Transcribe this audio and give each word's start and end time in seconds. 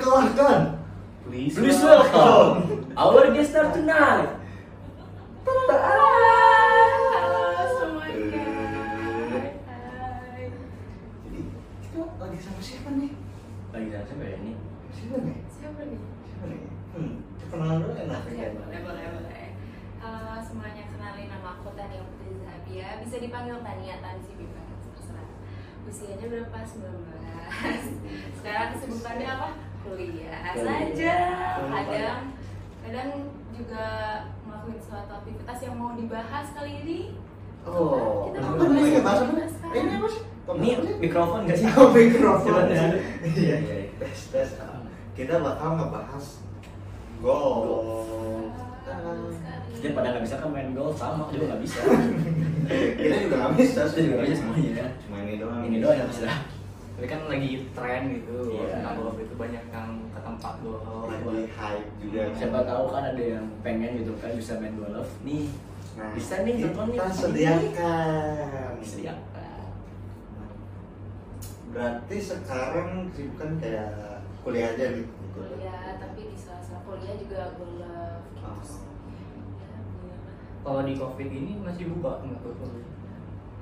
Tak 0.00 0.08
terkalahkan. 0.08 0.60
Please, 1.28 1.60
welcome 1.60 2.88
our 2.96 3.36
guest 3.36 3.52
star 3.52 3.68
tonight. 3.68 4.32
Halo 5.44 6.16
semuanya. 7.68 8.48
Hai. 9.68 10.48
Jadi 11.28 11.40
kita 11.84 12.00
lagi 12.16 12.38
sama 12.40 12.60
siapa 12.64 12.88
nih? 12.96 13.12
Lagi 13.76 13.88
sama 13.92 14.04
siapa 14.08 14.24
ya 14.24 14.36
ini? 14.40 14.52
Siapa 14.88 15.16
nih? 15.20 15.36
Siapa 15.52 15.80
nih? 15.84 16.00
Siapa 16.00 16.44
nih? 16.48 16.60
Hmm, 16.96 17.12
kenalan 17.52 17.76
dulu 17.84 17.92
enak 17.92 18.20
Ya, 18.32 18.48
boleh, 18.56 18.80
boleh, 18.80 19.04
boleh. 19.04 19.48
Halo 20.00 20.32
semuanya, 20.40 20.88
kenalin 20.88 21.28
nama 21.28 21.60
aku 21.60 21.76
Tania 21.76 22.00
Putri 22.08 22.40
Zahabia. 22.40 23.04
Bisa 23.04 23.20
dipanggil 23.20 23.60
Tania, 23.60 24.00
Tan 24.00 24.16
sih 24.24 24.32
bebas, 24.32 24.80
terserah. 24.80 25.28
Usianya 25.84 26.24
berapa? 26.24 26.56
19. 26.64 26.88
Sekarang 28.40 28.68
kesibukannya 28.72 29.28
apa? 29.28 29.50
Kuliah 29.80 30.52
Kuliah. 30.52 30.76
saja. 30.92 31.16
Kadang, 31.72 32.22
kadang 32.84 33.10
juga 33.56 33.86
melakukan 34.44 34.80
suatu 34.80 35.12
aktivitas 35.24 35.58
yang 35.64 35.74
mau 35.80 35.96
dibahas 35.96 36.46
kali 36.52 36.72
ini. 36.84 36.98
Oh, 37.80 38.28
Kita 38.28 38.38
mau 38.44 38.68
nih 38.68 39.00
bahas 39.00 39.00
bahas 39.00 39.18
apa? 39.18 39.32
apa 39.32 39.40
Eh, 39.40 39.48
sekarang? 39.48 39.80
Ini 39.80 39.92
apa 39.96 40.06
sih? 40.06 40.22
Ini 40.50 40.70
mikrofon 40.98 41.40
gak 41.46 41.56
sih? 41.56 41.66
Oh, 41.72 41.88
mikrofon. 41.90 42.46
Coba 42.46 42.62
tes. 42.66 42.80
Iya, 43.30 43.56
Iya. 43.56 43.56
tes 43.96 44.20
tes. 44.28 44.48
Kita 45.12 45.34
bakal 45.38 45.68
ngebahas 45.76 46.24
golf. 47.18 48.06
Sekali. 48.82 49.80
Dia 49.80 49.90
pada 49.92 50.08
nggak 50.10 50.24
bisa 50.24 50.36
kan 50.36 50.50
main 50.50 50.70
golf 50.70 50.94
sama 50.94 51.24
juga 51.28 51.44
nggak 51.48 51.62
bisa. 51.62 51.80
Kita 52.98 53.16
juga 53.18 53.36
nggak 53.38 53.54
bisa 53.56 53.80
Saya 53.82 54.02
juga 54.02 54.14
nggak 54.14 54.26
bisa 54.26 54.36
semuanya. 54.38 54.86
Cuma 55.00 55.16
ini 55.20 55.34
doang. 55.36 55.60
Ini 55.62 55.76
doang 55.78 55.96
yang 55.96 56.10
bisa. 56.10 56.28
Tapi 56.90 57.06
kan 57.08 57.20
lagi 57.26 57.50
tren 57.72 58.02
gitu, 58.10 58.36
Iya. 58.50 58.64
tentang 58.74 58.94
golf 58.98 59.16
itu 59.16 59.34
banyak 59.34 59.64
yang 59.66 59.90
ke 60.06 60.20
tempat 60.20 60.54
golf. 60.60 60.84
Lagi 61.06 61.48
hype 61.48 61.88
juga. 61.98 62.20
Siapa 62.34 62.58
tahu 62.62 62.84
kan 62.90 63.02
ada 63.06 63.22
yang 63.22 63.46
pengen 63.60 63.90
gitu 63.96 64.12
kan 64.16 64.30
bisa 64.34 64.52
main 64.58 64.74
golf. 64.74 65.08
Nih 65.22 65.48
Nah, 65.90 66.10
Bisa 66.12 66.34
nih, 66.40 66.54
kita 66.56 66.70
nonton 66.72 66.86
nih. 66.88 67.12
sediakan. 67.12 68.72
disediakan. 68.78 69.62
Berarti 71.70 72.16
sekarang 72.18 72.90
kan 73.36 73.50
kayak 73.56 73.90
kuliah 74.40 74.68
aja 74.70 74.86
nih. 74.90 75.04
gitu. 75.04 75.38
kuliah 75.38 75.94
tapi 75.96 76.20
di 76.26 76.34
sela-sela 76.34 76.82
kuliah 76.82 77.14
juga 77.14 77.54
golf 77.54 77.86
gitu 78.28 78.42
Oh. 78.42 78.58
sih. 78.60 78.82
Ya, 78.82 79.78
iya. 80.02 80.16
Kalau 80.60 80.82
di 80.82 80.94
covid 80.94 81.28
ini 81.30 81.52
masih 81.56 81.84
buka 81.90 82.20
nggak 82.20 82.40
tuh? 82.42 82.82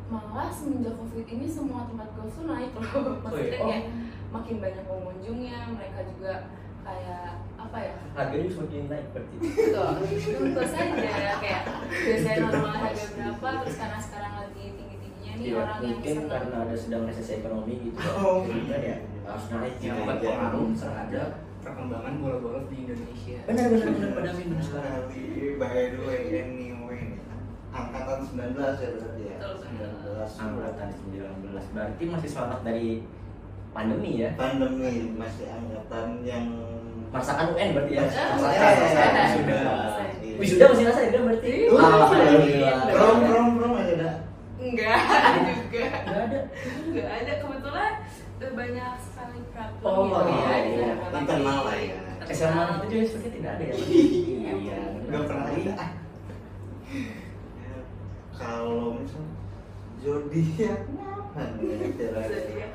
malah 0.08 0.48
semenjak 0.48 0.96
covid 0.96 1.26
ini 1.28 1.44
semua 1.44 1.84
tempat 1.84 2.08
golf 2.16 2.32
tuh 2.32 2.48
naik 2.48 2.72
loh 2.72 2.80
maksudnya 3.20 3.28
Oh, 3.28 3.36
iya. 3.36 3.60
kayak 3.60 3.84
makin 4.30 4.56
banyak 4.58 4.84
pengunjungnya 4.86 5.58
mereka 5.68 6.00
juga 6.08 6.32
kayak 6.88 7.24
apa 7.58 7.78
ya 7.78 7.94
Harganya 8.16 8.48
semakin 8.48 8.82
naik 8.88 9.06
berarti. 9.12 9.36
tuh 9.76 9.90
tentu 10.40 10.62
saja 10.64 11.34
kayak 11.36 11.62
biasanya 11.86 12.38
normal 12.48 12.72
harga 12.72 13.04
berapa 13.12 13.48
terus 13.60 13.76
karena 13.76 13.98
sekarang 14.00 14.32
lagi 14.40 14.64
tinggi 14.72 14.96
tingginya 14.98 15.32
nih 15.36 15.44
Iya, 15.44 15.54
orang 15.54 15.78
yang 15.78 15.90
mungkin 15.92 16.08
senang 16.16 16.28
karena 16.32 16.56
ada 16.64 16.74
sedang 16.74 17.02
resesi 17.04 17.32
ekonomi 17.36 17.74
gitu. 17.84 17.98
Oh. 18.08 18.40
Jadi 18.42 18.62
kan 18.64 18.80
ya 18.80 18.96
harus 19.22 19.44
naik 19.52 19.74
Yang 19.78 19.96
gitu. 20.00 20.08
berpengaruh 20.08 20.66
terhadap 20.72 21.28
perkembangan 21.58 22.14
bola 22.18 22.36
golf 22.40 22.64
di 22.66 22.76
Indonesia. 22.80 23.38
Benar 23.44 23.64
benar 23.68 23.88
benar 23.92 24.10
benar 24.16 24.32
sekali. 24.32 24.64
Sekali, 24.64 25.22
by 25.60 25.76
the 25.92 26.00
way, 26.00 26.22
anyway, 26.32 27.02
angkatan 27.68 28.18
19 28.24 28.56
ya 28.56 28.88
berarti 28.96 29.22
ya. 29.22 29.36
Betul, 29.36 29.52
betul. 29.76 30.14
19. 30.24 30.40
Angkatan 30.40 30.88
19 30.88 31.74
berarti 31.76 32.02
masih 32.08 32.28
selamat 32.32 32.60
dari 32.64 32.88
pandemi 33.70 34.10
ya. 34.16 34.30
Pandemi 34.34 34.90
masih 35.14 35.46
angkatan 35.46 36.08
yang 36.24 36.46
Masakan 37.08 37.46
UN 37.52 37.68
berarti 37.72 37.92
ya. 37.94 38.02
Ah, 38.02 38.08
Masakan, 38.34 38.52
iya, 38.52 38.68
iya, 38.68 38.84
iya. 38.84 39.24
wisuda. 39.24 39.58
Iya. 40.20 40.34
Wisuda 40.38 40.64
masih 40.68 40.84
rasa 40.86 41.00
ya 41.02 41.20
berarti. 41.20 41.52
Alhamdulillah. 41.68 42.74
Prom 42.92 43.16
prom 43.24 43.46
prom 43.56 43.72
aja 43.76 43.94
dah. 43.96 44.14
enggak 44.58 44.98
juga 45.46 45.86
Enggak 45.86 45.88
ada. 46.18 46.40
enggak 46.84 47.08
ada 47.14 47.32
kebetulan 47.38 47.92
udah 48.38 48.50
banyak 48.52 48.92
sekali 49.00 49.38
problem 49.54 49.86
Oh, 49.86 50.02
gitu 50.02 50.18
iya, 50.28 50.56
di 50.58 50.70
iya. 50.74 50.90
Internal 51.14 51.58
hati. 51.62 51.68
lah 51.68 51.78
ya. 51.78 51.96
SMA 52.28 52.62
itu 52.68 52.84
juga 52.90 53.04
seperti 53.06 53.28
tidak 53.38 53.50
ada 53.56 53.64
ya. 53.64 53.74
Iya. 53.78 54.78
Gak 55.08 55.22
pernah 55.24 55.46
ada. 55.48 55.74
Kalau 58.34 58.94
misal 58.94 59.24
zodiak 59.98 60.80
apa 60.86 61.42
nih 61.58 61.90
kira-kira? 61.96 62.20
Zodiak 62.24 62.72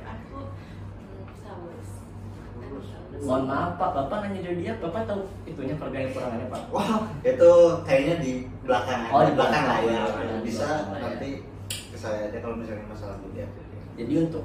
Mohon 3.24 3.44
maaf 3.48 3.72
Pak, 3.80 3.90
Bapak 3.96 4.18
nanya 4.28 4.42
zodiak, 4.44 4.78
Bapak 4.84 5.02
tahu 5.08 5.22
itunya 5.48 5.76
kelebihan 5.80 6.12
kekurangannya 6.12 6.48
Pak. 6.52 6.62
Wah, 6.76 7.08
itu 7.24 7.52
kayaknya 7.88 8.16
di 8.20 8.34
belakang. 8.66 9.02
Oh, 9.14 9.22
di 9.24 9.34
belakang 9.38 9.64
lah 9.64 9.80
ya. 9.86 10.02
Bisa 10.44 10.68
ya. 10.92 10.98
nanti 11.00 11.30
ke 11.72 11.98
saya 11.98 12.28
aja 12.28 12.38
kalau 12.44 12.60
misalnya 12.60 12.84
masalah 12.90 13.16
zodiak. 13.24 13.48
Jadi 13.96 14.14
untuk 14.28 14.44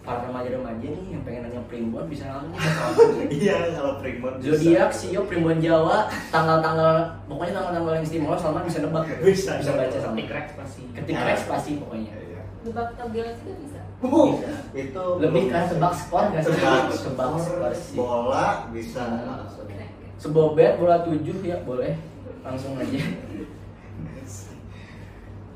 para 0.00 0.24
remaja-remaja 0.26 0.86
nih 0.90 1.04
yang 1.12 1.22
pengen 1.28 1.40
nanya 1.48 1.60
primbon 1.68 2.04
bisa 2.08 2.24
langsung. 2.28 2.56
Iya, 3.40 3.56
kalau 3.76 4.00
primbon 4.00 4.32
bisa. 4.40 4.56
Zodiak, 4.56 4.90
Sio, 4.92 5.20
Primbon 5.28 5.60
Jawa, 5.60 6.08
tanggal-tanggal 6.28 6.94
pokoknya 7.24 7.52
tanggal-tanggal 7.56 7.92
yang 8.00 8.04
istimewa 8.04 8.36
Salman 8.36 8.64
bisa 8.64 8.80
nebak 8.84 9.04
ya. 9.06 9.16
Bisa. 9.22 9.52
bisa 9.60 9.72
baca 9.76 9.98
sama 10.00 10.16
Ketik 10.16 10.52
pasti. 10.56 10.82
ketik 10.92 11.14
Ya. 11.16 11.24
reks 11.24 11.42
pasti 11.48 11.70
pokoknya. 11.80 12.12
Iya. 12.16 12.40
Tebak 12.64 12.88
tabel 12.96 13.28
juga 13.28 13.54
bisa. 13.60 13.69
Oh, 14.00 14.40
Bisa. 14.40 14.56
itu 14.72 15.04
Lebih 15.20 15.52
kan 15.52 15.68
tebak 15.68 15.92
skor 15.92 16.24
nggak 16.32 16.40
sih? 16.40 16.56
Tebak 17.04 17.32
skor 17.36 17.72
sih. 17.76 17.96
bola 18.00 18.72
bisa. 18.72 19.04
Sebobet 20.16 20.80
bola 20.80 21.04
7 21.04 21.20
ya 21.44 21.60
boleh. 21.68 22.00
Langsung 22.40 22.80
aja. 22.80 23.00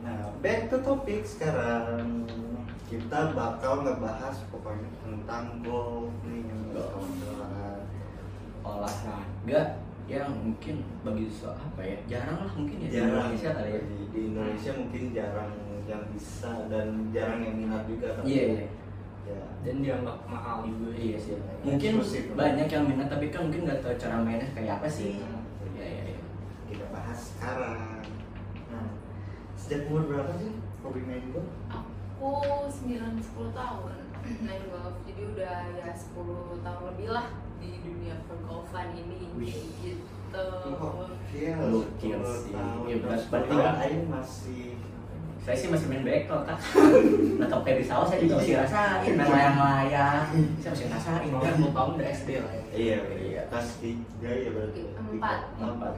Nah, 0.05 0.37
back 0.45 0.69
to 0.69 0.77
topic 0.85 1.25
sekarang 1.25 2.29
kita 2.93 3.33
bakal 3.33 3.81
ngebahas 3.81 4.37
pokoknya 4.53 4.93
tentang 5.01 5.65
golf 5.65 6.13
nih. 6.29 6.45
Olahraga 8.65 9.81
yang 10.05 10.29
mungkin 10.37 10.85
bagi 11.01 11.27
so 11.33 11.49
apa 11.51 11.81
ya 11.81 11.97
jarang 12.05 12.45
lah 12.45 12.53
mungkin 12.53 12.77
ya 12.77 12.89
di 12.89 12.97
jarang 13.01 13.33
Indonesia 13.33 13.51
kali 13.57 13.71
ya. 13.73 13.81
di, 13.81 13.97
di 14.13 14.21
Indonesia 14.29 14.71
mungkin 14.77 15.03
jarang 15.17 15.51
yang 15.85 16.03
bisa 16.13 16.53
dan 16.69 16.87
jarang 17.09 17.41
yang 17.41 17.55
minat 17.57 17.83
juga 17.89 18.09
kan 18.17 18.23
Iya 18.25 18.45
iya. 18.45 18.67
ya 19.25 19.41
Dan 19.65 19.81
dianggap 19.81 20.29
mahal 20.29 20.69
juga. 20.69 20.93
Iya 20.93 21.17
sih. 21.17 21.41
Mungkin 21.65 21.91
Eksklusif. 21.97 22.25
banyak 22.37 22.69
yang 22.69 22.85
minat 22.85 23.09
tapi 23.09 23.33
kan 23.33 23.49
mungkin 23.49 23.65
nggak 23.65 23.81
tahu 23.81 23.97
cara 23.97 24.21
mainnya 24.21 24.49
kayak 24.53 24.77
apa 24.77 24.89
sih. 24.89 25.17
Iya 25.73 25.85
iya 25.89 26.03
iya. 26.13 26.21
kita 26.69 26.85
bahas 26.93 27.21
sekarang 27.33 28.05
nah 28.69 28.87
sejak 29.55 29.89
umur 29.89 30.05
berapa 30.05 30.33
sih 30.37 30.53
hobi 30.81 31.01
main 31.05 31.25
golf 31.33 31.49
Aku 31.71 32.31
9-10 32.69 33.21
tahun 33.53 33.97
main 34.41 34.63
golf, 34.67 34.95
jadi 35.03 35.23
udah 35.27 35.55
ya 35.75 35.89
10 35.91 36.17
tahun 36.61 36.83
lebih 36.89 37.09
lah 37.11 37.27
di 37.57 37.71
dunia 37.81 38.15
pergolfan 38.25 38.89
ini 38.93 39.29
Wih. 39.35 39.55
gitu. 39.79 40.47
Iya, 41.31 41.55
Gokil 41.61 42.19
10 42.19 42.43
sih. 42.43 42.53
tahun. 42.53 42.83
Iya, 42.85 42.97
berarti 42.99 43.23
10 43.23 43.31
tahun 43.31 43.55
nggak- 43.55 43.81
Aing 43.81 44.05
masih 44.09 44.65
Saya 45.39 45.53
sih 45.55 45.69
masih 45.69 45.87
main 45.87 46.01
bekel 46.03 46.41
kak. 46.41 46.57
Nah 47.37 47.47
kayak 47.61 47.77
di 47.77 47.85
sawah 47.85 48.09
saya 48.09 48.17
juga 48.19 48.41
masih 48.41 48.57
rasain 48.57 49.13
main 49.13 49.29
layang-layang. 49.29 50.25
Saya 50.57 50.71
masih 50.73 50.87
rasain. 50.89 51.29
Kan. 51.31 51.53
10 51.61 51.69
tahun 51.71 51.91
udah 51.95 52.09
SD 52.09 52.29
lah 52.41 52.49
ya. 52.51 52.63
iya 52.73 52.97
Iya. 53.13 53.43
kelas 53.53 53.69
tiga 53.77 54.31
ya 54.33 54.49
berarti 54.51 54.83
Empat. 54.97 55.39
Empat. 55.55 55.93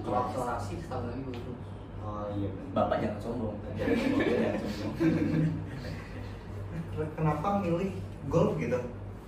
Kalau 0.00 0.18
akselerasi 0.22 0.72
setahun 0.78 1.02
lagi 1.04 1.20
lulus. 1.26 1.58
oh 2.00 2.24
iya. 2.30 2.50
Bapak 2.70 2.96
jangan 3.02 3.18
sombong. 3.18 3.56
Jangan 3.74 3.96
sombong. 3.98 4.22
kenapa 7.14 7.60
milih 7.60 7.90
golf 8.26 8.54
gitu 8.56 8.80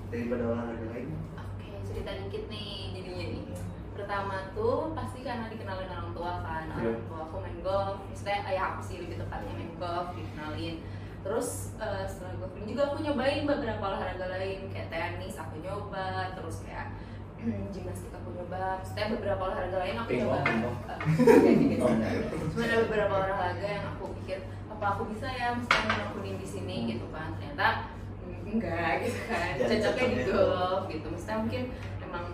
daripada 0.09 0.43
olahraga 0.49 0.87
lain 0.93 1.09
Oke, 1.37 1.69
cerita 1.85 2.11
dikit 2.17 2.45
nih 2.49 2.93
jadinya 2.93 3.27
nih. 3.33 3.45
Pertama 3.93 4.49
tuh 4.53 4.93
pasti 4.93 5.21
karena 5.21 5.53
dikenalin 5.53 5.89
orang 5.89 6.11
tua 6.17 6.33
kan, 6.41 6.65
Iya. 6.81 6.97
orang 6.97 7.05
tua 7.07 7.21
aku 7.29 7.37
main 7.41 7.59
golf, 7.61 7.97
maksudnya 8.09 8.41
ayah 8.49 8.65
aku 8.73 8.81
sih 8.83 8.97
lebih 8.99 9.21
tepatnya 9.21 9.53
main 9.53 9.73
golf, 9.77 10.07
dikenalin. 10.13 10.77
Terus 11.23 11.49
eh, 11.77 12.05
setelah 12.09 12.35
golf 12.41 12.53
ini 12.57 12.73
juga 12.73 12.83
aku 12.89 12.97
nyobain 13.01 13.45
beberapa 13.45 13.85
olahraga 13.85 14.27
lain 14.33 14.61
kayak 14.73 14.89
tenis 14.89 15.37
aku 15.37 15.61
nyoba, 15.61 16.33
terus 16.35 16.65
kayak 16.65 16.93
gimnastik 17.75 18.13
aku 18.15 18.29
nyoba, 18.39 18.79
maksudnya 18.79 19.07
beberapa 19.19 19.43
olahraga 19.51 19.77
lain 19.83 19.97
aku 19.99 20.11
nyoba. 20.15 20.39
Eh, 20.47 21.55
gitu. 21.59 21.83
Oh. 21.83 21.95
Cuma 22.55 22.63
ada 22.63 22.77
beberapa 22.87 23.15
olahraga 23.19 23.67
yang 23.67 23.85
aku 23.97 24.05
pikir 24.23 24.39
apa 24.71 24.85
aku 24.95 25.03
bisa 25.11 25.27
ya 25.27 25.55
misalnya 25.59 25.87
ngelakuin 25.91 26.37
di 26.39 26.47
sini 26.47 26.77
gitu 26.95 27.07
kan. 27.11 27.35
Ternyata 27.39 27.91
mm, 28.23 28.47
enggak 28.47 28.93
gitu 29.07 29.21
kan. 29.27 29.53
Cocoknya 29.59 30.07
di 30.07 30.19
golf 30.31 30.83
gitu. 30.87 31.07
Maksudnya 31.11 31.37
mungkin 31.43 31.63
emang 31.99 32.25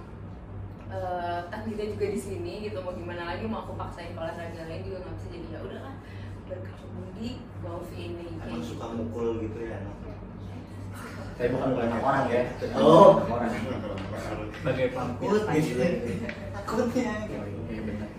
eh, 0.93 1.41
takdirnya 1.49 1.87
juga 1.97 2.07
di 2.13 2.21
sini 2.21 2.53
gitu. 2.69 2.79
Mau 2.85 2.93
gimana 2.93 3.23
lagi 3.33 3.45
mau 3.49 3.65
aku 3.65 3.73
paksain 3.81 4.13
olahraga 4.13 4.69
lain 4.69 4.85
juga 4.85 5.09
nggak 5.09 5.15
bisa. 5.17 5.29
Jadi 5.33 5.47
ya 5.49 5.61
udahlah 5.65 5.95
berkecimpung 6.49 7.09
di 7.17 7.41
golf 7.61 7.89
ini 7.93 8.41
emang 8.41 8.61
gitu. 8.61 8.77
suka 8.77 8.87
mukul 8.97 9.41
gitu 9.45 9.61
ya 9.69 9.81
Tapi 11.39 11.49
bukan 11.55 11.71
banyak 11.79 12.01
orang 12.03 12.27
ya. 12.27 12.43
Oh. 12.75 13.23
Orang. 13.23 13.53
sebagai 14.59 14.91
takut 14.91 15.39
gitu 15.55 15.87
takutnya 16.51 17.15
Iya, 17.31 17.41
iya, 17.71 17.81
benar. 17.87 18.11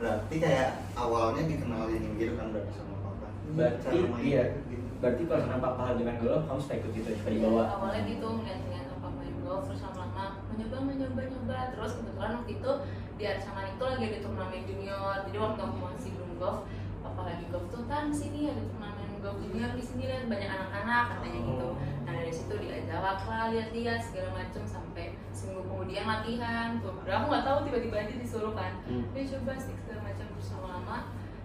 Berarti 0.00 0.34
kayak 0.40 0.68
awalnya 0.96 1.42
dikenalin 1.44 2.02
gitu 2.16 2.32
kan 2.40 2.46
berarti 2.48 2.72
sama 2.72 2.96
papa 3.04 3.26
Berarti, 3.52 3.96
iya. 4.24 4.44
gitu. 4.72 4.88
Berarti 5.04 5.22
kalau 5.28 5.44
nampak 5.52 5.72
pahal 5.76 5.94
dengan 6.00 6.16
golf, 6.24 6.48
kamu 6.48 6.60
suka 6.64 6.74
ikut 6.80 6.90
gitu, 6.96 7.08
suka 7.12 7.28
dibawa. 7.28 7.62
awalnya 7.76 8.02
gitu 8.08 8.26
ngeliat-ngeliat 8.26 8.86
apa 8.88 9.08
main 9.20 9.36
golf 9.44 9.62
terus 9.68 9.80
lama-lama 9.84 10.24
mencoba 10.48 10.76
mencoba 10.80 11.22
nyoba 11.28 11.58
terus 11.76 11.92
kebetulan 12.00 12.30
waktu 12.40 12.52
itu 12.56 12.70
di 13.14 13.24
Arsaman 13.28 13.66
itu 13.76 13.84
lagi 13.84 14.04
ada 14.10 14.18
turnamen 14.24 14.62
junior 14.64 15.16
jadi 15.28 15.38
waktu 15.38 15.60
aku 15.60 15.76
masih 15.78 16.10
belum 16.16 16.32
golf 16.40 16.58
papa 17.04 17.20
lagi 17.28 17.44
golf 17.52 17.66
tuh 17.68 17.84
tan 17.84 18.08
sini 18.10 18.48
ada 18.48 18.62
turnamen 18.64 18.93
golf 19.24 19.40
junior 19.40 19.72
di 19.72 19.80
sini 19.80 20.04
lihat 20.04 20.28
banyak 20.28 20.50
anak-anak 20.52 21.04
katanya 21.16 21.40
gitu 21.48 21.68
nah 22.04 22.12
dari 22.12 22.28
situ 22.28 22.54
diajak 22.60 23.00
lah 23.00 23.48
lihat-lihat 23.48 24.00
segala 24.04 24.30
macem 24.36 24.62
sampai 24.68 25.16
seminggu 25.32 25.64
kemudian 25.64 26.04
latihan 26.04 26.76
tuh 26.84 26.92
aku 27.00 27.26
nggak 27.32 27.44
tahu 27.48 27.58
tiba-tiba 27.64 27.96
aja 28.04 28.14
disuruh 28.20 28.52
kan 28.52 28.72
Hmm. 28.84 29.08
dia 29.16 29.24
coba 29.32 29.56
stick 29.56 29.80
segala 29.80 30.00
macam 30.04 30.26
terus 30.28 30.48
lama-lama 30.52 30.98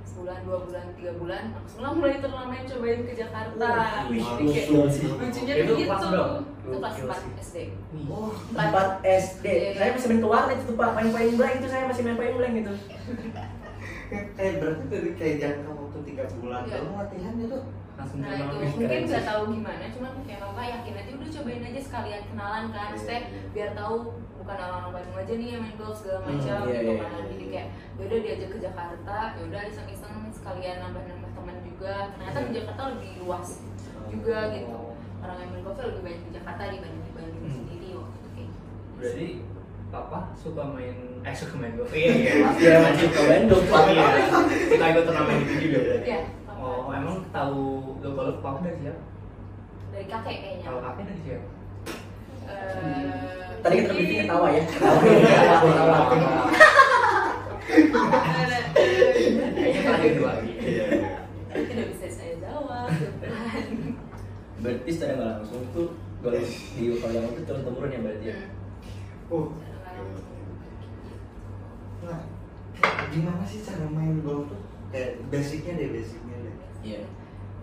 sebulan 0.03 0.39
dua 0.43 0.57
bulan 0.67 0.85
tiga 0.99 1.11
bulan 1.15 1.43
langsung 1.55 1.79
lah 1.79 1.91
mulai 1.95 2.19
turnamen 2.19 2.67
cobain 2.67 2.99
ke 3.07 3.13
Jakarta 3.15 3.69
Wih, 4.11 4.19
lucunya 4.19 4.63
Itu 5.55 5.73
begitu 5.79 6.07
itu 6.59 6.75
kelas 6.75 6.93
Gokil 6.99 7.05
4 7.07 7.15
sih. 7.15 7.31
SD 7.39 7.55
oh 8.11 8.35
Empat 8.51 8.99
SD. 9.01 9.45
Iya. 9.47 9.69
Saya 9.79 9.89
masih 9.95 10.07
main 10.11 10.21
ke 10.21 10.27
warnet 10.27 10.59
itu 10.59 10.73
pak, 10.75 10.89
main 10.91 11.09
point 11.09 11.33
blank 11.33 11.55
itu 11.63 11.67
saya 11.71 11.83
masih 11.87 12.03
main 12.03 12.17
point 12.19 12.35
blank 12.35 12.53
gitu. 12.59 12.73
Kayak 14.09 14.27
kayak 14.33 14.53
berarti 14.57 14.83
dari 14.87 15.11
kayak 15.13 15.35
jangka 15.39 15.71
waktu 15.71 15.99
tiga 16.03 16.23
bulan 16.35 16.61
Iya. 16.65 16.75
kamu 16.75 16.91
latihan 16.97 17.33
itu 17.37 17.57
langsung 17.93 18.19
Nah 18.19 18.31
itu 18.31 18.55
mungkin 18.55 18.79
keren 18.79 19.03
nggak 19.05 19.25
tahu 19.25 19.41
gimana, 19.51 19.85
cuman 19.89 20.11
kayak 20.23 20.39
papa 20.41 20.61
yakin 20.63 20.93
aja 20.95 21.11
udah 21.13 21.29
cobain 21.29 21.63
aja 21.63 21.79
sekalian 21.79 22.21
kenalan 22.25 22.65
kan, 22.69 22.79
Iya, 22.81 22.91
Maksudnya 22.95 23.19
iya. 23.19 23.41
biar 23.51 23.69
tahu 23.73 23.95
bukan 24.39 24.57
orang-orang 24.57 24.91
Bandung 24.95 25.17
aja 25.19 25.33
nih 25.35 25.47
yang 25.51 25.61
main 25.61 25.75
golf 25.75 25.95
segala 25.95 26.19
Hmm, 26.19 26.27
macam 26.31 26.57
iya, 26.65 26.79
gitu 26.79 26.93
kan. 26.95 27.09
iya. 27.11 27.23
Jadi 27.27 27.45
kayak 27.45 27.67
yaudah 27.95 28.19
diajak 28.19 28.49
ke 28.49 28.57
Jakarta, 28.59 29.17
yaudah 29.35 29.61
iseng-iseng 29.63 30.13
sekalian 30.31 30.77
nambah-nambah 30.79 31.31
teman 31.31 31.57
juga. 31.61 31.95
Ternyata 32.09 32.37
di 32.39 32.51
Jakarta 32.55 32.81
lebih 32.89 33.11
luas 33.19 33.47
juga 34.07 34.37
gitu. 34.49 34.77
Orang 35.19 35.37
yang 35.37 35.49
main 35.51 35.61
golf 35.61 35.77
lebih 35.77 36.01
banyak 36.01 36.21
di 36.23 36.31
Jakarta 36.33 36.61
dibanding 36.65 37.03
di 37.03 37.13
Bandung 37.13 37.43
Hmm. 37.43 37.53
sendiri 37.53 37.89
waktu 37.93 38.15
itu 38.15 38.27
kayak 38.31 38.47
gitu. 38.47 38.63
berarti 38.95 39.27
papa 39.89 40.19
suka 40.33 40.63
main 40.69 40.97
eh 41.19 41.33
suka 41.33 41.55
main 41.55 41.73
golf 41.73 41.91
iya 41.91 42.11
iya 42.11 42.33
Iya 42.55 42.73
masih 42.81 43.07
ke 43.07 43.21
Bandung 43.21 43.63
pak. 43.65 43.81
iya 43.87 44.05
kita 44.69 44.85
ikut 44.87 45.03
turnamen 45.03 45.35
itu 45.41 45.53
juga 45.67 45.79
Iya, 46.01 46.19
papa 46.43 46.63
oh 46.63 46.89
emang 46.89 47.17
tahu 47.29 47.61
lo 47.99 48.09
golf 48.09 48.37
papa 48.39 48.59
dari 48.61 48.77
siapa 48.81 49.01
dari 49.89 50.05
kakek 50.05 50.35
kayaknya. 50.39 50.63
kalau 50.63 50.79
kakek 50.81 51.03
dari 51.05 51.21
siapa 51.23 51.47
Eh, 52.49 53.61
Tadi 53.61 53.75
kita 53.77 53.91
briefing 53.91 54.19
ketawa 54.25 54.47
ya. 54.49 54.63
lagi 60.19 60.51
iya 60.59 60.85
tidak 61.49 61.85
bisa 61.91 62.07
saya 62.09 62.33
jawab. 62.39 62.87
Berarti 64.59 64.89
secara 64.91 65.13
nggak 65.15 65.29
langsung 65.35 65.63
tuh 65.71 65.87
golf 66.19 66.45
di 66.75 66.83
kalau 66.93 67.13
yang 67.15 67.25
itu 67.27 67.41
turun 67.43 67.61
temurun 67.63 67.89
ya 67.89 67.99
berarti 67.99 68.25
ya. 68.27 68.37
Hmm. 69.29 69.47
Nah 72.05 72.21
gimana 73.11 73.43
sih 73.43 73.59
cara 73.61 73.85
main 73.91 74.23
golf 74.23 74.47
tuh 74.47 74.61
kayak 74.89 75.19
basicnya 75.27 75.73
deh 75.75 75.89
basicnya 75.93 76.35
deh 76.45 76.55
Iya. 76.79 77.01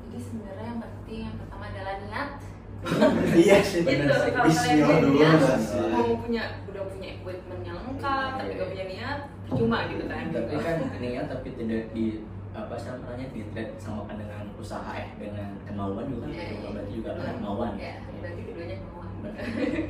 Jadi 0.07 0.19
sebenarnya 0.21 0.65
yang 0.69 0.81
penting 0.81 1.21
yang 1.25 1.37
pertama 1.41 1.65
adalah 1.73 1.95
niat. 2.05 2.31
iya 3.43 3.57
sih 3.65 3.81
Gitu 3.81 4.05
bener 4.05 4.13
sih 4.21 4.31
kalau 4.37 4.53
kalian 4.53 4.77
punya 4.85 5.09
niat, 5.09 5.41
mau 5.89 6.13
punya 6.21 6.43
udah 6.69 6.85
punya 6.93 7.09
equipment 7.17 7.63
yang 7.65 7.77
lengkap, 7.81 8.29
tapi 8.37 8.51
gak 8.55 8.69
punya 8.77 8.87
niat, 8.87 9.19
percuma 9.49 9.79
gitu 9.89 10.05
kan. 10.05 10.23
Tapi 10.29 10.55
kan 10.61 10.77
ini 11.01 11.09
ya 11.17 11.23
tapi 11.25 11.49
tidak 11.57 11.83
di 11.97 12.07
apa 12.53 12.73
sih 12.77 12.89
namanya 12.93 13.27
tidak 13.33 13.67
disamakan 13.77 14.17
dengan 14.21 14.45
usaha 14.57 14.91
eh 14.97 15.09
dengan 15.17 15.51
kemauan 15.65 16.05
juga 16.09 16.25
kan 16.29 16.37
Iya, 16.37 16.45
iya. 16.53 16.69
berarti 16.73 16.93
juga 16.93 17.11
kan 17.17 17.25
kemauan 17.41 17.73
ya. 17.81 17.95
Berarti 18.21 18.41
keduanya 18.45 18.77
kemauan. 18.85 19.09
Benar. 19.25 19.45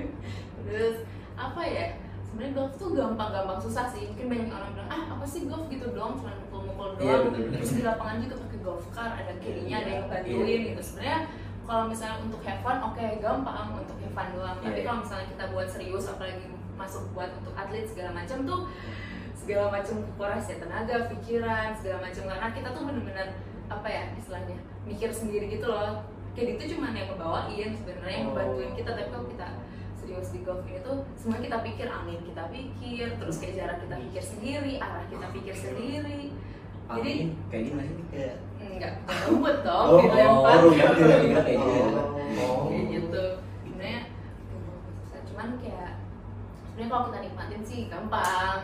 Terus 0.70 0.96
apa 1.34 1.62
ya? 1.66 1.86
Sebenarnya 2.36 2.52
golf 2.52 2.72
tuh 2.76 2.92
gampang-gampang 2.92 3.56
susah 3.56 3.88
sih. 3.88 4.12
Mungkin 4.12 4.26
banyak 4.28 4.52
orang 4.52 4.70
bilang 4.76 4.90
ah 4.92 5.02
apa 5.16 5.24
sih 5.24 5.48
golf 5.48 5.72
gitu 5.72 5.88
doang, 5.96 6.20
cuma 6.20 6.36
mukul-mukul 6.36 6.88
Iya, 7.00 7.16
doang. 7.16 7.32
benar-benar. 7.32 7.56
Terus 7.56 7.72
di 7.72 7.82
lapangan 7.88 8.16
juga 8.20 8.34
pakai 8.44 8.58
golf 8.60 8.84
car, 8.92 9.10
ada 9.16 9.32
kirinya, 9.40 9.76
ada 9.80 9.90
yang 9.90 10.04
bantuin 10.12 10.44
Iya. 10.44 10.68
gitu. 10.68 10.82
Sebenarnya 10.84 11.18
kalau 11.64 11.84
misalnya 11.88 12.16
untuk 12.20 12.40
have 12.44 12.60
fun, 12.60 12.76
oke 12.84 13.04
gampang 13.24 13.68
untuk 13.72 13.96
have 13.96 14.12
fun 14.12 14.28
doang. 14.36 14.56
Tapi 14.60 14.76
Iya. 14.76 14.84
kalau 14.84 14.98
misalnya 15.00 15.26
kita 15.32 15.44
buat 15.48 15.66
serius, 15.66 16.04
apalagi 16.06 16.44
masuk 16.76 17.02
buat 17.16 17.30
untuk 17.40 17.54
atlet 17.56 17.88
segala 17.88 18.10
macam 18.12 18.38
tuh 18.44 18.60
segala 19.32 19.66
macam 19.72 19.96
kuras 20.20 20.44
ya 20.44 20.56
tenaga, 20.60 20.96
pikiran, 21.08 21.72
segala 21.72 21.98
macam 22.04 22.22
karena 22.28 22.48
kita 22.52 22.68
tuh 22.68 22.82
bener-bener 22.84 23.28
apa 23.72 23.88
ya 23.88 24.04
istilahnya 24.12 24.60
mikir 24.84 25.08
sendiri 25.08 25.48
gitu 25.48 25.72
loh. 25.72 26.04
Kayak 26.36 26.60
itu 26.60 26.76
cuma 26.76 26.92
yang 26.92 27.08
ngebawain 27.08 27.72
sebenarnya 27.72 28.12
yang 28.12 28.28
Oh. 28.28 28.36
ngebantuin 28.36 28.76
kita 28.76 28.90
tapi 28.92 29.08
kalau 29.08 29.24
kita 29.24 29.46
serius 30.16 30.32
di 30.32 30.40
golf 30.48 30.64
ini 30.64 30.80
tuh 30.80 31.04
semua 31.20 31.36
kita 31.44 31.60
pikir 31.60 31.92
angin 31.92 32.20
kita 32.24 32.48
pikir 32.48 33.06
terus 33.20 33.36
kayak 33.36 33.54
jarak 33.60 33.76
kita 33.84 33.96
pikir 34.00 34.22
sendiri 34.24 34.72
arah 34.80 35.04
kita 35.12 35.26
pikir 35.28 35.52
sendiri 35.52 36.32
jadi 36.88 37.14
Angin 37.20 37.28
kayak 37.50 37.62
gini 37.66 37.74
nggak 37.76 37.88
sih? 37.92 38.04
kayak 38.08 38.34
enggak 38.64 38.92
rumput 39.28 39.56
dong 39.66 39.86
Oh, 39.92 40.00
dilempar 40.00 40.56
oh, 40.56 40.60
rumput 40.72 40.94
dilempar 40.96 41.42
kayak 41.44 41.58
gitu. 41.60 42.00
Oh. 42.40 42.60
kayak 42.72 42.84
gitu 42.88 43.24
sebenarnya 43.60 44.00
susah 45.04 45.20
cuman 45.28 45.48
kayak 45.60 45.90
sebenarnya 46.64 46.88
kalau 46.88 47.04
kita 47.04 47.18
nikmatin 47.20 47.62
sih 47.68 47.80
gampang 47.92 48.60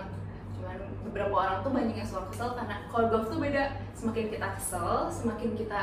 cuman 0.57 0.77
beberapa 1.05 1.35
orang 1.37 1.59
tuh 1.61 1.73
banyak 1.77 1.97
yang 2.01 2.09
suka 2.09 2.23
kesel 2.33 2.49
karena 2.57 2.77
kalau 2.89 3.05
golf 3.13 3.27
tuh 3.29 3.37
beda 3.45 3.65
semakin 3.93 4.25
kita 4.33 4.49
kesel 4.57 4.91
semakin 5.13 5.51
kita 5.53 5.81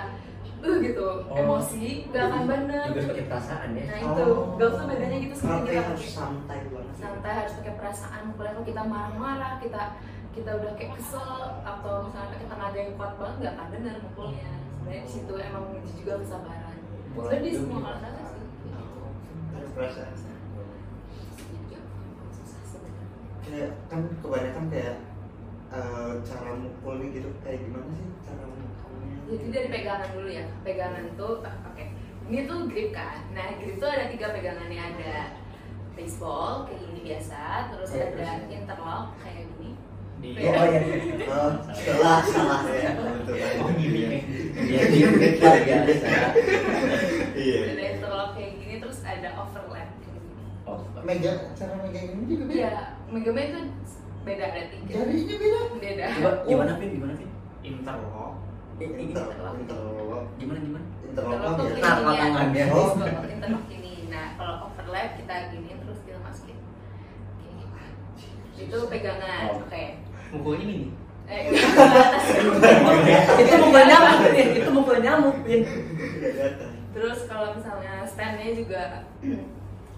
uh 0.60 0.76
gitu. 0.84 1.08
Oh. 1.32 1.40
emosi 1.40 2.12
gak 2.12 2.24
akan 2.28 2.44
bener. 2.48 2.86
Juga 2.92 3.02
seperti 3.08 3.24
perasaan 3.32 3.70
ya. 3.76 3.84
nah 3.88 4.00
itu. 4.04 4.26
Golf 4.60 4.74
tuh 4.76 4.86
bedanya 4.92 5.18
gitu 5.24 5.34
Tapi 5.40 5.60
kita 5.64 5.82
harus 5.84 6.04
pakai 6.04 6.12
santai 6.12 6.60
banget 6.68 6.96
santai 7.00 7.34
harus 7.34 7.54
pakai 7.60 7.74
perasaan. 7.80 8.22
Mulai 8.36 8.52
kalau 8.52 8.66
kita 8.68 8.82
marah-marah 8.84 9.54
kita 9.64 9.84
kita 10.30 10.52
udah 10.62 10.72
kayak 10.78 10.92
kesel 11.00 11.32
atau 11.66 11.94
misalnya 12.06 12.30
pakai 12.36 12.48
tenaga 12.48 12.78
yang 12.78 12.94
kuat 12.96 13.14
banget 13.18 13.36
nggak 13.40 13.54
akan 13.56 13.68
bener 13.74 13.96
mukulnya. 14.04 14.50
Sebenarnya 14.80 15.02
di 15.04 15.12
situ 15.12 15.34
emang 15.40 15.64
menguji 15.70 15.94
juga 16.04 16.14
kesabaran. 16.24 16.78
Sebenarnya 17.16 17.42
di 17.44 17.52
semua 17.56 17.78
olahraga 17.80 18.22
sih. 18.28 18.44
Ada 19.56 19.68
perasaan. 19.76 20.16
Kayak 23.50 23.72
kan 23.90 24.02
kebanyakan 24.22 24.66
kayak 24.70 24.96
eh, 25.74 26.12
cara 26.22 26.52
mukulnya 26.54 27.08
gitu 27.18 27.30
kayak 27.42 27.60
gimana 27.66 27.90
sih 27.98 28.08
cara 28.22 28.42
mukulnya 28.46 28.59
jadi 29.26 29.46
dari 29.48 29.68
pegangan 29.70 30.10
dulu 30.12 30.30
ya 30.30 30.46
pegangan 30.62 31.06
tuh 31.14 31.34
ah, 31.42 31.56
oke 31.66 31.86
ini 32.26 32.40
tuh 32.44 32.60
grip 32.66 32.90
kan 32.92 33.20
nah 33.32 33.48
grip 33.56 33.78
tuh 33.78 33.88
ada 33.88 34.06
tiga 34.08 34.28
pegangannya 34.30 34.82
ada 34.90 35.14
baseball 35.94 36.64
kayak 36.64 36.82
gini 36.82 37.00
biasa 37.06 37.42
terus 37.70 37.90
Iya, 37.90 38.04
ada 38.08 38.12
terus? 38.40 38.54
interlock 38.54 39.06
kayak 39.18 39.46
gini 39.52 39.70
di 40.20 40.30
Oh 40.36 40.66
iya. 40.66 40.80
Oh, 41.26 41.52
salah 41.72 42.20
salah 42.22 42.62
ya 42.68 42.92
betul 42.92 43.36
Oh, 43.58 43.72
gini 43.72 44.00
ya. 44.02 44.10
Dia 44.60 44.84
di 44.86 44.98
luar 45.00 45.60
biasa. 45.62 46.08
iya 47.36 47.60
ada 47.70 47.84
interlock 47.90 48.30
kayak 48.34 48.52
gini 48.58 48.74
terus 48.78 49.00
ada 49.02 49.30
overlap 49.38 49.90
kayak 49.96 50.20
gini 50.20 50.44
Oh, 50.66 50.80
megang 51.02 51.40
cara 51.54 51.74
megang 51.80 52.06
ini 52.10 52.24
juga 52.26 52.44
beda 52.46 52.58
Iya, 52.58 52.74
Megame 53.10 53.42
itu 53.44 53.60
beda 54.22 54.44
ada 54.46 54.62
tiga. 54.70 54.92
jarinya 54.92 55.36
beda 55.38 55.60
Beda. 55.80 56.04
Coba 56.14 56.32
gimana 56.44 56.72
Vin? 56.76 56.90
Gimana 56.92 57.14
Vin? 57.16 57.30
interlock 57.62 58.34
Interlock 58.80 59.56
interlock 59.60 60.24
Gimana 60.40 60.60
gimana? 60.64 60.86
ya. 61.12 61.76
tangannya. 61.84 62.66
Oh. 62.72 62.96
Kalau 62.96 63.28
interlock 63.28 63.66
ini. 63.68 63.94
Nah, 64.08 64.26
kalau 64.40 64.56
overlap 64.72 65.10
kita 65.20 65.36
gini 65.52 65.72
terus 65.84 66.00
kita 66.08 66.20
masukin. 66.24 66.58
Gitu. 68.56 68.64
Itu 68.68 68.78
pegangan. 68.88 69.42
Oh. 69.52 69.64
Oke. 69.68 69.84
mukulnya 70.30 70.66
ini 70.66 70.78
Eh, 71.30 71.46
ke 71.46 71.62
atas. 71.62 72.26
itu 73.46 73.56
mukul 73.62 73.84
nyamuk. 73.86 74.18
Itu 74.34 74.70
mukul 74.74 74.98
nyamuk 74.98 75.38
Terus 76.90 77.20
kalau 77.30 77.54
misalnya 77.54 78.02
standnya 78.10 78.50
juga 78.58 79.06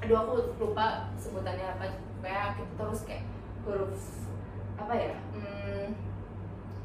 aduh 0.02 0.18
aku 0.18 0.34
lupa 0.58 1.14
sebutannya 1.14 1.78
apa 1.78 1.94
kayak 2.26 2.58
kita 2.58 2.74
terus 2.74 3.02
kayak 3.06 3.24
huruf 3.62 4.02
apa 4.74 4.94
ya 4.98 5.14
hmm, 5.38 5.94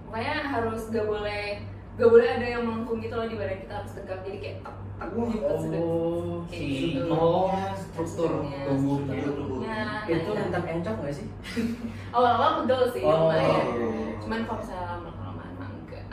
pokoknya 0.05 0.37
harus 0.53 0.83
gak 0.93 1.09
boleh 1.09 1.65
gak 1.97 2.09
boleh 2.09 2.29
ada 2.29 2.47
yang 2.47 2.63
melengkung 2.63 2.99
gitu 2.99 3.13
loh 3.13 3.25
di 3.25 3.35
badan 3.35 3.59
kita 3.59 3.75
harus 3.75 3.93
tegak. 3.93 4.21
Jadi 4.21 4.39
kayak 4.39 4.57
tak 4.61 4.75
tak 4.97 5.09
gitu 5.13 5.55
sudah. 5.57 5.81
Oh 5.81 6.45
Kayak 6.47 6.61
si 6.63 6.77
gitu. 6.95 7.01
oh 7.09 7.49
struktur 7.75 8.31
Strukturnya, 8.33 8.61
tubuhnya 8.65 9.17
struktur 9.17 9.35
tubuhnya 9.37 9.77
Itu 10.07 10.31
tentang 10.33 10.65
encok 10.71 10.95
nggak 10.97 11.15
sih? 11.15 11.27
awal-awal 12.15 12.51
pegel 12.63 12.83
sih 12.91 13.03
Oh, 13.03 13.13
lumayan 13.27 13.45
iya, 13.45 13.65
iya. 13.67 14.15
cuman 14.21 14.41
kalau 14.43 14.59
misalnya 14.59 14.87
lama-lama 14.89 15.43
emang 15.51 15.73
enggak 15.83 16.05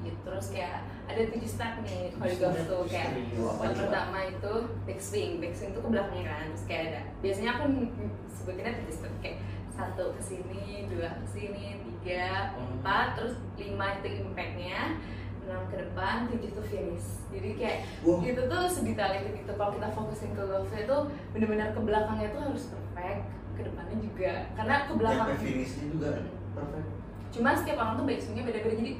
gitu 0.00 0.18
terus 0.22 0.46
kayak 0.48 0.76
ada 1.04 1.20
tujuh 1.28 1.44
step 1.46 1.72
nih 1.82 2.08
kalau 2.10 2.24
di 2.24 2.36
golf 2.38 2.58
tuh 2.64 2.82
kayak 2.88 3.10
coba? 3.34 3.68
pertama 3.68 4.18
itu 4.24 4.52
backswing 4.84 5.32
backswing 5.38 5.70
itu 5.70 5.80
ke 5.80 5.88
belakangnya 5.88 6.24
kan 6.26 6.44
terus 6.48 6.64
kayak 6.64 6.82
ada 6.88 7.00
biasanya 7.20 7.50
aku 7.52 7.62
sebutinnya 8.30 8.72
tujuh 8.80 8.94
step 8.96 9.14
kayak 9.20 9.38
satu 9.68 10.04
ke 10.12 10.22
sini 10.22 10.64
dua 10.88 11.08
ke 11.18 11.26
sini 11.28 11.64
tiga 12.00 12.52
Hmm. 12.52 12.80
empat 12.80 13.06
terus 13.14 13.34
lima 13.54 13.86
itu 13.98 14.08
impactnya 14.22 14.80
enam 15.42 15.62
ke 15.66 15.76
depan 15.76 16.14
tujuh 16.28 16.50
tuh 16.52 16.64
finish. 16.64 17.08
Jadi 17.28 17.48
kayak 17.56 17.78
Wah. 18.02 18.22
itu 18.22 18.42
tuh 18.42 18.62
sedetail 18.64 19.12
itu 19.18 19.28
gitu. 19.36 19.52
Kalau 19.52 19.72
kita 19.74 19.88
fokusin 19.90 20.30
ke 20.32 20.42
golfnya 20.42 20.82
tuh 20.84 21.00
benar-benar 21.32 21.68
ke 21.70 21.80
belakangnya 21.80 22.28
tuh 22.30 22.40
harus 22.44 22.64
perfect. 22.68 23.20
Ke 23.52 23.60
depannya 23.62 23.96
juga. 23.98 24.32
Karena 24.54 24.74
ke 24.86 24.92
belakang 24.94 25.26
Sampai 25.28 25.42
finishnya 25.42 25.84
juga 25.90 26.10
perfect. 26.52 26.88
cuma 27.32 27.50
setiap 27.52 27.78
orang 27.78 27.94
tuh 27.96 28.06
backswingnya 28.06 28.44
beda-beda. 28.44 28.76
Jadi 28.76 28.92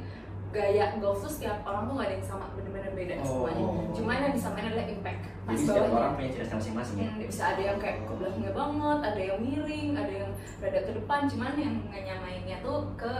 gaya 0.52 0.84
golf 1.00 1.20
tuh 1.20 1.32
setiap 1.32 1.64
orang 1.64 1.88
tuh 1.88 1.94
gak 1.96 2.06
ada 2.08 2.14
yang 2.20 2.26
sama 2.26 2.46
bener-bener 2.52 2.92
beda 2.92 3.14
Oh. 3.20 3.24
semuanya. 3.24 3.64
Cuman 3.92 4.16
yang 4.20 4.34
disamain 4.34 4.66
adalah 4.66 4.84
impact. 4.84 5.20
Pas 5.42 5.52
Jadi 5.52 5.64
setiap 5.64 5.86
orang 5.90 6.12
punya 6.12 6.28
ciri 6.28 6.46
masing-masing 6.50 6.96
ya. 6.98 7.08
Hmm, 7.08 7.20
bisa 7.22 7.42
ada 7.56 7.62
yang 7.62 7.78
kayak 7.78 7.96
ke 8.04 8.12
belakangnya 8.12 8.52
banget 8.52 8.98
ada 9.02 9.20
yang 9.22 9.38
miring 9.40 9.88
ada 9.96 10.12
yang 10.12 10.30
rada 10.60 10.80
ke 10.80 10.92
depan. 10.92 11.20
Cuman 11.24 11.52
yang 11.56 11.74
nggak 11.86 12.02
nyamainnya 12.04 12.56
tuh 12.60 12.78
ke 12.96 13.12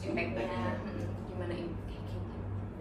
impactnya. 0.00 0.48
Hmm, 0.80 1.06
gimana 1.28 1.54
impactnya 1.54 1.89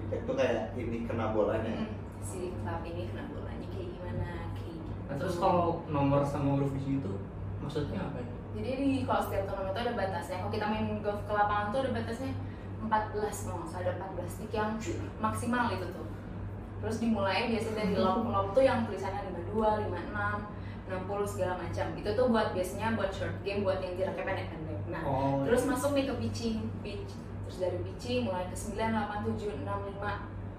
Itu 0.10 0.32
kayak 0.34 0.74
ini 0.76 1.06
kena 1.06 1.32
bolanya. 1.32 1.86
Hmm, 1.86 1.94
si 2.22 2.54
club 2.58 2.82
ini 2.86 3.10
kena 3.14 3.24
bolanya 3.30 3.68
kayak 3.70 3.88
gimana 3.94 4.30
kayak 4.58 4.74
gitu. 4.78 4.92
Nah, 5.10 5.16
terus 5.18 5.36
kalau 5.38 5.86
nomor 5.90 6.22
sama 6.26 6.58
huruf 6.58 6.74
di 6.74 6.82
situ 6.82 7.14
maksudnya 7.60 8.02
apa 8.02 8.24
ya? 8.24 8.34
jadi 8.50 8.82
di 8.82 9.06
kalau 9.06 9.22
setiap 9.30 9.46
turnamen 9.46 9.72
itu 9.72 9.80
ada 9.86 9.94
batasnya. 9.94 10.38
Kalau 10.42 10.52
kita 10.52 10.66
main 10.68 10.88
golf 11.06 11.22
ke 11.24 11.34
lapangan 11.38 11.70
tuh 11.70 11.80
ada 11.86 11.92
batasnya 11.94 12.32
14 12.82 13.46
kalau 13.46 13.58
nggak 13.62 13.70
salah 13.70 13.84
ada 13.86 13.94
14 14.18 14.26
stick 14.26 14.52
yang 14.56 14.72
maksimal 15.22 15.66
itu 15.70 15.86
tuh. 15.94 16.08
Terus 16.80 16.98
dimulai 16.98 17.52
biasanya 17.52 17.76
dari 17.78 17.94
lob 18.00 18.26
lob 18.26 18.48
tuh 18.58 18.64
yang 18.66 18.88
tulisannya 18.90 19.22
52, 19.54 19.86
56, 19.94 20.90
60 20.90 21.32
segala 21.32 21.54
macam. 21.62 21.86
Itu 21.94 22.10
tuh 22.18 22.26
buat 22.34 22.48
biasanya 22.58 22.88
buat 22.98 23.12
short 23.14 23.36
game 23.46 23.62
buat 23.62 23.80
yang 23.86 23.94
jaraknya 24.00 24.24
pendek-pendek. 24.26 24.82
Nah 24.90 25.02
Oh, 25.06 25.46
terus 25.46 25.64
masuk 25.70 25.94
nih 25.94 26.10
ke 26.10 26.14
pitching 26.18 26.58
pitch 26.82 27.14
terus 27.50 27.66
dari 27.66 27.82
pitching 27.82 28.30
mulai 28.30 28.46
ke 28.46 28.54
9, 28.54 28.78
8, 28.78 29.26
7, 29.26 29.58
6, 29.58 29.66
5 29.66 29.98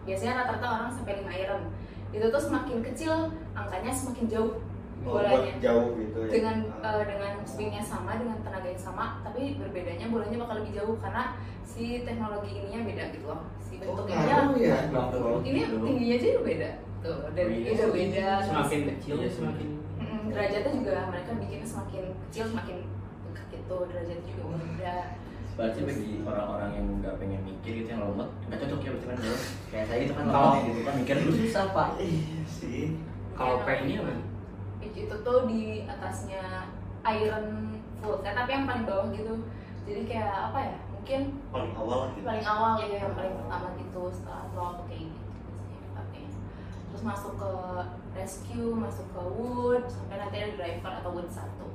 biasanya 0.02 0.32
rata-rata 0.36 0.66
orang 0.68 0.90
sampai 0.90 1.22
5 1.22 1.30
iron 1.38 1.62
itu 2.10 2.26
tuh 2.26 2.42
semakin 2.42 2.78
kecil 2.82 3.14
angkanya 3.54 3.92
semakin 3.92 4.26
jauh 4.26 4.52
Oh, 5.00 5.16
bolanya 5.16 5.56
jauh 5.56 5.96
gitu 5.96 6.18
ya. 6.18 6.28
dengan 6.28 6.56
Ah. 6.82 6.92
eh, 6.92 7.04
dengan 7.08 7.32
swingnya 7.40 7.80
sama 7.80 8.20
dengan 8.20 8.36
tenaga 8.42 8.68
yang 8.68 8.82
sama 8.82 9.16
tapi 9.22 9.56
berbedanya 9.56 10.12
bolanya 10.12 10.36
bakal 10.36 10.60
lebih 10.60 10.76
jauh 10.76 10.98
karena 11.00 11.38
si 11.62 12.04
teknologi 12.04 12.52
ininya 12.52 12.84
beda 12.84 13.04
gitu 13.08 13.24
loh 13.24 13.40
si 13.56 13.80
Oh, 13.80 13.96
bentuknya 13.96 14.16
ngaruh 14.20 14.56
ya. 14.58 14.76
Ini 15.40 15.60
Gitu. 15.64 15.76
tingginya 15.80 16.16
aja 16.18 16.26
udah 16.28 16.44
beda 16.44 16.70
tuh 17.00 17.18
dan 17.32 17.44
Iya. 17.46 17.54
ini 17.56 17.68
udah 17.72 17.88
beda 17.88 18.26
semakin 18.44 18.78
terus- 18.82 18.90
kecil 18.92 19.14
Iya 19.14 19.24
sih. 19.24 19.36
semakin 19.38 19.68
derajatnya 20.28 20.72
juga 20.74 20.92
mereka 21.08 21.30
bikinnya 21.38 21.64
semakin 21.66 22.04
kecil 22.28 22.44
semakin 22.46 22.76
dekat 23.24 23.46
gitu 23.48 23.76
derajatnya 23.88 24.24
juga 24.28 24.44
beda 24.58 24.94
Berarti 25.60 25.80
bagi 25.84 26.24
orang-orang 26.24 26.70
yang 26.72 26.86
nggak 26.98 27.14
pengen 27.20 27.40
mikir 27.44 27.72
gitu 27.76 27.88
yang 27.90 28.00
lemot 28.02 28.32
nggak 28.48 28.58
cocok 28.58 28.80
ya 28.80 28.90
berarti 28.90 29.06
kan 29.06 29.16
bro. 29.20 29.36
Kayak 29.68 29.84
saya 29.86 30.00
itu 30.00 30.12
kan 30.16 30.24
Kalau- 30.24 30.40
lemot 30.48 30.64
gitu 30.64 30.80
kan 30.80 30.94
mikir 30.96 31.14
dulu 31.20 31.32
susah 31.36 31.64
pak. 31.70 31.88
Iya 32.00 32.40
sih. 32.48 32.84
kalau 33.36 33.56
P 33.60 33.68
ini 33.84 33.94
apa? 33.96 34.12
itu 34.80 35.16
tuh 35.16 35.38
di 35.44 35.62
atasnya 35.84 36.68
iron 37.02 37.46
full 37.96 38.20
set 38.20 38.32
tapi 38.32 38.50
yang 38.50 38.64
paling 38.64 38.84
bawah 38.84 39.08
gitu 39.08 39.32
jadi 39.82 40.00
kayak 40.04 40.32
apa 40.52 40.58
ya 40.60 40.76
mungkin 40.90 41.20
Paling 41.48 41.72
awal 41.72 42.00
gitu. 42.12 42.24
paling 42.24 42.44
awal 42.44 42.72
ya 42.76 42.86
yang 43.00 43.16
paling 43.16 43.32
pertama 43.34 43.68
gitu 43.74 44.02
setelah 44.12 44.44
lob 44.52 44.84
kayak 44.84 45.08
gitu 45.08 45.24
biasanya 45.24 45.78
dipakai 45.80 46.22
terus 46.92 47.02
masuk 47.02 47.32
ke 47.34 47.50
rescue 48.12 48.72
masuk 48.76 49.06
ke 49.08 49.20
wood 49.24 49.82
sampai 49.88 50.16
nanti 50.16 50.36
ada 50.36 50.52
driver 50.54 50.92
atau 51.00 51.10
wood 51.10 51.28
satu 51.32 51.66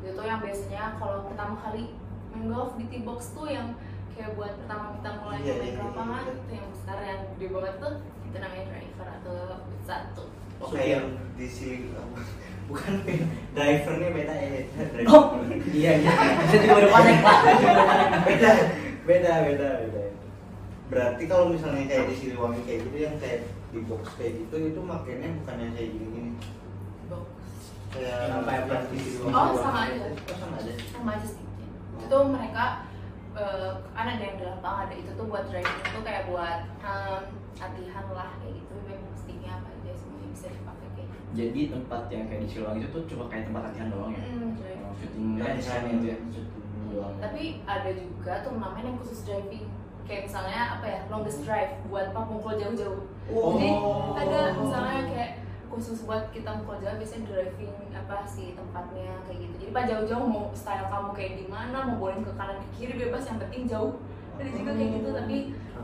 itu 0.00 0.20
yang 0.24 0.40
biasanya 0.40 0.96
kalau 0.96 1.28
pertama 1.28 1.54
kali 1.60 1.92
main 2.30 2.44
golf 2.46 2.70
di 2.74 2.84
tee 2.86 3.02
box 3.02 3.20
tuh 3.32 3.46
yang 3.46 3.74
kayak 4.12 4.34
buat 4.34 4.52
pertama 4.64 4.84
kita 4.98 5.10
mulai 5.18 5.38
Iya, 5.40 5.54
main 5.54 5.64
iya, 5.64 5.72
ke 5.72 5.80
iya, 5.80 5.86
lapangan 5.86 6.22
iya. 6.22 6.32
itu 6.34 6.52
yang 6.52 6.68
besar 6.70 6.98
yang 7.00 7.20
gede 7.32 7.46
banget 7.50 7.74
tuh 7.78 7.94
itu 8.26 8.36
namanya 8.38 8.64
driver 8.68 9.08
atau 9.20 9.34
satu 9.82 10.24
Oke 10.60 10.82
yang 10.84 11.06
di 11.34 11.46
sini 11.48 11.88
bukan 12.70 12.92
drivernya 13.50 14.08
beda 14.12 14.34
ya. 14.36 14.62
Oh 15.08 15.24
iya 15.72 15.92
iya. 15.98 16.12
Saya 16.46 16.58
juga 16.62 16.74
udah 16.84 16.90
panik 16.92 17.16
pak. 17.18 17.38
Beda 18.28 18.50
beda 19.02 19.32
beda 19.42 19.68
beda 19.82 20.02
berarti 20.90 21.22
kalau 21.24 21.44
misalnya 21.50 21.86
kayak 21.86 22.10
di 22.10 22.14
Siliwangi 22.14 22.60
kayak 22.62 22.80
gitu 22.86 22.96
yang 22.98 23.16
kayak 23.18 23.40
di 23.70 23.78
box 23.86 24.02
kayak 24.14 24.32
gitu 24.42 24.56
itu 24.68 24.80
makanya 24.82 25.32
bukan 25.38 25.56
yang 25.56 25.72
kayak 25.72 25.90
gini 25.90 26.06
gini 26.12 26.30
box 27.06 27.26
kayak 27.90 28.18
Yang 28.28 28.42
kayak 28.44 28.62
yang 28.68 28.84
di 28.84 28.98
Siliwangi 29.00 29.34
Oh, 29.34 29.54
sama 29.56 29.80
aja. 29.86 30.06
Oh, 30.12 30.36
sama 30.36 30.54
aja 30.60 30.72
sama 30.92 31.10
aja 31.16 31.26
sticknya 31.26 31.49
itu 32.00 32.18
mereka 32.26 32.64
eh, 33.32 33.70
kan 33.90 34.06
ada 34.08 34.20
yang 34.20 34.36
di 34.36 34.44
lapangan 34.44 34.86
ada 34.86 34.94
itu 34.94 35.10
tuh 35.12 35.26
buat 35.26 35.44
driving 35.46 35.80
itu 35.80 36.00
kayak 36.00 36.22
buat 36.26 36.58
em, 36.80 37.22
latihan 37.56 38.04
lah 38.10 38.30
kayak 38.38 38.52
gitu 38.56 38.74
memang 38.82 39.14
sticknya 39.14 39.50
apa 39.56 39.68
aja 39.70 39.92
semuanya 39.94 40.28
bisa 40.30 40.46
dipakai 40.48 40.88
kayak 40.92 41.08
gitu 41.08 41.28
Jadi 41.30 41.60
tempat 41.68 42.02
yang 42.08 42.24
kayak 42.26 42.40
di 42.42 42.48
Siliwangi 42.48 42.80
itu 42.80 42.88
tuh 42.90 43.02
cuma 43.06 43.24
kayak 43.28 43.44
tempat 43.46 43.62
latihan 43.70 43.88
doang 43.88 44.10
ya. 44.10 44.22
Hmm. 44.24 44.50
Oh, 44.82 44.94
kan 45.38 45.52
itu 45.86 46.06
ya. 46.06 46.16
doang. 46.90 47.14
tapi 47.22 47.42
ada 47.64 47.90
juga 47.94 48.32
turnamen 48.42 48.82
yang 48.82 48.96
khusus 48.98 49.22
driving 49.22 49.70
kayak 50.02 50.26
misalnya 50.26 50.74
apa 50.74 50.86
ya 50.90 51.00
longest 51.06 51.46
drive 51.46 51.72
buat 51.86 52.10
pemukul 52.10 52.58
jauh-jauh 52.58 53.06
Oh. 53.30 53.54
jadi 53.54 53.68
ada 54.18 54.58
misalnya 54.58 55.00
kayak 55.06 55.30
khusus 55.70 56.02
buat 56.02 56.34
kita 56.34 56.50
mukul 56.60 56.82
jauh 56.82 56.98
biasanya 56.98 57.30
driving 57.30 57.74
apa 57.94 58.26
sih 58.26 58.58
tempatnya 58.58 59.22
kayak 59.22 59.38
gitu. 59.46 59.54
Jadi 59.62 59.70
pas 59.70 59.86
jauh-jauh 59.86 60.26
mau 60.26 60.50
style 60.50 60.90
kamu 60.90 61.10
kayak 61.14 61.32
gimana 61.46 61.76
mau 61.86 61.96
bowling 62.02 62.26
ke 62.26 62.32
kanan 62.34 62.58
ke 62.58 62.68
kiri 62.74 62.94
bebas. 62.98 63.22
Yang 63.30 63.38
penting 63.46 63.62
jauh. 63.70 63.94
Ada 64.34 64.50
juga 64.50 64.72
kayak 64.74 64.90
gitu 64.98 65.08
tapi 65.14 65.36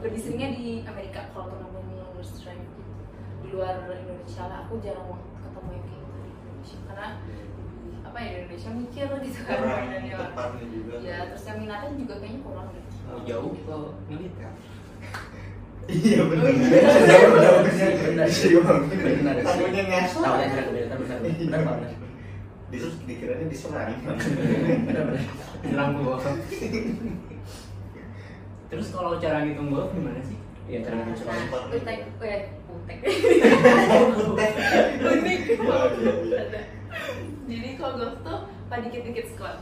lebih 0.03 0.21
seringnya 0.21 0.49
di 0.59 0.67
Amerika 0.83 1.21
kalau 1.31 1.55
turnamen 1.55 1.87
longest 2.03 2.43
drive 2.43 2.59
gitu. 2.59 2.93
Di 3.47 3.49
luar 3.55 3.87
Indonesia 3.87 4.43
lah 4.51 4.59
aku 4.67 4.83
jarang 4.83 5.07
banget 5.07 5.29
ketemu 5.47 5.71
yang 5.71 5.85
kayak 5.87 6.03
gitu 6.03 6.19
di 6.19 6.31
Indonesia. 6.35 6.79
Karena 6.91 7.09
apa 8.03 8.19
ya 8.19 8.27
di 8.27 8.39
Indonesia 8.43 8.71
mikir 8.75 9.07
gitu 9.23 9.41
kan. 9.47 9.59
Mainannya 9.63 10.13
juga. 10.75 10.95
Ya 10.99 11.19
terus 11.31 11.45
yang 11.47 11.59
minatnya 11.63 11.91
juga 11.95 12.15
kayaknya 12.19 12.41
kurang 12.43 12.69
gitu 12.75 12.91
Mau 13.07 13.21
jauh 13.23 13.53
ke 13.55 13.77
militer. 14.11 14.51
Iya 15.89 16.21
benar 16.23 16.45
Oh, 16.45 16.51
iya. 16.51 16.81
Jauh, 17.07 17.35
jauh. 17.37 17.61
Benar. 17.63 18.27
Siliwangi 18.27 18.97
Benar. 18.97 19.35
takutnya 19.41 19.83
ngasal 19.87 20.21
Tahu 20.21 20.35
aja 20.37 20.61
benar 20.67 20.67
benar 20.67 20.99
benar 20.99 21.21
benar 21.23 21.61
benar. 21.63 21.91
Terus 22.67 22.95
dikiranya 23.03 23.47
diserang 23.47 23.95
Benar 24.03 25.05
benar. 25.07 25.23
Bilang 25.63 25.91
gua. 25.97 26.17
Terus 28.67 28.87
kalau 28.91 29.15
cara 29.17 29.47
ngitung 29.47 29.71
golf 29.71 29.95
gimana 29.95 30.19
sih? 30.21 30.35
Iya 30.67 30.79
cara 30.83 30.95
Nah, 30.97 31.07
mencuri. 31.07 31.79
utek, 31.79 31.99
eh, 32.19 32.43
utek. 32.67 32.99
Unik. 34.99 35.41
Oh, 35.63 35.87
iya, 35.95 36.13
iya. 36.27 36.61
Jadi 37.47 37.69
kalau 37.79 37.95
golf 37.97 38.17
tuh 38.21 38.39
pak 38.67 38.79
dikit-dikit 38.83 39.27
squat. 39.31 39.57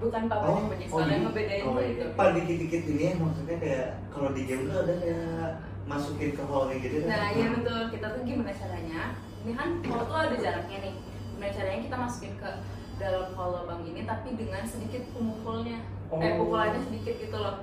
Bukan 0.00 0.22
papa 0.32 0.44
yang 0.48 0.66
punya 0.72 0.86
squat 0.88 1.06
yang 1.12 1.22
ngebedain 1.28 1.62
oh, 1.68 1.72
tuh 1.76 1.82
iya. 1.84 1.92
itu. 1.92 2.04
Pak 2.16 2.28
dikit-dikit 2.32 2.82
ini 2.88 3.02
ya 3.04 3.12
maksudnya 3.20 3.56
kayak 3.60 3.88
kalau 4.08 4.30
di 4.32 4.42
game 4.48 4.64
tuh 4.72 4.78
ada 4.80 4.94
kayak 4.96 5.48
masukin 5.84 6.30
ke 6.32 6.42
hole 6.48 6.72
gitu 6.80 6.96
kan? 7.04 7.08
Nah, 7.12 7.26
iya 7.36 7.46
betul. 7.52 7.80
Kita 7.92 8.06
tuh 8.16 8.22
gimana 8.24 8.52
caranya? 8.56 9.00
Ini 9.44 9.52
kan 9.56 9.68
kalau 9.84 10.04
tuh 10.08 10.16
ada 10.16 10.36
jaraknya 10.40 10.78
nih. 10.80 10.94
Gimana 11.36 11.52
caranya 11.52 11.80
kita 11.84 11.96
masukin 12.00 12.32
ke 12.40 12.50
dalam 12.96 13.26
hole 13.36 13.52
lubang 13.60 13.82
ini 13.84 14.00
tapi 14.04 14.28
dengan 14.36 14.62
sedikit 14.64 15.02
pemukulnya. 15.12 15.78
Eh, 16.10 16.10
Oh. 16.10 16.42
pukulannya 16.42 16.80
sedikit 16.82 17.14
gitu 17.22 17.38
loh. 17.38 17.62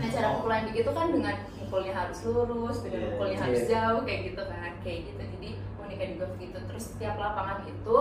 Nah, 0.00 0.08
cara 0.08 0.40
pukulan 0.40 0.64
begitu 0.72 0.90
kan 0.96 1.12
dengan 1.12 1.36
mukulnya 1.60 1.92
harus 1.92 2.18
lurus, 2.24 2.80
dengan 2.80 2.98
Iya, 2.98 3.08
mukulnya 3.12 3.36
iya. 3.36 3.44
harus 3.44 3.62
jauh 3.68 4.00
kayak 4.08 4.20
gitu 4.32 4.42
kan, 4.48 4.72
kayak 4.80 4.98
gitu. 5.12 5.22
Jadi 5.36 5.48
uniknya 5.76 6.06
di 6.08 6.14
golf 6.16 6.34
gitu. 6.40 6.58
Terus 6.64 6.84
setiap 6.94 7.14
lapangan 7.20 7.68
itu 7.68 7.96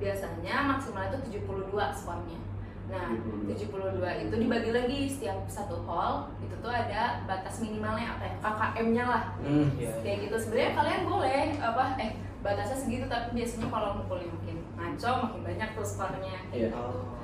biasanya 0.00 0.54
maksimal 0.64 1.02
itu 1.12 1.18
72 1.28 1.92
skornya. 1.92 2.38
Nah, 2.84 3.08
72. 3.16 3.48
72 3.48 4.28
itu 4.28 4.34
dibagi 4.44 4.70
lagi 4.76 4.98
setiap 5.08 5.38
satu 5.48 5.80
hole 5.88 6.28
itu 6.44 6.54
tuh 6.60 6.68
ada 6.68 7.24
batas 7.24 7.64
minimalnya 7.64 8.16
apa 8.16 8.22
ya? 8.28 8.34
KKM-nya 8.44 9.04
lah. 9.08 9.24
Hmm. 9.40 9.68
Iya. 9.80 9.92
Kayak 10.04 10.18
gitu. 10.28 10.36
Sebenarnya 10.36 10.70
kalian 10.76 11.02
boleh 11.08 11.42
apa 11.64 11.84
eh 11.96 12.10
batasnya 12.44 12.76
segitu 12.76 13.08
tapi 13.08 13.32
biasanya 13.32 13.72
kalau 13.72 13.88
mukulnya 13.96 14.28
makin 14.28 14.56
ngaco 14.76 15.10
makin 15.24 15.40
banyak 15.48 15.68
tuh 15.72 15.86
skornya. 15.86 16.36
Iya. 16.52 16.68
Gitu. 16.68 16.76
Oh. 16.76 17.16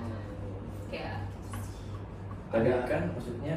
Kayak 0.88 1.16
Tapi 2.50 2.66
kan 2.88 3.02
maksudnya 3.14 3.54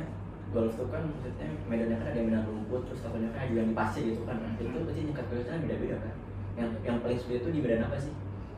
golf 0.53 0.77
tuh 0.77 0.85
kan 0.93 1.01
maksudnya 1.09 1.49
medannya 1.65 1.97
kan 1.97 2.07
ada 2.13 2.17
yang 2.19 2.27
medan 2.29 2.45
rumput 2.45 2.85
terus 2.85 3.01
satunya 3.01 3.33
kan 3.33 3.49
ada 3.49 3.53
yang 3.57 3.71
di 3.71 3.75
pasir 3.79 4.03
gitu 4.11 4.21
kan. 4.27 4.37
Itu 4.59 4.75
berarti 4.85 5.01
tingkat 5.07 5.25
kesulitan 5.31 5.63
beda-beda 5.65 5.97
kan. 6.03 6.15
Yang 6.53 6.69
yang 6.85 6.97
paling 7.01 7.17
sulit 7.17 7.41
itu 7.41 7.49
di 7.49 7.59
medan 7.63 7.87
apa 7.87 7.97
sih? 7.97 8.13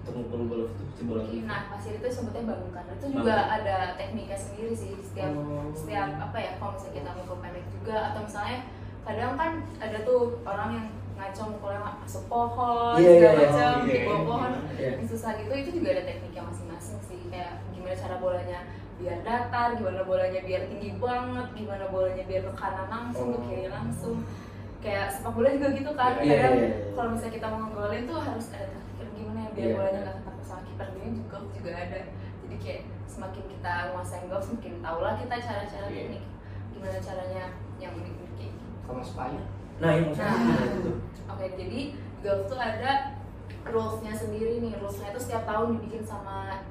Mukul 0.07 0.41
golf 0.45 0.69
itu 0.71 0.83
si 0.91 1.01
bola 1.03 1.21
itu 1.23 1.41
Nah, 1.43 1.61
pasir 1.67 1.93
itu 1.95 2.07
sebutnya 2.07 2.43
bangunkan. 2.45 2.83
Itu 2.91 3.05
juga 3.11 3.35
ada 3.49 3.75
tekniknya 3.95 4.35
sendiri 4.35 4.71
sih 4.71 4.93
setiap 4.99 5.31
Oh. 5.31 5.71
setiap 5.71 6.09
apa 6.19 6.37
ya 6.37 6.51
kalau 6.55 6.73
misalnya 6.73 6.93
kita 6.95 7.09
mukul 7.15 7.37
pendek 7.39 7.65
juga 7.69 7.97
atau 8.09 8.21
misalnya 8.21 8.57
kadang 9.01 9.33
kan 9.33 9.51
ada 9.77 9.97
tuh 10.01 10.21
orang 10.43 10.69
yang 10.71 10.87
ngaco 11.15 11.43
mukulnya 11.49 11.81
masuk 11.95 12.23
pohon 12.25 12.95
Iya, 12.95 13.07
iya, 13.07 13.15
segala 13.15 13.33
iya. 13.33 13.47
macam 13.47 13.71
Oh, 13.71 13.81
di 13.81 13.91
iya. 13.91 14.03
bawah 14.03 14.21
pohon 14.21 14.51
Iya. 14.75 14.91
susah 15.05 15.31
gitu 15.35 15.53
itu 15.55 15.69
juga 15.73 15.89
ada 15.89 16.03
tekniknya 16.03 16.43
masing-masing 16.43 16.97
sih 17.01 17.19
kayak 17.27 17.51
gimana 17.71 17.95
cara 17.95 18.15
bolanya 18.19 18.59
biar 18.95 19.17
datar 19.21 19.69
gimana 19.73 20.01
bolanya 20.03 20.39
biar 20.39 20.61
tinggi 20.65 20.89
banget 20.95 21.47
gimana 21.53 21.85
bolanya 21.87 22.23
biar 22.23 22.41
ke 22.43 22.53
kanan 22.53 22.87
langsung 22.87 23.27
ke 23.29 23.37
Oh. 23.37 23.43
kiri 23.43 23.67
langsung 23.67 24.15
kayak 24.79 25.07
sepak 25.09 25.31
bola 25.31 25.49
juga 25.49 25.67
gitu 25.71 25.91
kan 25.93 26.11
Iya, 26.15 26.21
iya, 26.21 26.35
kadang 26.37 26.53
iya, 26.53 26.67
iya. 26.67 26.77
kalau 26.93 27.09
misalnya 27.09 27.33
kita 27.33 27.47
mau 27.47 27.59
ngegolin 27.61 28.03
tuh 28.05 28.17
harus 28.17 28.47
ada 28.51 28.67
biar 29.55 29.65
Iya. 29.65 29.75
bolanya 29.75 29.99
nggak 30.03 30.15
ketangkap 30.19 30.43
sama 30.43 30.61
kiper 30.63 30.87
ini 30.93 31.07
juga 31.17 31.37
juga 31.49 31.71
ada 31.73 31.99
jadi 32.43 32.55
kayak 32.59 32.81
semakin 33.07 33.43
kita 33.47 33.73
nguasain 33.89 34.25
golf 34.27 34.43
semakin 34.43 34.73
tau 34.79 34.99
lah 34.99 35.13
kita 35.15 35.35
cara-cara 35.39 35.87
Iya. 35.87 35.95
teknik 36.05 36.23
gimana 36.69 36.97
caranya 36.99 37.43
yang 37.75 37.91
unik-unik 37.93 38.33
kayak 38.35 38.51
gitu. 38.51 38.67
sama 38.83 39.01
supaya 39.01 39.41
nah 39.75 39.91
yang 39.91 40.05
maksudnya 40.07 40.35
Nah. 40.35 40.75
itu 40.75 40.91
Oke, 41.25 41.45
jadi 41.57 41.79
golf 42.21 42.41
tuh 42.45 42.55
ada 42.55 42.91
rules-nya 43.65 44.13
sendiri 44.13 44.61
nih. 44.61 44.77
Rules-nya 44.77 45.09
itu 45.09 45.19
setiap 45.19 45.43
tahun 45.43 45.75
dibikin 45.75 46.05
sama 46.05 46.61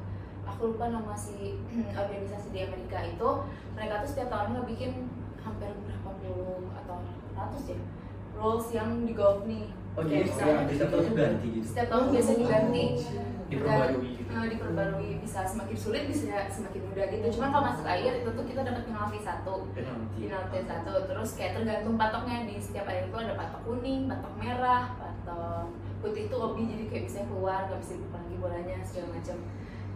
aku 0.47 0.73
lupa 0.73 0.89
nama 0.89 1.11
si 1.13 1.59
organisasi 1.93 2.49
di 2.49 2.63
Amerika 2.63 3.03
itu. 3.03 3.29
Mereka 3.75 4.01
tuh 4.01 4.09
setiap 4.09 4.29
tahun 4.31 4.55
ngebikin 4.55 5.11
hampir 5.37 5.75
berapa 5.75 6.11
puluh 6.17 6.71
atau 6.73 7.03
ratus 7.35 7.65
ya 7.67 7.79
rules 8.33 8.67
yang 8.71 9.05
di 9.05 9.13
golf 9.13 9.43
nih. 9.45 9.69
Oh 9.95 10.03
jadi 10.03 10.25
misalnya- 10.27 10.67
setiap 10.67 10.71
setiap 10.71 10.89
tahun 10.91 11.05
tuh 11.05 11.15
ganti 11.15 11.47
gitu. 11.51 11.67
Setiap 11.67 11.89
tahun 11.89 12.05
biasa 12.11 12.31
diganti 12.35 12.85
diperbarui 13.45 14.09
gitu. 14.19 14.33
eh, 14.35 14.47
diperbarui 14.51 15.09
bisa 15.23 15.41
semakin 15.45 15.77
sulit 15.77 16.03
bisa 16.11 16.49
semakin 16.51 16.81
mudah 16.91 17.07
gitu. 17.07 17.27
Cuman 17.39 17.49
kalau 17.53 17.65
masuk 17.71 17.87
air 17.87 18.13
itu 18.19 18.31
tuh 18.31 18.45
kita 18.45 18.61
dapat 18.65 18.83
penalti 18.85 19.19
satu. 19.21 19.55
Penalti. 19.71 20.21
Penalti 20.27 20.59
satu. 20.65 20.93
Terus 21.07 21.31
kayak 21.37 21.53
tergantung 21.55 21.95
patoknya. 21.95 22.37
Di 22.49 22.55
setiap 22.59 22.87
air 22.89 23.07
itu 23.07 23.17
ada 23.17 23.35
patok 23.37 23.61
kuning 23.63 24.11
patok 24.11 24.35
merah 24.41 24.85
patok 24.97 25.71
putih. 26.03 26.27
Itu 26.27 26.37
obi 26.37 26.63
jadi 26.67 26.85
kayak 26.91 27.05
bisa 27.07 27.19
keluar 27.25 27.71
nggak 27.71 27.79
bisa 27.79 27.93
dibuka 27.95 28.19
lagi 28.19 28.37
bolanya 28.41 28.77
segala 28.83 29.09
macam. 29.15 29.37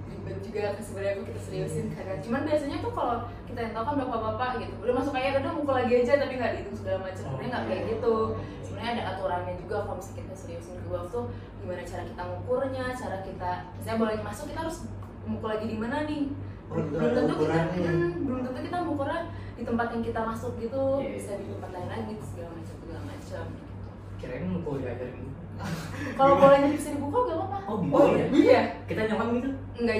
Ribet 0.08 0.38
juga 0.40 0.60
kan 0.72 0.80
sebenarnya 0.80 1.12
aku 1.18 1.22
kita 1.28 1.40
seriusin 1.40 1.86
karena 1.92 2.14
cuman 2.24 2.40
biasanya 2.48 2.76
tuh 2.80 2.92
kalau 2.96 3.16
kita 3.44 3.60
yang 3.60 3.72
tahu 3.76 3.84
kan 3.84 3.96
bapak-bapak 4.00 4.50
gitu. 4.62 4.72
Udah 4.80 4.94
masuk 4.96 5.12
air 5.18 5.32
udah 5.36 5.52
mukul 5.52 5.74
lagi 5.76 5.94
aja 6.00 6.12
tapi 6.16 6.32
nggak 6.38 6.52
dihitung 6.56 6.76
segala 6.78 6.98
macam. 7.04 7.22
Sebenarnya 7.26 7.48
nggak 7.50 7.64
kayak 7.66 7.82
gitu 7.92 8.14
sebenarnya 8.78 9.02
ada 9.02 9.18
aturannya 9.18 9.54
juga 9.58 9.76
kalau 9.82 9.98
misalnya 9.98 10.22
kita 10.22 10.34
seriusin 10.38 10.78
ke 10.78 10.86
golf 10.86 11.10
tuh 11.10 11.26
gimana 11.58 11.82
cara 11.82 12.02
kita 12.06 12.22
ngukurnya 12.22 12.84
cara 12.94 13.18
kita 13.26 13.50
misalnya 13.74 13.98
bolanya 13.98 14.22
masuk 14.22 14.44
kita 14.46 14.60
harus 14.62 14.78
mukul 15.26 15.48
lagi 15.50 15.66
di 15.66 15.76
mana 15.82 16.06
nih? 16.06 16.22
Oh, 16.70 16.78
belum 16.78 17.10
tentu 17.10 17.34
kita 17.42 17.58
ukurannya. 17.58 17.90
hmm, 17.90 18.12
belum 18.22 18.40
tentu 18.46 18.60
kita 18.70 18.78
mukurnya 18.86 19.20
di 19.58 19.62
tempat 19.66 19.86
yang 19.90 20.02
kita 20.06 20.20
masuk 20.22 20.52
gitu. 20.62 20.82
Iya. 21.02 21.10
bisa 21.10 21.32
di 21.42 21.46
tempat 21.50 21.70
lain 21.74 21.88
lagi 21.90 22.12
segala 22.22 22.50
macam 22.54 22.74
segala 22.78 23.00
macam. 23.02 23.44
Kirain 24.22 24.46
mukul 24.46 24.74
diajarin 24.78 25.26
kalau 26.14 26.38
bolanya 26.38 26.70
bisa 26.70 26.94
dibuka 26.94 27.18
gak 27.26 27.34
apa-apa? 27.34 27.58
Oh 27.66 27.76
bisa 27.82 27.98
Oh, 27.98 28.06
ya 28.14 28.26
iya. 28.30 28.60
Kita 28.86 29.10
nyokap 29.10 29.28
gitu? 29.42 29.50
Enggak 29.74 29.96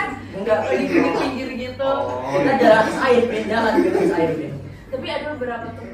kan 0.00 0.10
enggak 0.32 0.58
di 0.64 0.84
pinggir-pinggir 0.88 1.50
gitu. 1.60 1.92
Oh. 1.92 2.40
kita 2.40 2.52
jalan 2.56 2.86
air 3.04 3.22
jalan 3.52 3.72
gitu 3.84 3.98
air 4.16 4.32
tapi 4.92 5.08
ada 5.08 5.24
beberapa 5.32 5.66
turnamen 5.72 5.91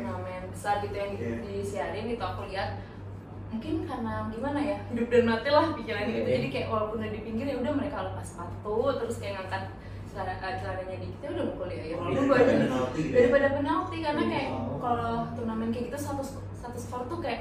besar 0.58 0.82
gitu 0.82 0.90
yang 0.92 1.10
di, 1.12 1.22
Iya. 1.22 1.38
disiarin 1.54 2.06
itu 2.08 2.18
aku 2.20 2.50
lihat 2.50 2.82
mungkin 3.48 3.74
karena 3.82 4.26
gimana 4.28 4.58
ya 4.60 4.76
hidup 4.90 5.06
dan 5.08 5.24
mati 5.24 5.48
lah 5.48 5.70
pikirannya 5.72 6.12
gitu 6.12 6.26
Iya. 6.26 6.36
jadi 6.36 6.48
kayak 6.50 6.68
walaupun 6.68 6.98
udah 6.98 7.12
di 7.14 7.20
pinggir 7.22 7.46
ya 7.46 7.56
udah 7.56 7.72
mereka 7.72 7.96
lepas 8.04 8.26
sepatu 8.26 8.74
terus 8.98 9.16
kayak 9.16 9.34
ngangkat 9.38 9.62
celana 10.08 10.34
eh, 10.34 10.54
celananya 10.58 10.96
dikit 10.98 11.20
ya 11.22 11.28
udah 11.30 11.44
mukul 11.46 11.68
Oh, 11.68 11.98
Walaupun 12.02 12.26
penalti 12.58 12.98
gitu 12.98 13.08
ya? 13.08 13.14
daripada 13.22 13.48
penalti 13.54 13.96
karena 14.02 14.20
Iya. 14.20 14.32
kayak 14.34 14.48
kalau 14.76 15.12
turnamen 15.32 15.68
kayak 15.70 15.84
gitu 15.86 15.98
satu 16.02 16.22
satu 16.52 16.76
skor 16.76 17.02
tuh 17.06 17.20
kayak 17.20 17.40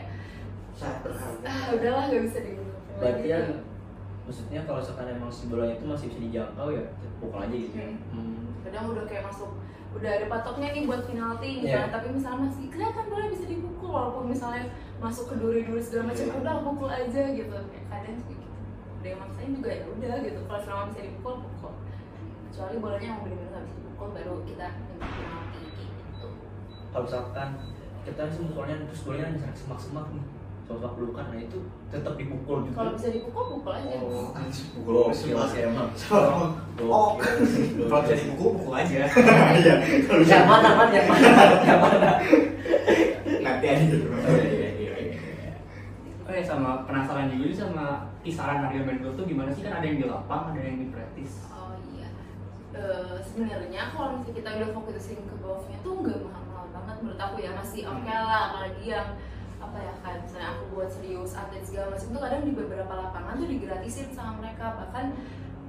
Sangat 0.72 1.02
berharga. 1.02 1.42
ah 1.44 1.66
udahlah 1.74 2.04
gak 2.06 2.22
bisa 2.24 2.40
dibuka 2.46 2.78
berarti 2.98 3.26
ya 3.28 3.40
maksudnya 4.24 4.60
kalau 4.62 4.78
misalkan 4.78 5.08
emang 5.10 5.32
si 5.32 5.44
bolanya 5.48 5.74
itu 5.74 5.86
masih 5.88 6.06
bisa 6.08 6.20
dijangkau 6.22 6.68
ya 6.70 6.84
pukul 7.18 7.40
aja 7.42 7.56
gitu 7.58 7.76
ya 7.76 7.90
Hmm. 8.08 8.14
hmm. 8.14 8.48
kadang 8.62 8.86
udah 8.88 9.04
kayak 9.04 9.24
masuk 9.26 9.52
udah 9.98 10.12
ada 10.14 10.26
patoknya 10.28 10.68
nih 10.72 10.84
buat 10.86 11.02
penalti 11.04 11.50
misalnya 11.60 11.90
Iya. 11.90 11.94
tapi 11.94 12.08
misalnya 12.14 12.40
masih 12.46 12.66
kelihatan 12.70 13.06
bola 13.10 13.26
bisa 13.28 13.46
dipukul 13.46 13.90
walaupun 13.90 14.24
misalnya 14.30 14.64
masuk 14.98 15.26
ke 15.28 15.36
duri-duri 15.36 15.82
segala 15.82 16.04
macam 16.10 16.26
Iya. 16.26 16.36
udah 16.38 16.56
pukul 16.62 16.90
aja 16.90 17.24
gitu. 17.34 17.56
Kayak 17.68 17.86
kadang 17.90 18.16
juga 18.20 18.34
gitu. 18.38 18.56
Ada 18.98 19.08
yang 19.08 19.20
maksain 19.22 19.50
juga 19.54 19.70
ya 19.70 19.84
udah 19.88 20.16
gitu. 20.22 20.40
Kalau 20.46 20.62
selama 20.62 20.84
bisa 20.88 21.02
dipukul 21.02 21.36
pukul. 21.42 21.74
Kecuali 22.48 22.76
bolanya 22.78 23.08
yang 23.08 23.20
benar-benar 23.22 23.50
nggak 23.52 23.64
bisa 23.66 23.78
dipukul 23.78 24.08
baru 24.14 24.34
kita 24.46 24.68
minta 24.78 25.06
penalti 25.08 25.60
gitu. 25.66 26.28
Kalau 26.88 27.04
misalkan 27.06 27.50
kita 28.06 28.22
sih 28.32 28.42
mukulnya 28.42 28.76
terus 28.86 29.02
bolanya 29.04 29.28
misalnya 29.34 29.58
semak-semak 29.58 30.06
nih 30.12 30.24
semak 30.68 30.92
pelukan 30.94 31.26
nah 31.26 31.40
itu 31.40 31.58
tetap 31.88 32.14
dipukul 32.14 32.60
juga 32.62 32.76
kalau 32.76 32.92
bisa 32.94 33.08
dipukul 33.10 33.44
pukul 33.56 33.72
aja 33.72 33.96
oh 33.98 34.36
Anjir, 34.36 34.66
gokil 34.76 35.16
semua. 35.16 35.48
sih 35.48 35.64
emang. 35.64 35.88
Oh. 36.84 37.16
Kalau 37.88 38.04
jadi 38.04 38.24
buku 38.30 38.46
buku 38.54 38.72
aja 38.72 39.08
Iya. 39.58 39.76
Bisa- 40.12 40.28
yang 40.30 40.46
mana 40.46 40.70
man 40.76 40.90
yang 40.92 41.08
mana 41.08 41.28
yang 41.64 41.80
mana 41.80 42.12
nanti 43.40 43.66
aja 43.66 43.86
dulu 43.88 44.08
Oh, 44.12 44.36
iya, 44.36 44.70
iya, 44.76 44.94
iya. 45.00 45.16
Oh 46.22 46.32
ya 46.32 46.44
sama 46.44 46.84
penasaran 46.84 47.32
juga 47.32 47.48
sama 47.56 47.86
kisaran 48.20 48.60
harga 48.62 48.84
main 48.84 49.00
golf 49.00 49.16
tuh 49.16 49.24
gimana 49.24 49.50
sih 49.50 49.64
kan 49.64 49.80
ada 49.80 49.88
yang 49.88 49.98
di 49.98 50.06
lapang 50.06 50.52
ada 50.52 50.60
yang 50.60 50.78
di 50.78 50.88
praktis 50.92 51.48
Oh 51.48 51.80
iya. 51.90 52.12
Eh, 52.76 53.16
sebenarnya 53.24 53.82
kalau 53.90 54.20
misalnya 54.20 54.36
kita 54.36 54.50
udah 54.54 54.70
fokusin 54.76 55.20
ke 55.24 55.36
golfnya 55.40 55.78
tuh 55.80 55.94
nggak 55.98 56.20
mahal-mahal 56.22 56.66
banget 56.70 56.96
menurut 57.00 57.20
aku 57.22 57.36
ya 57.40 57.52
masih 57.56 57.82
oke 57.88 58.04
lah 58.06 58.52
apalagi 58.52 58.84
yang 58.86 59.08
apa 59.78 59.86
ya 59.86 59.94
kan 60.02 60.18
misalnya 60.26 60.50
aku 60.58 60.64
buat 60.74 60.90
serius 60.90 61.38
atlet 61.38 61.62
segala 61.62 61.94
macam 61.94 62.08
tuh 62.10 62.22
kadang 62.26 62.42
di 62.42 62.54
beberapa 62.58 62.94
lapangan 62.98 63.34
tuh 63.38 63.46
digratisin 63.46 64.10
sama 64.10 64.42
mereka. 64.42 64.74
Bahkan 64.74 65.06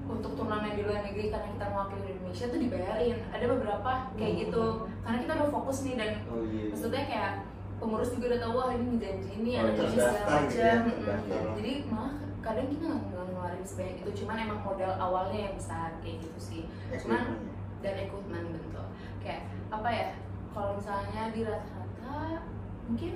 untuk 0.08 0.32
turnamen 0.32 0.72
di 0.72 0.82
luar 0.88 1.04
negeri 1.04 1.28
karena 1.28 1.52
kita 1.52 1.66
mewakili 1.68 2.16
Indonesia 2.16 2.46
tuh 2.48 2.60
dibayarin. 2.64 3.16
Ada 3.28 3.44
beberapa 3.44 3.90
kayak 4.16 4.34
gitu. 4.40 4.64
Karena 5.04 5.18
kita 5.20 5.32
udah 5.36 5.48
fokus 5.52 5.78
nih 5.84 5.94
dan 6.00 6.10
Oh 6.32 6.40
iya. 6.48 6.72
maksudnya 6.72 7.04
kayak 7.04 7.32
pengurus 7.76 8.10
juga 8.16 8.24
udah 8.32 8.40
tahu 8.40 8.52
wah 8.56 8.68
ini 8.72 8.96
janji 8.96 9.30
ini 9.36 9.50
Oh, 9.54 9.60
ada 9.60 9.72
terus 9.76 9.92
segala 9.92 10.38
gitu 10.48 10.56
ya, 10.58 10.74
macam. 10.80 11.52
jadi 11.60 11.72
malah 11.92 12.12
kadang 12.40 12.66
kita 12.72 12.84
nggak 12.88 13.04
ngeluarin 13.28 13.64
sebanyak 13.68 13.96
itu. 14.00 14.10
Cuman 14.24 14.36
emang 14.40 14.60
modal 14.64 14.92
awalnya 14.96 15.38
yang 15.44 15.54
besar 15.60 15.88
kayak 16.00 16.16
gitu 16.24 16.38
sih. 16.40 16.62
Cuman 16.96 17.44
dan 17.84 17.94
equipment 18.00 18.56
bentuk 18.56 18.88
kayak 19.20 19.44
apa 19.68 19.88
ya 19.92 20.08
kalau 20.50 20.74
misalnya 20.74 21.28
di 21.30 21.44
rata-rata 21.44 22.42
mungkin 22.88 23.12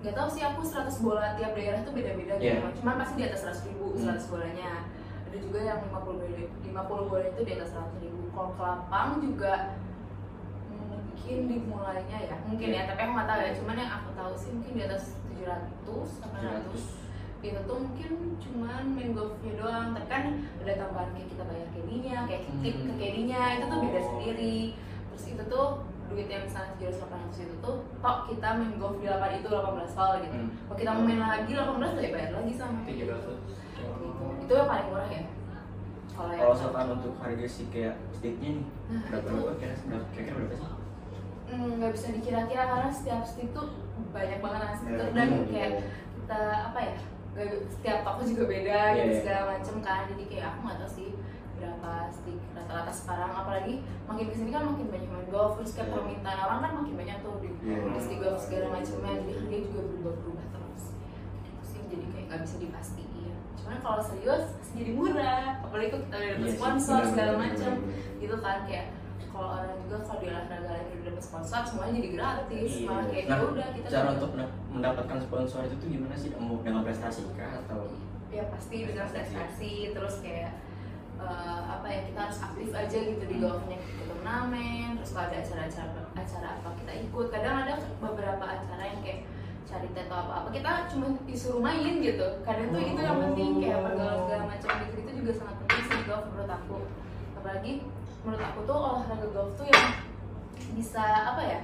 nggak 0.00 0.14
tahu 0.14 0.28
sih 0.28 0.40
aku 0.40 0.60
100 0.62 0.88
bola 0.98 1.36
tiap 1.36 1.52
daerah 1.52 1.80
tuh 1.80 1.92
beda-beda 1.92 2.34
gitu. 2.36 2.56
Yeah. 2.56 2.72
cuman 2.72 2.94
pasti 2.98 3.14
di 3.16 3.24
atas 3.24 3.40
100 3.44 3.68
ribu 3.68 3.84
Hmm. 3.92 4.16
100 4.16 4.26
bolanya. 4.26 4.72
Ada 5.28 5.36
juga 5.38 5.58
yang 5.60 5.78
50 5.84 6.16
bola 6.16 6.24
50 6.64 7.04
bola 7.06 7.24
itu 7.26 7.40
di 7.42 7.52
atas 7.52 7.70
100 7.70 8.00
ribu. 8.00 8.20
Kalau 8.30 8.50
ke 8.50 8.62
lapang 8.62 9.08
juga 9.20 9.54
mungkin 10.80 11.38
dimulainya 11.46 12.18
ya. 12.24 12.36
Mungkin 12.44 12.68
ya 12.70 12.82
tapi 12.88 13.00
aku 13.02 13.12
nggak 13.12 13.28
tahu 13.28 13.40
ya. 13.40 13.52
Cuman 13.54 13.76
yang 13.76 13.92
aku 13.92 14.08
tahu 14.14 14.32
sih 14.34 14.50
mungkin 14.50 14.72
di 14.74 14.82
atas 14.82 15.04
700 15.36 16.08
800 16.18 17.08
itu 17.40 17.56
tuh 17.64 17.76
mungkin 17.80 18.10
cuman 18.36 18.84
main 18.92 19.10
golfnya 19.12 19.52
doang. 19.56 19.88
Tapi 19.92 20.06
kan 20.06 20.24
ada 20.60 20.72
tambahan 20.76 21.08
kayak 21.12 21.28
kita 21.30 21.42
bayar 21.44 21.68
kedinya 21.72 22.16
kayak 22.24 22.42
tip 22.60 22.76
ke 22.76 22.88
Hmm. 22.88 22.98
kedinya 22.98 23.40
itu 23.52 23.64
tuh 23.66 23.78
beda 23.80 24.00
Oh. 24.00 24.06
sendiri. 24.10 24.58
Terus 25.12 25.24
itu 25.28 25.42
tuh 25.44 25.66
duit 26.10 26.26
yang 26.26 26.42
misalnya 26.42 26.74
700 26.76 27.06
800 27.32 27.44
itu 27.46 27.54
tuh 27.58 27.76
tok 27.98 28.18
kita 28.26 28.48
main 28.52 28.74
golf 28.76 28.98
di 28.98 29.06
lapangan 29.06 29.38
itu 29.38 29.48
18 29.48 29.94
hole 29.94 30.16
gitu. 30.20 30.36
Hmm. 30.36 30.50
kalau 30.66 30.76
kita 30.76 30.90
mau 30.92 31.04
main 31.06 31.20
lagi 31.20 31.50
18 31.54 31.70
tuh 31.88 32.02
ya 32.02 32.10
bayar 32.10 32.30
lagi 32.34 32.52
sama 32.52 32.78
tiga 32.82 33.04
ratus. 33.08 33.38
Gitu. 33.40 34.26
Itu 34.40 34.52
yang 34.52 34.68
paling 34.68 34.86
murah 34.88 35.08
ya. 35.08 35.22
Kalau 36.10 36.30
yang 36.30 36.40
kalau 36.42 36.52
misalkan 36.52 36.86
untuk 36.92 37.14
harga 37.16 37.46
sih 37.46 37.66
kayak 37.70 37.94
sticknya 38.12 38.50
nih 38.52 38.66
Nah, 38.90 39.02
berapa 39.08 39.28
berapa? 39.30 39.52
Kira 39.56 39.74
berapa? 39.86 40.06
Kira 40.12 40.30
berapa 40.34 40.54
sih? 40.54 40.68
Hmm, 41.46 41.70
nggak 41.78 41.92
bisa 41.92 42.06
dikira-kira 42.12 42.62
karena 42.64 42.90
setiap 42.90 43.22
stick 43.24 43.48
tuh 43.50 43.66
banyak 44.10 44.38
banget 44.38 44.60
kan 44.60 44.74
stiker 44.76 44.98
Ya, 45.00 45.06
dan 45.10 45.28
kayak 45.46 45.70
iya. 45.70 45.82
kita 46.14 46.40
apa 46.66 46.78
ya 46.80 46.94
setiap 47.70 47.98
toko 48.02 48.20
juga 48.22 48.44
beda 48.44 48.78
Iya, 48.90 48.94
gitu 48.96 49.06
iya. 49.08 49.20
segala 49.22 49.42
macem 49.48 49.76
kan. 49.80 50.00
Jadi 50.10 50.24
kayak 50.26 50.46
aku 50.50 50.58
nggak 50.62 50.78
tahu 50.78 50.90
sih 50.92 51.08
stick 52.08 52.38
rata-rata 52.52 52.92
sekarang. 52.92 53.30
Apalagi 53.32 53.74
makin 54.04 54.26
ke 54.26 54.34
sini 54.34 54.50
kan 54.50 54.62
makin 54.64 54.86
banyak 54.86 55.08
main 55.08 55.26
golf 55.28 55.52
terus 55.56 55.72
kayak 55.72 55.88
Iya. 55.88 55.94
permintaan 55.96 56.38
orang 56.40 56.58
kan 56.60 56.72
makin 56.78 56.94
banyak 56.96 57.16
tuh 57.20 57.34
di, 57.38 57.48
Iya. 57.60 57.78
di 58.00 58.16
golf 58.16 58.38
segala 58.38 58.66
macamnya 58.70 59.12
jadi 59.20 59.32
harga 59.34 59.56
juga 59.64 59.80
berubah-berubah 59.84 60.46
terus. 60.48 60.84
Gitu 61.40 61.62
sih 61.62 61.80
jadi 61.86 62.04
kayak 62.08 62.24
nggak 62.26 62.40
bisa 62.42 62.56
dipastiin. 62.58 63.34
Cuman 63.56 63.78
kalau 63.78 64.00
serius 64.00 64.44
pasti 64.56 64.74
jadi 64.76 64.92
murah. 64.92 65.46
Apalagi 65.60 65.88
kalau 65.90 66.02
kita 66.04 66.16
dapet 66.16 66.38
Iya 66.40 66.52
sponsor 66.54 67.00
segala 67.04 67.32
macam. 67.36 67.72
gitu 68.16 68.36
kan 68.36 68.58
kayak 68.64 68.86
kalau 69.30 69.48
orang 69.56 69.78
juga 69.80 69.96
kalau 70.02 70.18
di 70.18 70.26
olahraga 70.26 70.58
lain 70.66 70.86
udah 70.90 71.04
dapet 71.06 71.22
sponsor 71.22 71.60
semuanya 71.62 71.92
jadi 71.96 72.10
gratis. 72.12 72.70
Iya. 72.76 72.86
malah 72.86 73.06
kayak 73.06 73.24
nah 73.24 73.36
ya 73.36 73.44
udah 73.46 73.68
kita 73.72 73.86
cara 73.88 74.08
untuk 74.12 74.30
mendapatkan 74.68 75.18
sponsor 75.20 75.60
itu 75.64 75.76
tuh 75.76 75.88
gimana 75.88 76.14
sih? 76.14 76.30
Mau 76.34 76.60
dengan 76.60 76.82
prestasi 76.82 77.20
kah 77.32 77.52
atau 77.64 77.80
ya 78.30 78.46
pasti 78.46 78.76
dengan 78.84 79.06
prestasi 79.06 79.70
terus 79.90 80.16
kayak 80.20 80.54
eh, 81.24 81.62
apa 81.68 81.86
ya 81.88 82.00
kita 82.08 82.18
harus 82.28 82.38
aktif 82.40 82.68
aja 82.72 82.98
gitu 82.98 83.24
di 83.28 83.36
golfnya 83.40 83.76
ikut 83.76 84.06
turnamen 84.08 84.96
terus 84.96 85.10
kalau 85.16 85.26
ada 85.32 85.36
acara-acara 85.40 86.02
acara 86.16 86.48
apa 86.60 86.68
kita 86.80 86.92
ikut. 87.08 87.26
Kadang 87.32 87.56
ada 87.66 87.74
beberapa 88.00 88.44
acara 88.44 88.82
yang 88.84 89.00
kayak 89.00 89.20
cari 89.70 89.86
atau 89.94 90.16
apa 90.18 90.32
apa 90.42 90.48
kita 90.50 90.70
cuma 90.90 91.06
disuruh 91.24 91.62
main 91.62 91.94
gitu. 92.02 92.26
Kadang 92.42 92.74
tuh 92.74 92.82
itu 92.82 93.00
yang 93.00 93.18
penting 93.30 93.50
kayak 93.62 93.78
pergaulan 93.86 94.18
segala 94.26 94.44
macam 94.50 94.70
gitu. 94.84 94.96
Itu 95.00 95.10
juga 95.22 95.32
sangat 95.36 95.54
penting 95.64 95.82
sih 95.86 96.00
golf 96.10 96.24
menurut 96.32 96.52
aku. 96.52 96.78
Apalagi 97.38 97.72
menurut 98.26 98.42
aku 98.44 98.58
tuh 98.66 98.76
olahraga 98.76 99.26
golf 99.32 99.50
tuh 99.56 99.66
yang 99.70 99.86
bisa 100.76 101.02
apa 101.02 101.42
ya 101.42 101.60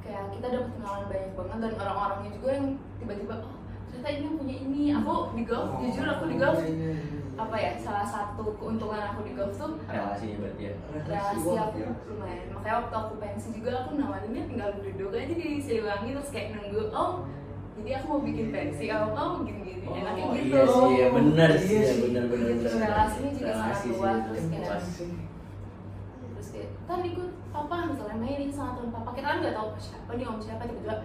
kayak 0.00 0.24
kita 0.32 0.46
dapat 0.48 0.70
kenalan 0.74 1.04
banyak 1.06 1.32
banget 1.36 1.58
dan 1.60 1.72
orang-orangnya 1.76 2.30
juga 2.40 2.48
yang 2.56 2.66
tiba-tiba 2.98 3.34
oh 3.44 3.54
ternyata 3.90 4.08
ini 4.12 4.28
punya 4.32 4.56
ini 4.56 4.82
aku 4.92 5.14
di 5.32 5.42
golf 5.44 5.70
jujur 5.78 6.06
aku 6.06 6.24
di 6.26 6.36
golf. 6.36 6.58
apa 7.36 7.56
ya 7.56 7.72
salah 7.74 8.04
satu 8.04 8.52
keuntungan 8.54 9.00
aku 9.02 9.20
di 9.22 9.32
golf 9.32 9.52
tuh 9.54 9.80
relasi 9.82 10.36
berarti 10.36 10.62
ya? 10.62 10.74
Relasi 10.92 11.48
aku 11.50 11.78
lumayan. 12.06 12.46
Makanya 12.52 12.76
waktu 12.78 12.94
aku 12.96 13.14
pensi 13.16 13.48
juga 13.50 13.70
aku 13.80 13.90
nawarinnya 13.94 14.42
tinggal 14.44 14.70
duduk 14.76 15.10
aja 15.10 15.32
di 15.32 15.56
Siliwangi 15.56 16.10
terus 16.12 16.30
kayak 16.30 16.48
nunggu 16.54 16.82
oh 16.90 17.24
jadi 17.74 17.90
aku 17.96 18.06
mau 18.06 18.20
bikin 18.20 18.46
pensi 18.50 18.84
oh 18.90 19.08
oh 19.10 19.32
gini 19.40 19.60
gini 19.64 19.88
enaknya 19.90 20.22
Oh, 20.22 20.32
gitu. 20.36 20.52
iya 20.52 20.62
sih 20.68 20.92
ya 20.92 21.08
benar 21.10 21.50
sih 21.56 21.72
Iya 21.72 21.80
ya 21.82 21.94
benar 21.98 22.24
benar 22.26 22.48
Gitu, 22.50 22.66
benar. 22.68 22.86
relasinya 22.86 23.30
juga 23.32 23.50
sangat 23.50 23.80
luas, 23.88 24.16
terus 24.22 24.44
kayak- 24.46 24.84
terus 26.30 26.48
kayak 26.52 26.68
kan 26.84 27.00
ikut 27.02 27.28
papa 27.48 27.76
misalnya 27.88 28.16
mainin 28.16 28.50
sama 28.50 28.70
teman 28.76 28.90
papa 28.92 29.10
kita 29.10 29.26
kan 29.26 29.38
nggak 29.40 29.56
tahu 29.56 29.68
siapa 29.76 30.10
nih 30.12 30.26
om 30.26 30.36
siapa 30.36 30.62
tiba-tiba 30.62 30.96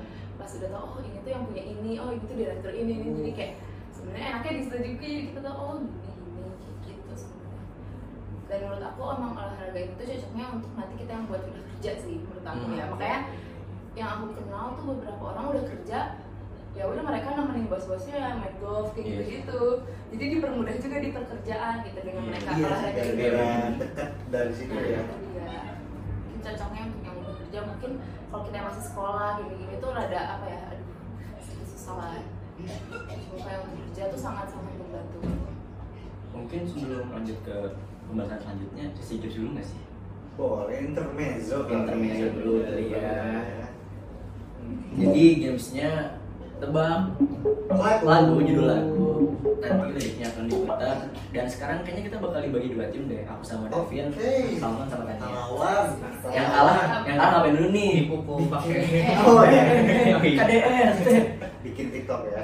pas 0.46 0.54
udah 0.54 0.70
tahu 0.70 0.86
oh 0.86 1.02
ini 1.02 1.18
tuh 1.20 1.32
yang 1.34 1.44
punya 1.44 1.64
ini 1.66 1.92
oh 1.98 2.10
ini 2.14 2.22
tuh 2.22 2.38
direktur 2.38 2.70
ini 2.72 2.92
ini 2.96 3.08
jadi 3.18 3.32
kayak 3.34 3.54
sebenarnya 3.90 4.28
enaknya 4.30 4.52
di 4.52 4.62
situ 4.62 4.76
juga 4.78 4.86
jadi 5.02 5.18
kita 5.26 5.40
tahu 5.42 5.58
oh 5.58 5.76
gini 5.82 6.14
gini 6.22 6.42
kayak 6.86 6.98
gitu 7.02 7.14
sebenarnya 7.18 7.64
dan 8.46 8.58
menurut 8.62 8.84
aku 8.86 9.02
emang 9.12 9.32
olahraga 9.34 9.80
itu 9.82 10.02
cocoknya 10.06 10.46
untuk 10.54 10.72
nanti 10.78 10.94
kita 10.96 11.12
yang 11.12 11.26
buat 11.26 11.42
udah 11.42 11.64
kerja 11.68 11.92
sih 11.98 12.16
menurut 12.22 12.46
aku 12.46 12.62
Hmm. 12.62 12.78
ya 12.78 12.86
makanya 12.86 13.20
yang 13.96 14.10
aku 14.12 14.26
kenal 14.36 14.66
tuh 14.76 14.86
beberapa 14.94 15.24
orang 15.26 15.46
udah 15.50 15.64
kerja 15.66 16.00
ya 16.76 16.84
udah 16.86 17.02
mereka 17.02 17.28
nemenin 17.32 17.66
bos-bosnya 17.66 18.16
main 18.36 18.54
golf 18.60 18.92
kayak 18.92 19.02
Iya. 19.02 19.16
gitu 19.16 19.24
gitu 19.34 19.62
jadi 20.12 20.24
dipermudah 20.30 20.76
juga 20.78 20.98
di 21.00 21.10
pekerjaan 21.10 21.76
gitu 21.82 22.00
dengan 22.04 22.22
Iya. 22.22 22.30
mereka 22.30 22.50
iya 22.52 22.66
olahraga 22.68 23.02
itu 23.02 23.14
dekat 23.82 24.10
dari 24.30 24.54
situ 24.54 24.74
Nah, 24.76 24.86
ya. 24.86 25.02
Mungkin 25.02 26.40
cocoknya 26.44 26.82
untuk 26.86 27.02
yang 27.02 27.16
udah 27.18 27.34
kerja 27.40 27.60
mungkin 27.66 27.92
kalau 28.36 28.52
kita 28.52 28.68
masih 28.68 28.84
sekolah 28.84 29.40
gini-gini 29.40 29.80
tuh 29.80 29.96
rada 29.96 30.22
apa 30.36 30.46
ya 30.52 30.62
aduh 30.76 30.92
sedikit 31.40 31.68
susah 31.72 31.96
lah 31.96 32.12
kayak 33.40 33.60
untuk 33.64 33.80
kerja 33.80 34.04
tuh 34.12 34.20
sangat 34.20 34.52
sangat 34.52 34.76
membantu 34.76 35.24
Mungkin 36.36 36.62
sebelum 36.68 37.16
lanjut 37.16 37.40
ke 37.48 37.80
pembahasan 38.12 38.44
selanjutnya, 38.44 38.92
jokes 38.92 39.40
dulu 39.40 39.56
nggak 39.56 39.68
sih? 39.72 39.82
boleh 40.36 40.78
intermezzo. 40.84 41.64
Intermezzo 41.64 42.28
dulu 42.36 42.52
kali 42.60 42.92
ya. 42.92 43.24
Hmm. 44.60 45.00
Jadi 45.00 45.24
gamesnya 45.40 46.20
tebak 46.58 47.00
Lagu. 47.70 48.04
lagu 48.04 48.34
judul 48.40 48.66
lagu 48.66 49.10
nanti 49.58 49.92
liriknya 49.92 50.28
akan 50.30 50.44
diputar 50.46 50.96
dan 51.30 51.46
sekarang 51.46 51.78
kayaknya 51.82 52.04
kita 52.06 52.18
bakal 52.18 52.40
dibagi 52.40 52.70
dua 52.70 52.86
tim 52.88 53.04
deh 53.06 53.22
aku 53.24 53.44
sama 53.44 53.66
Devin 53.68 54.08
Oke. 54.08 54.32
Salman 54.56 54.86
sama 54.86 55.04
Tania 55.06 55.28
Lawan. 55.34 55.88
yang 56.30 56.48
kalah 56.48 56.76
yang 57.04 57.18
kalah 57.18 57.30
ngapain 57.34 57.54
dulu 57.54 57.68
nih 57.70 57.90
dipukul 58.00 58.38
pakai 58.48 58.78
Oh 59.22 59.42
iya. 59.44 59.62
KDS 60.16 60.98
Bikin 61.62 61.88
TikTok 61.92 62.22
ya. 62.28 62.44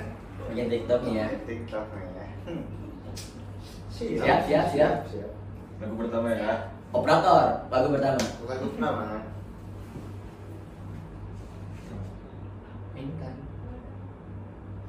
bikin 0.49 0.65
TikTok 0.67 0.99
nih 1.03 1.13
ya 1.13 1.25
Bikin 1.29 1.41
TikTok 1.45 1.85
nih 1.87 2.03
ya. 2.09 2.25
Siap, 3.91 4.39
siap, 4.43 4.65
siap. 4.73 4.95
siap. 5.07 5.29
Lagu 5.77 5.93
pertama 5.95 6.27
ya. 6.31 6.53
operator 6.89 7.43
lagu 7.69 7.87
pertama 7.89 8.19
Lagu 8.43 8.65
pertama. 8.67 9.05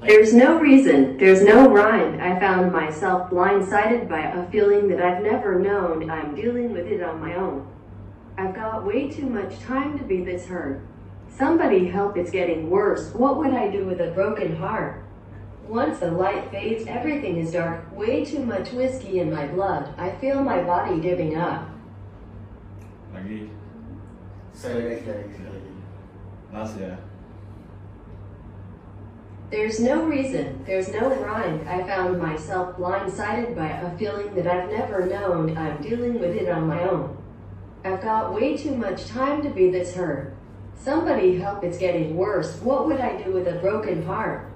There's 0.05 0.35
no 0.35 0.59
reason, 0.59 1.17
there's 1.17 1.43
no 1.43 1.71
rhyme. 1.71 2.21
I 2.21 2.39
found 2.41 2.73
myself 2.73 3.31
blindsided 3.31 4.09
by 4.09 4.21
a 4.21 4.51
feeling 4.51 4.89
that 4.89 5.01
I've 5.01 5.23
never 5.23 5.61
known. 5.61 6.11
I'm 6.11 6.35
dealing 6.35 6.73
with 6.73 6.87
it 6.87 7.03
on 7.03 7.21
my 7.21 7.35
own. 7.37 7.69
I've 8.37 8.55
got 8.55 8.85
way 8.85 9.09
too 9.09 9.27
much 9.27 9.61
time 9.61 9.99
to 9.99 10.05
be 10.05 10.25
this 10.25 10.47
hurt. 10.47 10.83
Somebody 11.29 11.87
help, 11.87 12.17
it's 12.17 12.33
getting 12.33 12.69
worse. 12.69 13.15
What 13.15 13.37
would 13.39 13.55
I 13.55 13.71
do 13.71 13.87
with 13.87 14.01
a 14.01 14.11
broken 14.11 14.57
heart? 14.57 15.05
Once 15.69 16.01
the 16.01 16.11
light 16.11 16.51
fades, 16.51 16.85
everything 16.89 17.37
is 17.37 17.53
dark. 17.53 17.87
Way 17.97 18.25
too 18.25 18.45
much 18.45 18.73
whiskey 18.73 19.21
in 19.21 19.33
my 19.33 19.47
blood. 19.47 19.95
I 19.97 20.11
feel 20.19 20.43
my 20.43 20.63
body 20.63 21.01
giving 21.01 21.37
up. 21.37 21.69
Lagi. 23.15 23.49
Sekali 24.53 24.83
lagi, 24.83 24.97
sekali 24.99 25.17
lagi, 25.23 25.33
sekali 25.33 25.51
lagi. 25.55 25.73
Las 26.53 26.71
ya. 26.77 27.12
There's 29.53 29.79
no 29.79 30.05
reason, 30.05 30.65
there's 30.65 30.91
no 30.91 31.11
rhyme. 31.11 31.69
I 31.69 31.83
found 31.83 32.19
myself 32.19 32.75
blindsided 32.79 33.55
by 33.55 33.69
a 33.69 33.99
feeling 33.99 34.35
that 34.35 34.47
I've 34.47 34.71
never 34.71 35.05
known. 35.05 35.59
I'm 35.59 35.83
dealing 35.83 36.19
with 36.19 36.35
it 36.35 36.49
on 36.49 36.67
my 36.67 36.83
own. 36.89 37.19
I've 37.85 38.01
got 38.01 38.33
way 38.33 38.57
too 38.57 38.75
much 38.75 39.05
time 39.09 39.43
to 39.43 39.51
be 39.51 39.71
this 39.71 39.95
hurt. 39.95 40.35
Somebody 40.75 41.37
help, 41.37 41.63
it's 41.65 41.77
getting 41.77 42.17
worse. 42.17 42.63
What 42.63 42.87
would 42.87 42.99
I 42.99 43.23
do 43.23 43.31
with 43.31 43.47
a 43.47 43.59
broken 43.59 44.07
heart? 44.07 44.51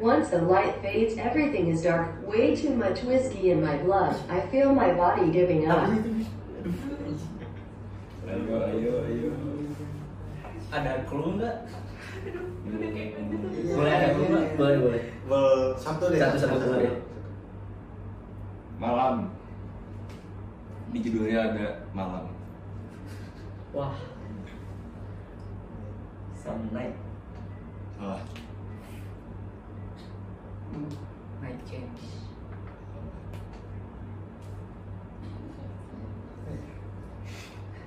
Once 0.00 0.28
the 0.28 0.42
light 0.42 0.82
fades, 0.82 1.16
everything 1.16 1.68
is 1.68 1.80
dark. 1.80 2.14
Way 2.28 2.54
too 2.54 2.74
much 2.74 3.04
whiskey 3.04 3.52
in 3.52 3.64
my 3.64 3.78
blood. 3.78 4.20
I 4.28 4.40
feel 4.48 4.70
my 4.74 4.92
body 4.92 5.32
giving 5.32 5.66
up. 5.70 5.88
Ayo, 8.28 8.52
ayo, 8.68 8.92
ayo. 9.00 9.46
ada 10.76 11.06
clue 11.08 11.38
nggak 11.38 11.85
boleh 13.76 13.92
ada 13.92 14.06
nggak 14.16 14.56
boleh 14.56 14.78
boleh 14.80 15.02
satu 15.76 16.10
deh. 16.10 16.18
Satu, 16.18 16.36
satu, 16.38 16.80
deh. 16.80 16.94
Malam. 18.80 19.30
Di 20.92 20.98
judulnya 21.02 21.52
ada 21.52 21.66
malam. 21.92 22.36
wah 23.76 23.92
some 26.32 26.64
night 26.72 26.96
Salah. 28.00 28.24
night 31.44 31.60
change 31.68 32.00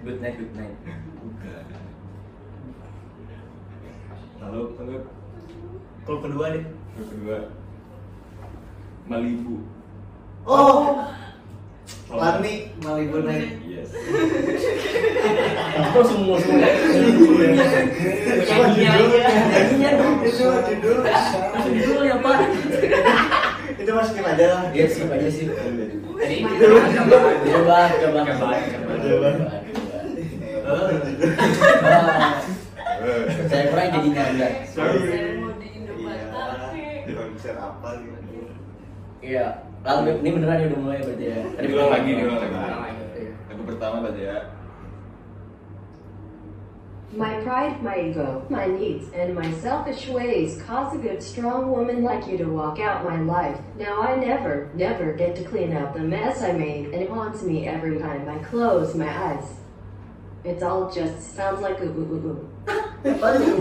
good 0.06 0.21
night 0.21 0.38
good 0.38 0.54
night 0.54 0.78
Bukan. 0.86 1.98
Lalu, 4.39 4.62
lalu 4.80 4.97
clue 6.06 6.19
kedua 6.23 6.45
deh. 6.56 6.63
Yang 6.95 7.08
kedua. 7.12 7.38
Malibu. 9.06 9.56
Oh. 10.45 11.04
Lani 12.10 12.54
Malibu 12.82 13.17
naik. 13.21 13.49
Yes. 13.65 13.89
Aku 15.80 15.99
semua 16.04 16.38
semua. 16.41 16.69
Nyanyinya 18.49 19.89
dong. 19.97 20.15
Itu 20.25 20.45
judul. 20.49 20.97
Langsung 21.06 21.73
judulnya 21.73 22.13
apa 22.17 22.32
Itu 23.80 23.91
masukin 23.95 24.25
aja 24.25 24.45
lah. 24.49 24.63
iya 24.75 24.86
sih 24.91 25.08
aja 25.08 25.30
sih 25.32 25.45
jadi 26.19 26.36
Judul. 26.43 26.84
coba 26.84 27.17
coba 27.39 27.78
Coba, 27.88 28.19
coba. 28.28 28.52
Coba. 28.99 29.30
Saya 33.50 33.63
kurang 33.74 33.88
jadi 33.89 34.10
nyadar 34.13 34.54
saya 34.69 35.38
mau 35.41 35.54
di 35.58 35.67
Indo 35.74 35.93
Iya. 35.98 36.26
Batak 36.30 36.72
Konser 37.10 37.56
apa 37.58 37.89
gitu. 38.00 38.39
iya 39.19 39.45
lalu 39.82 40.22
ini 40.22 40.30
beneran 40.38 40.62
ya 40.62 40.65
udah 40.69 40.80
mulai 40.80 41.00
berarti 41.02 41.26
ya 41.26 41.39
Tadi 41.58 41.65
Diulang 41.67 41.89
lagi, 41.89 42.10
diulang 42.13 42.39
lagi. 42.39 42.54
Ulang 42.54 42.82
Lagu 43.50 43.62
pertama 43.65 43.98
tadi 44.06 44.22
ya. 44.24 44.38
My 47.10 47.41
pride, 47.41 47.82
my 47.82 47.98
ego, 47.98 48.45
my 48.54 48.69
needs, 48.69 49.10
and 49.17 49.34
my 49.34 49.50
selfish 49.65 50.06
ways 50.13 50.62
cause 50.62 50.93
a 50.93 51.02
good, 51.02 51.24
strong 51.26 51.74
woman 51.74 52.06
like 52.06 52.30
you 52.30 52.38
to 52.38 52.45
walk 52.45 52.78
out 52.78 53.02
my 53.02 53.17
life. 53.26 53.58
Now 53.82 54.06
I 54.06 54.13
never, 54.13 54.69
never 54.78 55.13
get 55.17 55.34
to 55.38 55.43
clean 55.43 55.74
up 55.74 55.98
the 55.98 56.06
mess 56.06 56.43
I 56.45 56.54
made, 56.54 56.93
and 56.93 57.02
it 57.02 57.10
haunts 57.10 57.41
me 57.41 57.65
every 57.65 57.98
time 57.98 58.30
I 58.30 58.38
close 58.45 58.93
my 58.93 59.10
eyes. 59.10 59.58
It's 60.45 60.62
all 60.62 60.86
just 60.93 61.34
sounds 61.34 61.65
like 61.65 61.82
a 61.82 61.89
ooh 61.89 62.06
ooh 62.13 62.28
ooh. 62.30 62.50
Itu. 62.69 63.55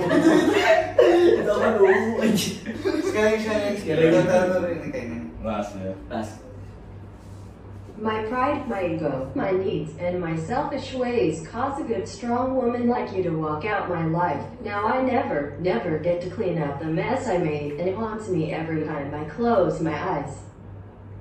My 7.98 8.22
pride, 8.30 8.68
my 8.70 8.94
ego, 8.94 9.26
my 9.34 9.50
needs, 9.50 9.90
and 9.98 10.20
my 10.20 10.36
selfish 10.36 10.94
ways 10.94 11.42
cause 11.50 11.80
a 11.80 11.82
good, 11.82 12.06
strong 12.06 12.54
woman 12.54 12.86
like 12.86 13.10
you 13.10 13.24
to 13.24 13.30
walk 13.34 13.64
out 13.64 13.88
my 13.90 14.06
life. 14.06 14.38
Now 14.62 14.86
I 14.86 15.02
never, 15.02 15.58
never 15.58 15.98
get 15.98 16.22
to 16.22 16.30
clean 16.30 16.62
up 16.62 16.78
the 16.78 16.86
mess 16.86 17.26
I 17.26 17.38
made, 17.38 17.80
and 17.82 17.88
it 17.88 17.96
haunts 17.96 18.28
me 18.28 18.54
every 18.54 18.86
time 18.86 19.10
I 19.14 19.24
close 19.26 19.80
my 19.82 19.98
eyes. 19.98 20.30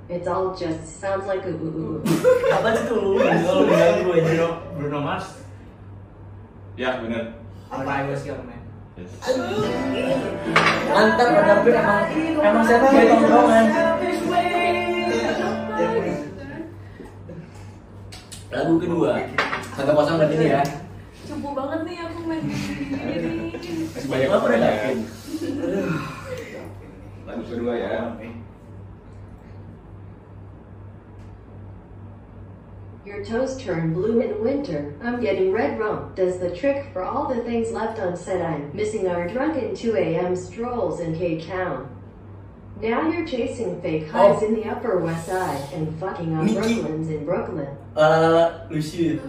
It's 0.07 0.27
all 0.27 0.55
just 0.55 1.01
sounds 1.01 1.25
like 1.25 1.43
a 1.45 1.49
ooh. 1.49 1.99
Apa 2.53 2.77
ya. 2.77 2.85
Bruno, 4.77 5.01
Mars. 5.01 5.33
Ya 6.77 7.01
bener. 7.01 7.46
Was 7.67 8.23
your 8.25 8.39
man? 8.47 8.63
Yes. 8.95 9.11
Mantap 10.87 11.27
Bang 11.35 11.45
David 11.51 11.75
emang 11.75 12.03
emang 12.39 12.63
saya 12.63 12.77
tuh 12.79 12.89
kayak 12.95 13.07
tongkrongan. 13.11 13.65
Lagu 18.47 18.73
kedua. 18.79 19.11
Satu 19.75 19.91
kosong 19.93 20.15
berarti 20.15 20.47
ya. 20.47 20.63
Cupu 21.27 21.49
banget 21.51 21.79
nih 21.83 21.97
aku 22.07 22.19
main 22.23 22.41
gini. 22.47 23.83
Masih 23.91 24.07
banyak 24.07 24.29
Apa 24.31 24.47
ya. 24.47 24.57
yakin? 24.63 24.97
Lagu 27.27 27.43
kedua 27.51 27.73
ya. 27.75 27.95
Your 33.07 33.23
toes 33.23 33.55
turn 33.63 33.93
blue 33.93 34.19
in 34.19 34.43
winter. 34.43 34.93
I'm 35.01 35.21
getting 35.21 35.53
red 35.53 35.79
rum. 35.79 36.11
Does 36.13 36.39
the 36.39 36.53
trick 36.53 36.87
for 36.91 37.03
all 37.03 37.33
the 37.33 37.41
things 37.43 37.71
left 37.71 37.99
unsaid. 37.99 38.41
I'm 38.41 38.69
missing 38.75 39.07
our 39.07 39.29
drunken 39.29 39.73
2 39.75 39.95
a.m. 39.95 40.35
strolls 40.35 40.99
in 40.99 41.15
Cape 41.17 41.47
Town. 41.47 41.87
Now 42.81 43.07
you're 43.09 43.25
chasing 43.25 43.79
fake 43.81 44.09
highs 44.09 44.39
Oh. 44.43 44.45
in 44.45 44.55
the 44.55 44.65
Upper 44.69 44.97
West 44.99 45.25
Side 45.27 45.61
and 45.73 45.97
fucking 46.01 46.35
on 46.35 46.47
Nikki. 46.47 46.59
Brooklyn's 46.81 47.09
in 47.09 47.23
Brooklyn. 47.23 47.69
Lala 47.95 48.67
Lucy. 48.69 49.21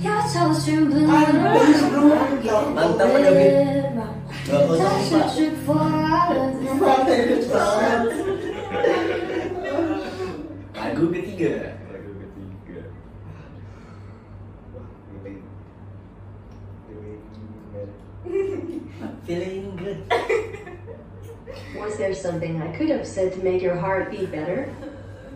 Your 0.00 0.22
toes 0.32 0.64
turn 0.64 0.88
blue. 0.88 1.06
Mantap 1.06 2.96
Bang 2.96 3.22
David. 3.22 3.92
Dua 4.48 4.58
kosong 4.66 4.78
That's 4.80 5.12
a 5.12 5.20
Pak. 5.20 5.36
trick 5.36 5.54
for 5.68 5.76
all 5.78 6.32
of 6.32 6.64
them. 6.64 6.80
Lagu 6.80 7.04
ketiga. 7.12 7.60
Lagu 10.72 11.04
ketiga. 11.12 11.71
Feeling 19.26 19.76
good. 19.76 20.02
Was 21.78 21.96
there 21.98 22.14
something 22.14 22.60
I 22.62 22.74
could 22.76 22.88
have 22.90 23.06
said 23.06 23.32
to 23.34 23.38
make 23.42 23.62
your 23.62 23.76
heart 23.76 24.10
beat 24.10 24.30
better? 24.32 24.68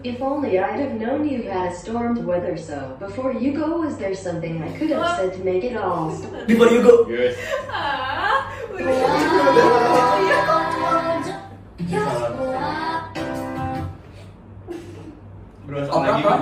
If 0.04 0.20
only 0.22 0.58
I'd 0.58 0.78
have 0.80 0.92
known 0.94 1.26
you 1.28 1.42
had 1.42 1.72
a 1.72 1.74
stormed 1.74 2.24
weather 2.24 2.56
so. 2.56 2.96
Before 3.00 3.32
you 3.32 3.52
go, 3.52 3.78
was 3.80 3.96
there 3.98 4.14
something 4.14 4.62
I 4.62 4.70
could 4.76 4.90
have 4.90 5.16
said 5.16 5.32
to 5.34 5.40
make 5.44 5.64
it 5.64 5.76
all? 5.76 6.10
Before 6.46 6.68
you 6.70 6.82
go. 6.82 7.06
Yes. 7.08 7.34
Ah, 7.70 8.52
udah. 8.70 10.06
Berapa 15.66 15.90
Oh, 15.90 16.00
lagi? 16.02 16.22
apa? 16.22 16.34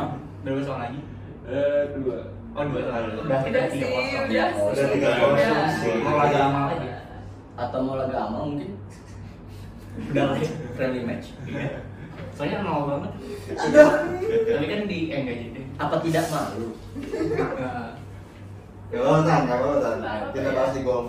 Berapa 0.45 0.61
song 0.63 0.79
lagi? 0.81 1.01
Eh 1.49 1.83
dua. 1.97 2.17
Oh 2.55 2.63
dua 2.69 2.81
song. 2.85 2.95
Udah 3.25 3.25
Udah 3.25 3.41
tiga 3.49 3.61
sih, 3.73 3.81
kosong. 3.81 4.25
udah 4.29 4.49
Udah 4.69 4.87
tiga 4.93 5.09
kosong 5.17 5.69
sih. 5.81 5.93
Mau 6.05 6.15
lagu 6.21 6.37
lama 6.37 6.61
lagi? 6.71 6.89
Atau 7.55 7.79
mau 7.87 7.95
lagu 7.99 8.15
ama 8.15 8.39
mungkin? 8.51 8.75
Udah 10.11 10.25
lah 10.35 10.37
ya, 10.43 10.51
friendly 10.75 11.07
match. 11.07 11.39
Soalnya 12.35 12.67
nol 12.67 12.91
banget. 12.91 13.13
Tapi 14.51 14.65
kan 14.67 14.81
di 14.91 14.99
eh 15.15 15.19
enggak 15.23 15.37
jadi. 15.39 15.61
Apa 15.79 15.95
tidak 16.03 16.25
malu? 16.35 16.69
Nah, 17.35 17.95
Gak 18.91 19.01
apa-apa. 19.03 19.35
Gak 19.47 19.59
apa-apa. 19.59 20.31
Kita 20.35 20.51
bahas 20.55 20.73
di 20.75 20.83
golf. 20.83 21.09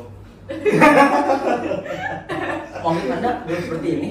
Mungkin 2.86 3.10
anda 3.18 3.32
belum 3.50 3.62
seperti 3.66 3.88
ini. 3.98 4.10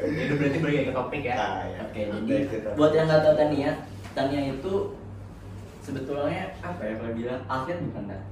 Itu 0.00 0.32
berarti 0.36 0.58
balik 0.60 0.82
ke 0.88 0.92
topik 0.92 1.22
ya. 1.24 1.34
Ah, 1.36 1.64
ya. 1.68 1.80
Oke, 1.88 2.00
jadi 2.08 2.34
buat 2.76 2.92
yang 2.92 3.08
nggak 3.08 3.20
tahu 3.24 3.34
Tania, 3.36 3.70
Tania 4.12 4.40
itu 4.52 4.72
sebetulnya 5.80 6.52
apa 6.60 6.80
ya 6.84 6.92
kalau 7.00 7.12
bilang 7.16 7.40
atlet 7.48 7.78
bukan 7.88 8.04
dah? 8.12 8.22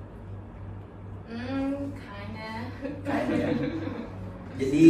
Hmm, 1.28 1.92
Jadi 4.58 4.82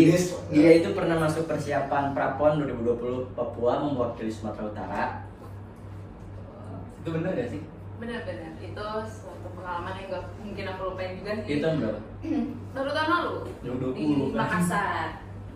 dia 0.48 0.70
itu 0.80 0.88
pernah 0.96 1.16
masuk 1.20 1.44
persiapan 1.44 2.16
Prapon 2.16 2.64
2020 2.64 3.37
Papua 3.37 3.84
mewakili 3.84 4.32
Sumatera 4.32 4.64
Utara. 4.72 5.04
Itu 6.98 7.08
bener 7.12 7.37
gak 7.37 7.50
sih? 7.52 7.61
Benar-benar 7.98 8.52
itu 8.56 8.84
suatu 9.04 9.48
pengalaman 9.52 9.92
yang 9.98 10.08
gak 10.08 10.24
mungkin 10.40 10.64
aku 10.66 10.82
lupain 10.88 11.12
juga 11.20 11.30
sih. 11.37 11.50
Itu 11.52 11.61
tahun 11.61 11.76
berapa? 11.84 12.00
Baru 12.74 12.90
tahun 12.90 13.11
lalu 13.12 13.34
2020 13.61 13.92
di 13.92 14.04
kan? 14.32 14.38
Makassar. 14.40 15.08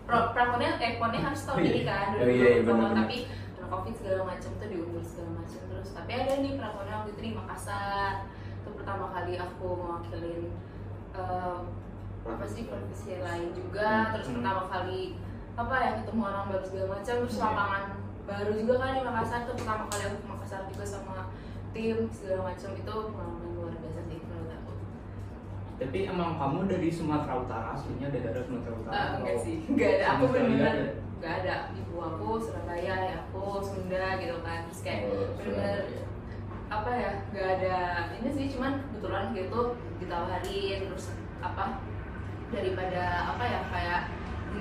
Pro, 0.03 0.19
praponnya 0.35 0.75
eh 0.77 0.99
ponnya 0.99 1.19
harus 1.23 1.41
tahun 1.47 1.55
Oh, 1.55 1.63
iya. 1.63 1.71
ini 1.71 1.81
kan, 1.87 2.07
Oh, 2.11 2.27
iya, 2.27 2.27
iya, 2.27 2.59
2020, 2.59 2.67
benar-benar. 2.67 2.97
tapi 2.99 3.15
karena 3.55 3.67
covid 3.71 3.93
segala 3.95 4.21
macam 4.27 4.49
tuh 4.59 4.67
diundur 4.67 4.99
segala 5.01 5.29
macam 5.39 5.59
terus. 5.71 5.89
Tapi 5.95 6.11
ada 6.11 6.33
nih 6.37 6.53
praponnya 6.59 6.93
waktu 7.01 7.09
itu 7.15 7.21
di 7.23 7.31
Makassar. 7.33 8.13
Itu 8.61 8.69
pertama 8.75 9.05
kali 9.09 9.33
aku 9.39 9.65
mewakilin 9.73 10.41
eh, 11.13 11.57
apa 12.23 12.45
sih 12.45 12.63
profesi 12.65 13.19
lain 13.19 13.49
juga. 13.51 14.13
Terus 14.13 14.27
Hmm. 14.27 14.35
pertama 14.39 14.63
kali 14.67 15.01
apa 15.53 15.75
ya 15.77 15.91
ketemu 15.97 16.21
orang 16.23 16.45
baru 16.47 16.63
segala 16.63 16.87
macam. 16.91 17.15
Terus 17.21 17.35
Iya. 17.35 17.43
lapangan 17.45 17.83
baru 18.23 18.51
juga 18.55 18.73
kan 18.79 18.89
di 18.93 19.01
Makassar 19.03 19.39
tuh 19.43 19.55
pertama 19.55 19.83
kali 19.85 20.03
aku 20.03 20.17
ke 20.17 20.27
Makassar 20.27 20.61
juga 20.65 20.85
sama 20.87 21.17
tim 21.73 21.97
segala 22.09 22.41
macam 22.47 22.69
itu 22.71 22.93
pengalaman 23.11 23.49
luar 23.53 23.73
biasa 23.75 24.01
sih 24.03 24.17
menurut 24.21 24.51
aku. 24.53 24.71
Tapi 25.75 25.99
emang 26.05 26.31
kamu 26.37 26.59
dari 26.65 26.87
Sumatera 26.87 27.33
Utara, 27.35 27.67
aslinya 27.73 28.07
dari 28.07 28.23
daerah 28.23 28.45
Sumatera 28.45 28.73
Utara? 28.77 28.93
Ah, 28.93 29.07
enggak 29.17 29.35
atau- 29.35 29.43
sih, 29.43 29.55
enggak 29.67 29.89
ada. 29.91 30.05
Aku 30.07 30.23
benar-benar 30.29 30.75
enggak 31.17 31.33
ada. 31.41 31.55
Ibu 31.73 31.95
aku 31.99 32.27
Surabaya, 32.39 32.95
ya 33.03 33.15
aku 33.19 33.41
Sunda 33.59 34.05
gitu 34.15 34.37
kan. 34.39 34.59
Terus 34.63 34.81
kayak 34.81 34.99
Oh, 35.03 35.11
benar-benar 35.35 35.77
Surabaya. 35.83 36.11
Apa 36.81 36.89
ya, 36.89 37.11
enggak 37.29 37.47
ada 37.59 37.75
ini 38.17 38.29
sih 38.33 38.45
cuman 38.57 38.81
kebetulan 38.89 39.25
gitu 39.37 39.61
ditawarin 40.01 40.79
terus 40.89 41.05
apa 41.43 41.83
daripada 42.49 43.03
apa 43.33 43.43
ya 43.45 43.59
kayak 43.69 44.01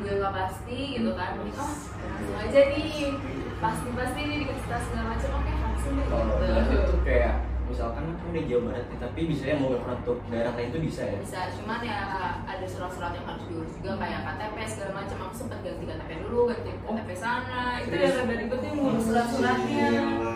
yang 0.03 0.19
nggak 0.19 0.35
pasti 0.35 0.79
gitu 0.97 1.11
kan. 1.17 1.37
Jadi 1.37 1.53
oh 1.57 1.73
langsung 2.01 2.37
aja 2.37 2.61
nih 2.73 3.13
pasti-pasti 3.61 4.21
nih 4.25 4.37
dikasih 4.43 4.67
tahu 4.67 4.83
segala 4.89 5.05
macam 5.15 5.31
oke 5.39 5.53
langsung 5.53 5.93
deh 5.95 6.07
gitu. 6.07 6.75
itu 6.83 6.97
kayak 7.07 7.35
misalkan 7.71 8.05
kan 8.21 8.29
di 8.37 8.41
Jawa 8.51 8.63
Barat 8.69 8.85
nih, 8.91 8.99
tapi 9.01 9.21
bisa 9.33 9.45
ya 9.49 9.57
mau 9.57 9.73
untuk 9.73 10.19
daerah 10.29 10.53
lain 10.53 10.69
itu 10.75 10.79
bisa 10.83 11.03
ya. 11.09 11.17
bisa 11.25 11.41
cuman 11.57 11.81
ya 11.81 12.01
ada 12.45 12.67
surat-surat 12.69 13.13
yang 13.17 13.25
harus 13.25 13.45
diurus 13.49 13.73
juga 13.81 13.93
kayak 13.97 14.21
KTP 14.29 14.57
segala 14.69 14.93
macam 15.01 15.19
aku 15.25 15.35
sempat 15.41 15.59
ganti 15.65 15.85
KTP 15.89 16.11
dulu 16.27 16.41
ganti 16.53 16.71
KTP 16.77 17.11
sana 17.17 17.81
itu 17.81 17.95
yang 17.97 18.13
rada 18.13 18.35
ribetnya 18.37 18.71
ngurus 18.77 19.05
surat-suratnya 19.09 19.89
Gila 19.89 20.05
sih. 20.05 20.32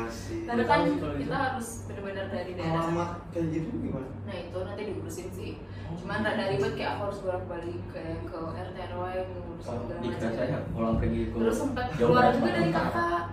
Karena 0.47 0.63
kan 0.65 0.81
kita 1.19 1.37
harus 1.37 1.69
benar-benar 1.85 2.27
dari 2.31 2.53
daerah 2.55 2.83
Alamat 2.87 3.11
kayak 3.35 3.47
gitu 3.51 3.69
gimana? 3.83 4.09
nah 4.25 4.35
itu 4.35 4.59
nanti 4.63 4.83
diurusin 4.87 5.29
sih 5.35 5.51
cuman 5.99 6.19
rada 6.23 6.45
ribet 6.47 6.73
kayak 6.75 6.91
aku 6.95 7.03
harus 7.11 7.19
bolak-balik 7.23 7.81
kayak 7.91 8.19
ke 8.27 8.39
RT 8.39 8.77
RW 8.95 9.03
ngurus 9.27 9.67
di 9.99 10.07
macam 10.07 10.31
saya 10.33 10.59
pulang 10.71 10.95
pergi 10.97 11.21
ke 11.31 11.37
terus 11.37 11.57
sempat 11.57 11.87
keluar 11.95 12.25
juga 12.31 12.51
dari 12.55 12.71
kakak 12.71 13.25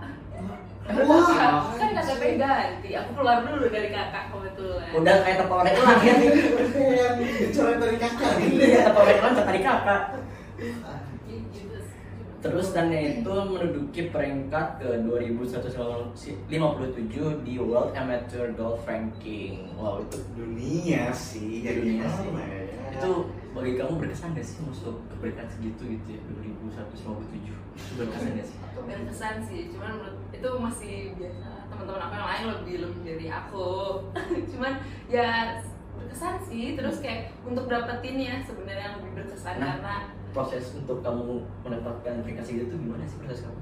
Wah. 0.84 1.72
kan 1.80 1.96
KTP 1.96 2.36
ganti 2.36 2.90
aku 2.92 3.10
keluar 3.16 3.40
dulu 3.40 3.72
dari 3.72 3.88
kakak 3.88 4.28
kebetulan 4.28 4.92
Udah 4.92 5.16
kayak 5.24 5.36
tepal 5.40 5.64
reklam 5.64 5.96
ya. 6.04 6.14
Kayak 6.76 7.10
dicoret 7.16 7.76
dari 7.80 7.96
kakak 7.96 8.32
gitu 8.36 8.60
Iya, 8.60 8.68
ya. 8.68 8.80
tepal 8.92 9.04
reklam 9.08 9.32
tadi 9.32 9.60
kakak. 9.64 10.02
Sih. 12.44 12.52
Terus 12.52 12.76
Tania 12.76 13.00
itu 13.16 13.32
menduduki 13.32 14.12
peringkat 14.12 14.68
ke 14.76 15.00
2157 15.00 16.44
di 17.40 17.56
World 17.56 17.96
Amateur 17.96 18.52
Golf 18.52 18.84
Ranking. 18.84 19.72
Wow, 19.74 20.04
itu 20.04 20.20
Dunia 20.36 21.08
sih, 21.08 21.64
ya 21.64 21.72
Dunia 21.72 22.04
sih. 22.04 22.28
gimana 22.28 22.52
ya? 22.52 22.62
itu 22.94 23.10
bagi 23.50 23.74
kamu 23.74 23.98
berkesan 23.98 24.38
gak 24.38 24.46
sih 24.46 24.62
masuk 24.62 25.02
ke 25.10 25.14
peringkat 25.18 25.50
segitu 25.50 25.98
gitu 25.98 26.08
ya 26.14 26.20
2157 26.70 27.50
itu 27.74 27.92
berkesan 27.98 28.30
gak 28.38 28.46
sih? 28.46 28.56
berkesan 28.86 29.34
sih 29.42 29.60
cuman 29.74 29.90
menurut 29.98 30.18
itu 30.30 30.50
masih 30.62 30.94
biasa 31.18 31.46
teman-teman 31.66 32.02
aku 32.06 32.14
yang 32.14 32.28
lain 32.30 32.44
lebih 32.54 32.76
lebih 32.86 33.00
dari 33.02 33.26
aku 33.26 33.70
cuman 34.54 34.72
ya 35.10 35.58
berkesan 35.98 36.38
sih 36.46 36.78
terus 36.78 37.02
kayak 37.02 37.34
untuk 37.42 37.66
dapetinnya 37.66 38.46
sebenarnya 38.46 38.94
lebih 39.02 39.10
berkesan 39.18 39.58
Nah. 39.58 39.66
karena 39.74 39.96
proses 40.34 40.74
untuk 40.74 40.98
kamu 41.00 41.24
mendapatkan 41.62 42.14
peringkat 42.20 42.44
segitu 42.44 42.66
tuh 42.68 42.78
gimana 42.78 43.04
sih 43.04 43.16
proses 43.16 43.40
kamu? 43.42 43.60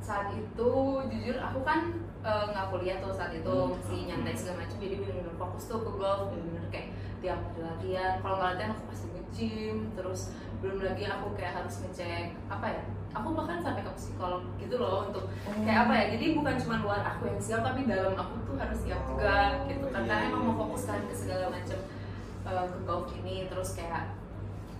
saat 0.00 0.32
itu 0.32 0.70
jujur 1.04 1.36
aku 1.36 1.60
kan 1.60 1.92
eh, 2.18 2.44
nggak 2.48 2.66
kuliah 2.68 2.96
tuh 2.98 3.12
saat 3.12 3.30
itu 3.30 3.44
Hmm. 3.44 3.76
masih 3.76 4.00
nyantai 4.08 4.32
segala 4.32 4.56
macam 4.58 4.76
jadi 4.78 4.94
benar-benar 4.96 5.36
fokus 5.36 5.64
tuh 5.66 5.80
ke 5.80 5.90
golf 5.92 6.24
benar-benar 6.28 6.66
kayak 6.68 6.88
tiap 7.18 7.40
latihan 7.54 8.14
kalau 8.18 8.36
nggak 8.36 8.50
latihan 8.54 8.70
aku 8.72 8.82
pasti 8.88 9.06
nge-gym 9.10 9.76
terus 9.92 10.20
belum 10.58 10.78
lagi 10.80 11.04
aku 11.04 11.26
kayak 11.34 11.52
harus 11.54 11.74
ngecek 11.78 12.26
apa 12.48 12.66
ya 12.68 12.82
aku 13.10 13.28
bahkan 13.32 13.58
sampai 13.58 13.82
ke 13.82 13.92
psikolog 13.94 14.42
gitu 14.56 14.76
loh 14.76 15.06
untuk 15.06 15.28
kayak 15.60 15.80
apa 15.84 15.92
ya 15.92 16.04
jadi 16.14 16.24
bukan 16.34 16.54
cuma 16.56 16.76
luar 16.78 17.00
aku 17.04 17.22
yang 17.26 17.38
siap 17.38 17.60
tapi 17.60 17.84
dalam 17.84 18.14
aku 18.14 18.34
tuh 18.44 18.56
harus 18.56 18.78
siap 18.80 19.00
juga 19.04 19.36
gitu 19.66 19.86
kan 19.86 20.02
Iya, 20.02 20.08
karena 20.08 20.26
emang 20.30 20.42
iya. 20.42 20.48
mau 20.48 20.56
fokus 20.58 20.82
kan 20.84 21.00
ke 21.04 21.14
segala 21.14 21.44
macam 21.48 21.78
eh, 22.44 22.66
ke 22.66 22.78
golf 22.82 23.06
ini 23.14 23.44
terus 23.46 23.70
kayak 23.74 24.14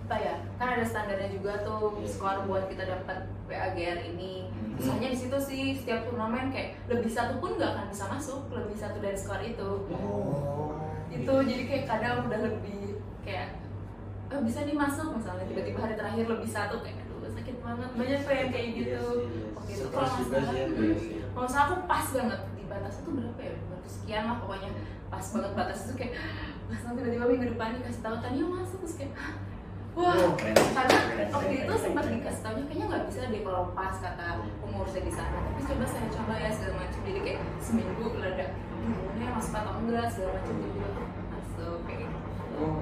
apa 0.09 0.17
ya? 0.17 0.35
Kan 0.57 0.73
ada 0.73 0.81
standarnya 0.81 1.29
juga 1.29 1.61
tuh 1.61 2.01
Iya. 2.01 2.09
skor 2.09 2.49
buat 2.49 2.65
kita 2.65 2.81
dapat 2.81 3.29
PAGR 3.45 4.09
ini. 4.09 4.49
Hmm. 4.49 4.73
Misalnya 4.73 5.13
di 5.13 5.17
situ 5.21 5.37
sih 5.37 5.77
setiap 5.77 6.09
turnamen 6.09 6.49
kayak 6.49 6.81
lebih 6.89 7.13
satu 7.13 7.37
pun 7.37 7.61
nggak 7.61 7.77
akan 7.77 7.85
bisa 7.93 8.09
masuk 8.09 8.49
lebih 8.49 8.73
satu 8.73 8.97
dari 8.97 9.13
skor 9.13 9.37
itu. 9.45 9.85
Oh. 9.93 10.73
itu 11.09 11.25
jadi 11.25 11.63
kayak 11.65 11.85
kadang 11.89 12.25
udah 12.25 12.37
lebih 12.41 13.01
kayak 13.21 13.57
eh, 14.29 14.41
bisa 14.41 14.65
nih 14.65 14.73
masuk 14.73 15.13
misalnya. 15.13 15.45
Tiba-tiba 15.45 15.77
hari 15.77 15.93
terakhir 15.93 16.25
lebih 16.25 16.49
satu 16.49 16.81
kayak 16.81 17.01
aduh 17.05 17.29
sakit 17.29 17.55
banget. 17.61 17.89
Banyak 17.93 18.19
tuh 18.25 18.33
yang 18.33 18.49
kayak 18.49 18.65
Iya 18.65 18.77
gitu. 18.81 19.03
sih, 19.05 19.29
iya. 19.29 19.45
Oke, 19.53 19.71
itu 19.73 19.87
kalau 19.89 20.07
nggak 20.09 20.21
juga 20.21 20.37
salah 20.37 20.49
sih 20.49 20.57
ya, 20.57 20.65
hmm, 20.65 20.73
iya 20.73 21.25
kalau 21.29 21.45
nggak 21.45 21.53
salah 21.53 21.65
aku 21.65 21.75
pas 21.85 22.07
banget. 22.13 22.41
Di 22.49 22.63
batasnya 22.65 23.01
tuh 23.05 23.13
berapa 23.13 23.41
ya? 23.41 23.53
200 23.77 23.93
sekian 23.93 24.23
lah 24.25 24.35
pokoknya. 24.41 24.69
Pas 25.09 25.25
banget 25.33 25.51
batas 25.53 25.79
itu 25.85 25.93
kayak 25.97 26.13
pas 26.65 26.81
tiba-tiba 26.87 27.25
minggu 27.25 27.45
depan 27.53 27.69
dikasih 27.77 28.01
tahu 28.01 28.15
Tania 28.21 28.45
masuk 28.45 28.77
terus 28.81 28.95
kayak 28.97 29.13
wah 29.99 30.15
keren. 30.39 30.55
karena 30.55 30.97
Keren, 31.11 31.27
waktu 31.35 31.45
keren, 31.51 31.65
itu 31.67 31.75
sempat 31.75 32.03
dikasih 32.07 32.41
tahunya 32.43 32.63
kayaknya 32.71 32.85
nggak 32.87 33.03
bisa 33.11 33.21
deh 33.27 33.41
kalau 33.43 33.63
pas 33.75 33.95
kata 33.99 34.25
pengurusnya 34.63 35.01
di 35.03 35.13
sana. 35.13 35.37
Tapi 35.43 35.61
coba 35.67 35.85
saya 35.85 36.07
coba 36.07 36.33
ya 36.39 36.49
segala 36.55 36.73
macam. 36.79 36.99
Jadi 37.03 37.19
kayak 37.19 37.39
seminggu 37.59 38.05
lada 38.15 38.47
gimana 38.79 39.19
ya 39.19 39.29
masuk 39.35 39.53
atau 39.59 39.73
enggak 39.83 40.07
segala 40.07 40.31
macam 40.39 40.55
jadi 40.55 40.79
masuk 41.27 41.77
kayak 41.83 41.99
gitu. 42.07 42.17
Oh. 42.59 42.81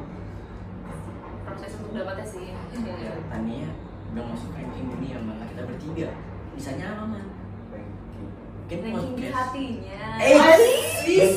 proses 1.48 1.72
untuk 1.80 1.92
dapatnya 1.96 2.26
sih? 2.28 2.52
Ya, 2.52 3.14
Tania 3.32 3.70
udah 4.14 4.24
masuk 4.34 4.50
ranking 4.52 4.86
dunia 4.94 5.18
malah 5.24 5.48
kita 5.48 5.64
bertiga. 5.64 6.10
Bisa 6.54 6.72
nyala 6.76 7.04
man 7.08 7.26
Mungkin 8.68 8.80
ranking 8.84 9.14
di 9.16 9.26
hatinya. 9.32 10.04
Eh, 10.20 10.36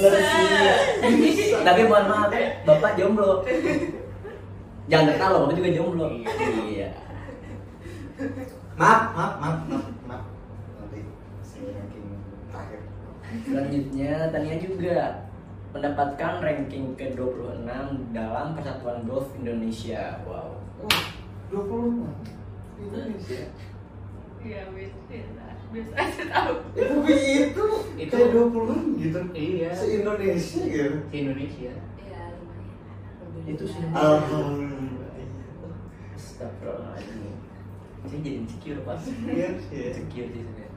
Bener 0.02 0.14
sih. 0.18 1.54
Tapi 1.62 1.80
mohon 1.86 2.06
maaf, 2.10 2.34
bapak 2.66 2.98
jomblo. 2.98 3.46
Jangan 4.90 5.06
tertawa, 5.08 5.36
bapak 5.46 5.54
juga 5.56 5.70
jomblo. 5.70 6.06
Iya. 6.66 6.88
Maaf, 8.74 9.02
maaf, 9.14 9.32
maaf, 9.38 9.58
maaf, 9.64 9.86
maaf. 10.04 10.24
Nanti 10.76 10.98
saya 11.40 11.68
ranking 11.72 12.06
terakhir. 12.50 12.80
Selanjutnya 13.46 14.12
Tania 14.28 14.56
juga 14.58 14.96
mendapatkan 15.70 16.32
ranking 16.42 16.98
ke-26 16.98 17.70
dalam 18.10 18.46
Persatuan 18.52 19.06
Golf 19.06 19.30
Indonesia. 19.38 20.18
Wow. 20.26 20.58
Oh, 20.82 21.00
20 21.52 22.10
Indonesia. 22.80 23.42
iya 24.40 24.64
biasa 24.72 24.96
biasa 25.68 25.92
aja 25.92 26.24
tahu 26.32 26.54
tapi 26.72 27.12
itu 27.12 27.64
Itu- 28.00 28.16
itu 28.16 28.16
20 28.16 28.96
gitu. 28.96 29.20
Iya. 29.30 29.68
Se 29.70 30.00
Indonesia 30.00 30.60
gitu. 30.64 30.96
Di 31.12 31.16
Indonesia. 31.20 31.72
iya 32.00 32.22
lumayan 32.32 33.44
Itu 33.44 33.64
sih. 33.68 33.84
Alhamdulillah. 33.92 34.79
Astagfirullahaladzim. 36.40 37.36
Saya 38.00 38.16
jadi 38.24 38.30
insecure 38.40 38.80
pas. 38.80 38.96
Iya 39.04 39.60
ya. 39.68 39.92
Insecure 39.92 40.28
sih 40.32 40.42
saya. 40.48 40.68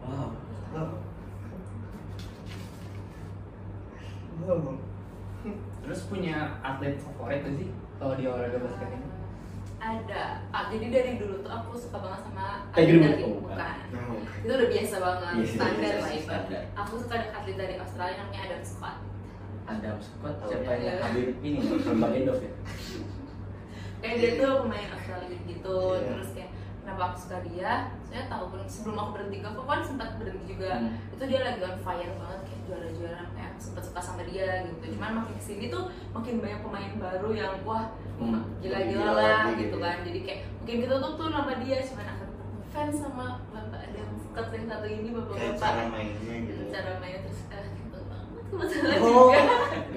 Wow. 0.00 0.32
Oh. 0.72 0.88
Terus 5.84 6.00
punya 6.08 6.56
atlet 6.64 6.96
favorit 6.96 7.44
gak 7.44 7.54
sih 7.60 7.68
kalau 8.00 8.16
di 8.16 8.24
olahraga 8.24 8.58
basket 8.58 8.88
ini? 8.90 9.06
ada 9.76 10.40
ah, 10.48 10.72
jadi 10.72 10.86
dari 10.88 11.12
dulu 11.20 11.44
tuh 11.44 11.52
aku 11.52 11.76
suka 11.76 12.00
banget 12.00 12.24
sama 12.24 12.64
Tiger 12.72 12.96
atlet 12.96 13.04
dari. 13.04 13.22
Oh, 13.28 13.36
bukan 13.36 13.76
Oh. 13.92 14.16
itu 14.40 14.48
udah 14.48 14.68
biasa 14.72 14.94
banget 14.96 15.34
Iya, 15.36 15.44
standar 15.52 15.84
iya, 15.84 16.00
lah 16.00 16.10
itu 16.10 16.24
standar. 16.24 16.62
aku 16.72 16.92
suka 16.96 17.14
ada 17.20 17.28
atlet 17.36 17.56
dari 17.60 17.74
Australia 17.76 18.16
namanya 18.16 18.40
Adam 18.48 18.62
Scott 18.64 18.96
Adam 19.64 19.96
Scott 19.98 20.36
Oh, 20.36 20.46
siapa 20.46 20.72
iya. 20.74 20.84
yang 20.86 20.98
Habib 21.02 21.28
ini 21.40 21.58
Nurmagomedov 21.58 22.38
ya? 22.38 22.52
kayak 23.98 24.16
dia 24.18 24.30
tuh 24.36 24.52
pemain 24.60 24.88
Australia 24.90 25.38
gitu 25.42 25.76
Iya. 25.94 26.04
terus 26.10 26.30
kayak 26.32 26.50
kenapa 26.78 27.02
aku 27.02 27.16
suka 27.18 27.38
dia 27.42 27.70
saya 28.04 28.22
tahu 28.26 28.44
pun 28.46 28.60
sebelum 28.66 28.96
aku 28.98 29.10
berhenti 29.14 29.36
golf 29.40 29.56
aku 29.56 29.64
kan 29.64 29.80
sempat 29.82 30.08
berhenti 30.16 30.44
juga 30.46 30.72
Hmm. 30.76 30.92
itu 31.10 31.24
dia 31.24 31.40
lagi 31.42 31.60
on 31.60 31.76
fire 31.78 32.12
banget 32.14 32.40
kayak 32.44 32.60
juara-juara 32.64 33.22
kayak 33.30 33.48
aku 33.50 33.60
sempat 33.62 33.82
suka 33.82 34.00
sama 34.02 34.22
dia 34.22 34.48
gitu 34.62 34.84
cuman 34.92 35.10
makin 35.18 35.34
ke 35.34 35.42
sini 35.42 35.64
tuh 35.66 35.84
makin 36.10 36.34
banyak 36.38 36.60
pemain 36.60 36.92
baru 36.94 37.28
yang 37.32 37.54
wah 37.62 37.88
Hmm. 38.14 38.44
gila-gila 38.60 39.00
Gila 39.00 39.12
lah 39.12 39.24
lagi 39.42 39.52
gitu 39.58 39.64
gitu. 39.66 39.76
kan 39.80 39.96
jadi 40.04 40.18
kayak 40.22 40.40
mungkin 40.54 40.76
kita 40.78 40.94
tuh 40.94 41.12
tuh 41.14 41.28
nama 41.30 41.52
dia 41.58 41.78
cuman 41.82 42.06
akan 42.06 42.28
fans 42.70 42.96
sama 42.96 43.26
bapak 43.50 43.80
Adam 43.82 44.08
Scott 44.20 44.48
yang 44.50 44.66
satu 44.66 44.86
ini 44.86 45.08
bapak-bapak 45.10 45.56
cara 45.58 45.82
mainnya 45.88 46.36
gitu. 46.44 46.62
cara 46.68 46.90
mainnya 47.00 47.20
terus 47.22 47.40
eh 47.48 47.66
gitu 48.56 48.76
kebetulan 48.76 48.98
Oh, 49.00 49.28
juga 49.30 49.40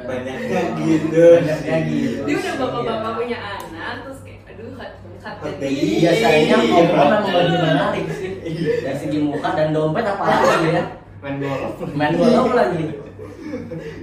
banyaknya 0.03 0.61
gitu. 0.77 1.23
Banyaknya 1.37 1.77
gitu. 1.83 2.19
dia 2.23 2.35
udah 2.37 2.53
bapak-bapak 2.57 3.03
Iya. 3.03 3.17
punya 3.17 3.37
anak 3.39 3.95
terus 4.01 4.19
kayak 4.21 4.39
aduh 4.47 4.69
hot 4.73 4.91
Hot 5.17 5.35
daddy. 5.43 5.59
daddy. 5.59 5.99
Biasanya 5.99 6.55
ngobrol 6.63 7.07
memang 7.07 7.23
lebih 7.27 7.59
menarik 7.59 8.05
sih. 8.09 8.31
Iya. 8.39 8.71
Dari 8.81 8.97
segi 8.97 9.19
muka 9.19 9.49
dan 9.51 9.69
dompet 9.69 10.05
apa 10.05 10.23
lagi 10.23 10.69
ya? 10.69 10.83
Main 11.17 11.35
golf. 11.37 11.75
Main 11.89 12.11
golf 12.13 12.51
lagi. 12.53 12.85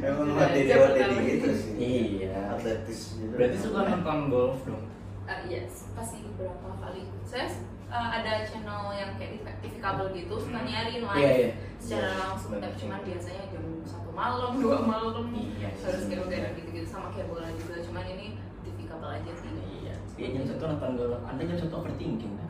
Emang 0.01 0.29
Iya, 0.31 0.41
hati 0.41 0.61
jadi 0.63 1.17
gitu 1.17 1.25
gitu. 1.25 1.49
sih. 1.53 1.73
Iya. 2.21 2.33
Atletis 2.51 3.01
gitu. 3.15 3.33
Berarti 3.35 3.57
suka 3.59 3.81
nonton 3.85 4.19
golf 4.29 4.59
dong. 4.63 4.85
Ah, 5.25 5.39
iya, 5.43 5.65
pasti 5.95 6.17
beberapa 6.23 6.69
kali. 6.79 7.09
Saya 7.25 7.49
uh, 7.89 8.09
ada 8.13 8.45
channel 8.45 8.93
yang 8.93 9.17
kayak 9.17 9.31
TV, 9.35 9.47
TV 9.63 9.75
kabel 9.79 10.07
gitu, 10.13 10.35
suka 10.37 10.59
Hmm. 10.59 10.69
nyariin 10.69 11.03
live 11.03 11.17
Iya, 11.17 11.31
iya. 11.33 11.51
secara 11.79 12.05
Iya, 12.07 12.21
langsung. 12.21 12.51
Tapi 12.55 12.77
cuman 12.77 13.01
biasanya 13.03 13.45
jam 13.49 13.65
satu 13.83 14.04
malam, 14.15 14.53
dua 14.63 14.79
malam, 14.81 15.27
Iya, 15.35 15.69
harus 15.75 16.03
iya. 16.07 16.09
kayak 16.09 16.23
udah 16.27 16.39
gitu-gitu 16.57 16.89
sama 16.89 17.09
kayak 17.13 17.29
bola 17.29 17.49
juga. 17.59 17.77
Cuman 17.83 18.05
ini 18.09 18.27
TV 18.63 18.79
kabel 18.87 19.11
aja 19.21 19.33
sih. 19.35 19.51
Iya. 19.83 19.95
Dia 20.15 20.29
jam 20.33 20.45
satu 20.47 20.65
nonton 20.71 20.91
golf. 20.97 21.23
Anda 21.27 21.43
jam 21.45 21.59
satu 21.59 21.75
overthinking. 21.83 22.33
kan? 22.39 22.49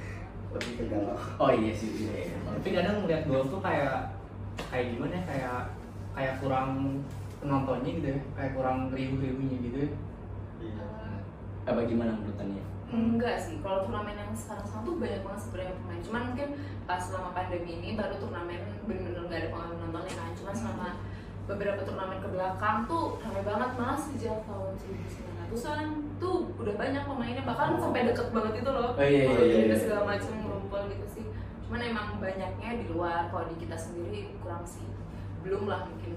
Lebih 0.52 0.72
ke 0.76 0.84
galau. 0.90 1.16
Oh 1.38 1.50
iya 1.52 1.72
sih. 1.72 1.90
Iya. 2.08 2.12
iya. 2.28 2.36
Tapi 2.48 2.68
kadang 2.72 2.96
ngeliat 3.04 3.22
golf 3.28 3.48
tuh 3.48 3.60
kayak 3.60 4.16
kayak 4.68 4.86
gimana 4.96 5.12
ya? 5.14 5.22
Kayak 5.28 5.58
kayak 6.12 6.34
kurang 6.40 6.68
penontonnya 7.40 7.90
gitu 8.00 8.08
ya. 8.12 8.20
Kayak 8.34 8.52
kurang 8.56 8.78
riuh-riuhnya 8.90 9.56
gitu 9.64 9.76
ya. 9.84 9.90
Iya. 10.62 10.86
Apa 11.62 11.80
gimana 11.86 12.16
menurut 12.18 12.36
Tania? 12.36 12.64
Enggak 12.92 13.40
sih, 13.40 13.56
kalau 13.64 13.88
turnamen 13.88 14.12
yang 14.12 14.36
sekarang-sekarang 14.36 14.84
tuh 14.84 15.00
banyak 15.00 15.24
banget 15.24 15.40
sebenarnya 15.40 15.74
pemain. 15.80 16.00
Cuman 16.04 16.22
mungkin 16.28 16.48
pas 16.84 17.00
selama 17.00 17.32
pandemi 17.32 17.80
ini 17.80 17.96
baru 17.96 18.20
turnamen 18.20 18.60
bener-bener 18.84 19.24
gak 19.32 19.40
ada 19.40 19.48
pengalaman 19.48 19.78
nontonnya 19.80 20.12
kan. 20.12 20.30
Cuman 20.36 20.52
selama 20.54 20.88
beberapa 21.46 21.80
turnamen 21.82 22.22
ke 22.22 22.28
belakang 22.30 22.86
tuh 22.86 23.18
ramai 23.18 23.42
banget 23.42 23.70
malah 23.74 23.98
sejak 23.98 24.46
tahun 24.46 24.72
1900-an 25.50 25.88
tuh 26.22 26.54
udah 26.56 26.74
banyak 26.78 27.02
pemainnya 27.02 27.42
bahkan 27.44 27.76
sampai 27.76 28.08
deket 28.08 28.28
banget 28.30 28.62
itu 28.62 28.70
loh. 28.70 28.90
Oh, 28.94 29.02
iya, 29.02 29.22
iya, 29.26 29.42
iya, 29.42 29.60
iya. 29.68 29.76
segala 29.76 30.02
macam 30.14 30.32
ngumpul 30.38 30.82
gitu 30.88 31.06
sih. 31.10 31.24
Cuman 31.66 31.80
emang 31.82 32.06
banyaknya 32.22 32.70
di 32.78 32.86
luar, 32.88 33.28
kalau 33.28 33.50
di 33.50 33.56
kita 33.58 33.76
sendiri 33.76 34.32
kurang 34.40 34.64
sih. 34.64 34.86
Belum 35.42 35.66
lah 35.66 35.84
mungkin. 35.90 36.16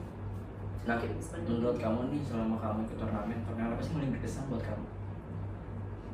Nah, 0.85 1.01
Mungkin 1.01 1.17
menurut 1.49 1.77
kamu 1.81 1.99
nih 2.13 2.21
selama 2.21 2.55
kamu 2.61 2.79
ikut 2.85 2.97
turnamen, 3.01 3.37
turnamen 3.49 3.73
apa 3.73 3.81
sih 3.81 3.93
paling 3.97 4.11
berkesan 4.13 4.43
buat 4.53 4.61
kamu? 4.61 4.87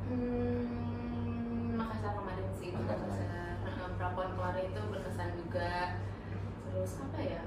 Hmm, 0.08 1.76
Makassar 1.76 2.12
kemarin 2.16 2.48
sih 2.56 2.70
Makassar. 2.72 3.04
Makassar. 3.04 3.28
Nah, 3.68 3.92
Prapuan 4.00 4.30
kemarin 4.32 4.64
itu 4.72 4.82
berkesan 4.88 5.30
juga. 5.36 6.00
Terus 6.72 6.92
apa 7.04 7.20
ya? 7.20 7.44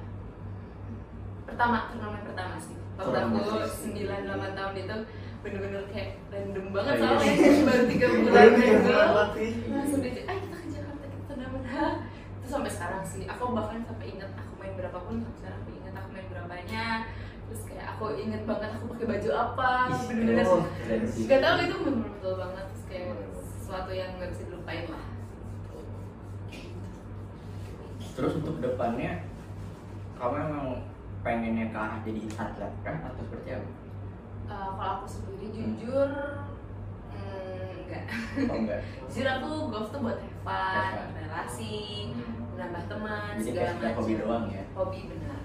Pertama, 1.45 1.77
turnamen 1.89 2.23
pertama 2.25 2.57
sih. 2.59 2.77
Waktu 2.95 3.17
aku. 3.17 3.39
9 3.69 4.29
8 4.29 4.59
tahun 4.59 4.75
itu 4.79 4.97
bener-bener 5.45 5.85
kayak 5.93 6.11
random 6.33 6.67
banget 6.73 6.95
iya. 6.97 7.05
soalnya 7.05 7.63
baru 7.69 7.85
3 7.85 8.17
bulan 8.17 8.33
Baru 8.33 8.51
tiga 8.57 8.77
bulan 8.81 9.09
latih. 9.13 9.51
Langsung 9.69 10.01
diajak, 10.01 10.25
ayo 10.25 10.39
kita 10.41 10.57
ke 10.57 10.69
Jakarta 10.73 11.05
kita 11.05 11.23
turnamen 11.29 11.63
ha. 11.69 11.87
Itu 12.41 12.47
sampai 12.49 12.71
sekarang 12.73 13.03
sih. 13.05 13.23
Aku 13.29 13.43
bahkan 13.53 13.81
sampai 13.85 14.07
ingat 14.09 14.31
aku 14.33 14.53
main 14.57 14.73
berapapun 14.73 15.15
sampai 15.21 15.39
sekarang 15.39 15.59
aku 15.61 15.71
ingat 15.77 15.95
aku 15.95 16.09
main 16.11 16.27
berapanya. 16.33 16.87
Terus 17.45 17.63
kayak 17.69 17.87
aku 17.93 18.05
inget 18.17 18.43
banget 18.49 18.71
aku 18.73 18.85
pakai 18.97 19.07
baju 19.13 19.31
apa. 19.37 19.71
Bener-bener 20.09 20.45
Oh, 20.49 20.63
sih. 21.13 21.25
Gak 21.29 21.41
tau 21.45 21.57
itu 21.61 21.77
bener 21.85 22.09
betul 22.09 22.35
banget 22.41 22.65
terus 22.73 22.85
kayak 22.89 23.07
sesuatu 23.61 23.91
yang 23.93 24.11
gak 24.17 24.31
bisa 24.33 24.43
dilupain 24.45 24.87
lah 24.89 25.05
Terus 28.15 28.33
untuk 28.39 28.63
depannya, 28.63 29.27
kamu 30.15 30.35
emang 30.39 30.67
pengennya 31.25 31.67
ke 31.67 31.79
arah 31.79 31.99
jadi 32.01 32.21
atlet 32.31 32.73
kan 32.81 32.97
atau 33.03 33.23
seperti 33.23 33.49
apa? 33.51 33.69
Eh, 34.45 34.69
kalau 34.71 34.93
aku 34.95 35.07
sendiri 35.09 35.47
jujur 35.51 36.09
hmm, 37.11 37.71
enggak 37.81 38.05
Oh 38.45 38.55
enggak. 38.55 38.81
jujur 39.09 39.27
aku 39.27 39.51
golf 39.69 39.89
tuh 39.89 40.01
buat 40.01 40.19
have 40.21 40.37
fun, 40.45 40.93
relasi 41.17 42.13
menambah 42.53 42.85
teman 42.87 43.33
Jadi 43.35 43.47
segala 43.51 43.71
macam 43.75 43.97
hobi 43.97 44.15
doang 44.15 44.45
ya? 44.47 44.63
hobi 44.75 45.01
benar 45.09 45.39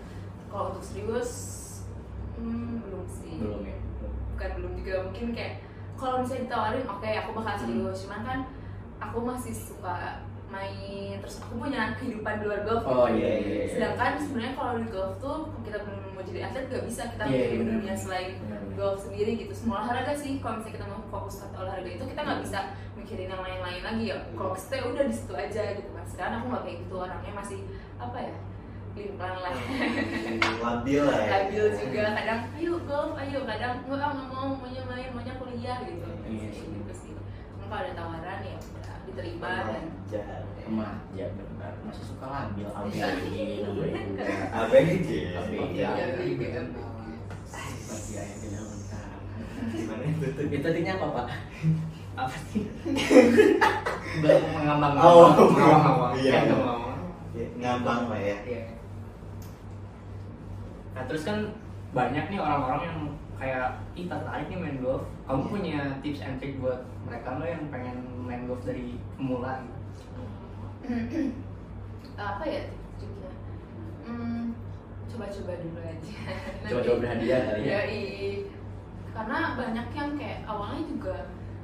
kalau 0.47 0.65
untuk 0.69 0.83
serius 0.83 1.31
hmm, 2.35 2.83
belum 2.83 3.05
sih 3.07 3.35
Belum 3.37 3.61
ya? 3.63 3.77
bukan 4.29 4.49
belum 4.55 4.71
juga 4.75 4.93
mungkin 5.05 5.25
kayak 5.31 5.55
kalau 5.95 6.15
misalnya 6.19 6.43
ditawarin 6.45 6.85
oke 6.85 7.09
aku 7.09 7.29
bakal 7.33 7.51
Hmm. 7.51 7.61
serius 7.61 7.97
cuman 8.03 8.21
kan 8.21 8.39
aku 8.99 9.17
masih 9.21 9.53
suka 9.53 9.95
main 10.49 11.15
terus 11.19 11.35
aku 11.39 11.53
punya 11.59 11.93
kehidupan 11.93 12.33
di 12.35 12.45
luar 12.45 12.61
golf 12.63 12.83
Oh 12.83 13.05
iya 13.05 13.31
iya. 13.35 13.53
iya. 13.59 13.65
sedangkan 13.69 14.11
sebenarnya 14.17 14.53
kalau 14.53 14.73
di 14.75 14.87
golf 14.87 15.13
tuh 15.17 15.37
kita 15.61 15.77
mau 15.85 16.21
jadi 16.21 16.39
atlet 16.43 16.65
gak 16.67 16.83
bisa 16.83 17.01
kita 17.07 17.23
Iya, 17.23 17.31
mikirin 17.31 17.59
benar. 17.59 17.73
dunia 17.77 17.95
selain 17.95 18.29
Benar, 18.39 18.59
benar. 18.59 18.75
golf 18.75 18.97
sendiri 18.99 19.31
gitu 19.37 19.53
semua 19.53 19.77
olahraga 19.81 20.13
sih 20.13 20.31
kalau 20.37 20.55
misalnya 20.57 20.75
kita 20.75 20.85
mau 20.85 21.01
fokus 21.07 21.35
ke 21.39 21.55
olahraga 21.55 21.89
itu 21.89 22.03
kita 22.03 22.21
nggak 22.21 22.39
bisa 22.41 22.59
mikirin 22.93 23.27
yang 23.27 23.41
lain-lain 23.41 23.81
lagi 23.81 24.03
ya 24.05 24.17
kalau 24.33 24.51
kita 24.51 24.75
udah 24.83 25.03
di 25.03 25.15
situ 25.15 25.33
aja 25.33 25.61
gitu 25.73 25.89
kan 25.89 26.05
sekarang 26.05 26.33
aku 26.35 26.47
nggak 26.49 26.63
kayak 26.63 26.77
gitu 26.81 26.93
orangnya 26.95 27.33
masih 27.33 27.59
apa 27.95 28.17
ya 28.19 28.35
limplan 28.91 29.31
lah 29.37 29.53
labil 30.65 31.01
lah 31.03 31.19
ya 31.19 31.29
labil 31.39 31.65
juga 31.71 32.03
kadang 32.11 32.41
ayo 32.53 32.73
golf 32.83 33.11
ayo 33.15 33.39
kadang 33.45 33.73
enggak 33.81 34.01
ah, 34.01 34.11
nggak 34.11 34.27
mau 34.27 34.47
maunya 34.55 34.83
main 34.83 35.09
maunya 35.13 35.33
kuliah 35.37 35.77
gitu 35.85 36.07
Iya 36.25 36.47
Kayak 36.49 36.51
sih. 36.51 36.67
gitu 36.67 36.93
sih 36.93 37.11
kalau 37.59 37.79
ada 37.79 37.91
tawaran 37.93 38.39
ya 38.43 38.57
udah 39.19 39.27
diterima 39.27 39.51
dan 39.67 39.83
Jangan. 40.09 40.41
Emang 40.63 40.95
ya 41.11 41.27
benar 41.33 41.73
masih 41.83 42.05
suka 42.07 42.25
labil 42.25 42.65
ABG 42.65 42.97
ABG. 43.03 43.35
Iya, 43.35 43.67
ABG. 44.55 45.09
iya. 45.75 46.63
Seperti 47.49 48.11
ayah 48.15 48.37
tidak 48.39 48.63
lengkap. 48.63 49.19
gimana 49.73 50.03
itu 50.07 50.25
Itu 50.49 50.65
artinya 50.65 50.93
apa 50.95 51.07
pak? 51.11 51.27
apa 52.19 52.35
sih 52.51 52.63
mengambang 54.55 54.93
Oh, 54.99 55.31
iya. 56.15 56.43
Kayak 56.43 56.45
mengawang. 56.51 56.99
Ya, 57.35 57.45
ngambang 57.59 58.01
lah 58.11 58.19
ya 58.19 58.37
Iya. 58.45 58.61
Nah 60.95 61.03
terus 61.07 61.23
kan 61.23 61.37
banyak 61.91 62.25
nih 62.29 62.39
orang-orang 62.39 62.81
yang 62.85 62.99
kayak 63.39 63.67
ih 63.95 64.05
tertarik 64.05 64.47
nih 64.47 64.59
main 64.59 64.77
golf. 64.83 65.07
Kamu 65.25 65.43
punya 65.47 65.97
tips 66.03 66.21
and 66.21 66.37
trick 66.37 66.59
buat 66.59 66.83
mereka 67.07 67.39
nggak 67.39 67.49
yang 67.49 67.63
pengen 67.71 67.97
main 68.29 68.45
golf 68.45 68.61
dari 68.61 69.01
pemula? 69.17 69.65
Gitu? 69.65 70.21
apa 72.29 72.43
ya 72.45 72.61
tipsnya? 73.01 73.31
Hmm, 74.05 74.53
coba-coba 75.09 75.53
dulu 75.57 75.79
aja. 75.81 76.15
Coba-coba 76.69 76.97
berhadiah 77.01 77.41
kali 77.49 77.61
ya. 77.65 77.81
ya 77.89 78.09
karena 79.09 79.57
banyak 79.57 79.87
yang 79.97 80.11
kayak 80.15 80.39
awalnya 80.45 80.85
juga 80.85 81.15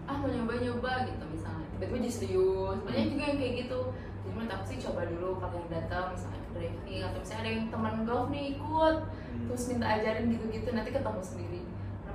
ah 0.09 0.17
mau 0.17 0.29
nyoba-nyoba 0.33 1.05
gitu 1.05 1.23
misalnya. 1.29 1.69
Tiba-tiba 1.77 1.97
jadi 2.01 2.11
serius. 2.11 2.77
Banyak 2.81 3.05
juga 3.13 3.23
yang 3.29 3.37
kayak 3.37 3.53
gitu. 3.69 3.79
Jadi 4.25 4.33
menurut 4.33 4.51
aku 4.57 4.65
sih 4.65 4.79
coba 4.81 5.01
dulu 5.05 5.29
kalau 5.37 5.55
yang 5.61 5.69
datang 5.69 6.05
misalnya 6.17 6.41
ke 6.41 6.49
driving 6.57 7.01
atau 7.05 7.17
misalnya 7.21 7.41
ada 7.45 7.51
yang 7.53 7.65
teman 7.69 7.95
golf 8.09 8.27
nih 8.33 8.57
ikut. 8.57 8.97
Terus 9.45 9.63
minta 9.69 9.85
ajarin 9.85 10.33
gitu-gitu 10.33 10.69
nanti 10.73 10.89
ketemu 10.89 11.21
sendiri 11.21 11.61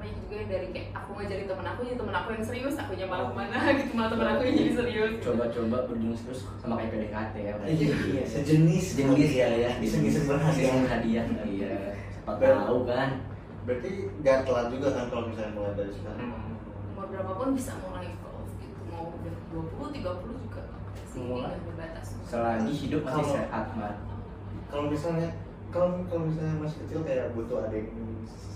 banyak 0.01 0.17
juga 0.19 0.35
yang 0.35 0.49
dari 0.49 0.67
kayak 0.71 0.89
aku 0.91 1.11
ngajarin 1.13 1.47
temen 1.47 1.67
aku 1.67 1.81
jadi 1.83 1.97
temen 1.97 2.15
aku 2.15 2.29
yang 2.31 2.45
serius 2.45 2.75
aku 2.75 2.91
malah 3.03 3.27
ke 3.27 3.35
mana 3.37 3.57
gitu 3.79 3.93
malah 3.93 4.11
temen 4.11 4.27
aku 4.27 4.43
yang 4.43 4.57
jadi 4.57 4.73
serius 4.75 5.13
Coba-coba 5.21 5.77
berujung 5.85 6.15
terus 6.17 6.41
sama 6.57 6.75
kayak 6.75 6.91
PDKT 6.91 7.35
ya. 7.39 7.53
berarti. 7.55 7.85
Iya, 8.11 8.25
sejenis 8.25 8.85
Sejenis 8.91 9.31
ya 9.31 9.49
ya. 9.55 9.71
Iseng-iseng 9.79 10.25
berhadiah. 10.27 10.73
Berhadiah 10.81 11.25
kali 11.31 11.55
ya. 11.61 11.73
Siapa 12.11 12.33
tahu 12.37 12.79
kan. 12.85 13.11
berarti 13.61 13.91
gak 14.19 14.39
telat 14.43 14.67
juga 14.69 14.89
kan 14.91 15.05
kalau 15.07 15.25
misalnya 15.27 15.53
mulai 15.53 15.73
dari 15.77 15.93
sekarang 15.93 16.21
Hmm. 16.23 16.57
umur 16.91 17.07
berapapun 17.07 17.49
bisa 17.53 17.73
mulai 17.79 18.09
golf 18.19 18.49
gitu 18.57 18.81
mau 18.89 19.13
udah 19.13 19.35
20 19.53 20.01
30 20.01 20.41
juga 20.41 20.63
sih 21.05 21.21
Mulai. 21.21 21.45
nggak 21.45 21.61
berbatas 21.69 22.07
Selagi 22.25 22.73
hidup 22.75 23.01
masih 23.03 23.25
sehat 23.31 23.67
Mat. 23.75 23.97
kalau 24.67 24.89
misalnya 24.89 25.29
kalau 25.71 26.03
kalau 26.11 26.23
misalnya 26.27 26.57
masih 26.59 26.79
kecil 26.87 27.01
kayak 27.07 27.31
butuh 27.35 27.63
ada 27.63 27.75
yang 27.75 27.91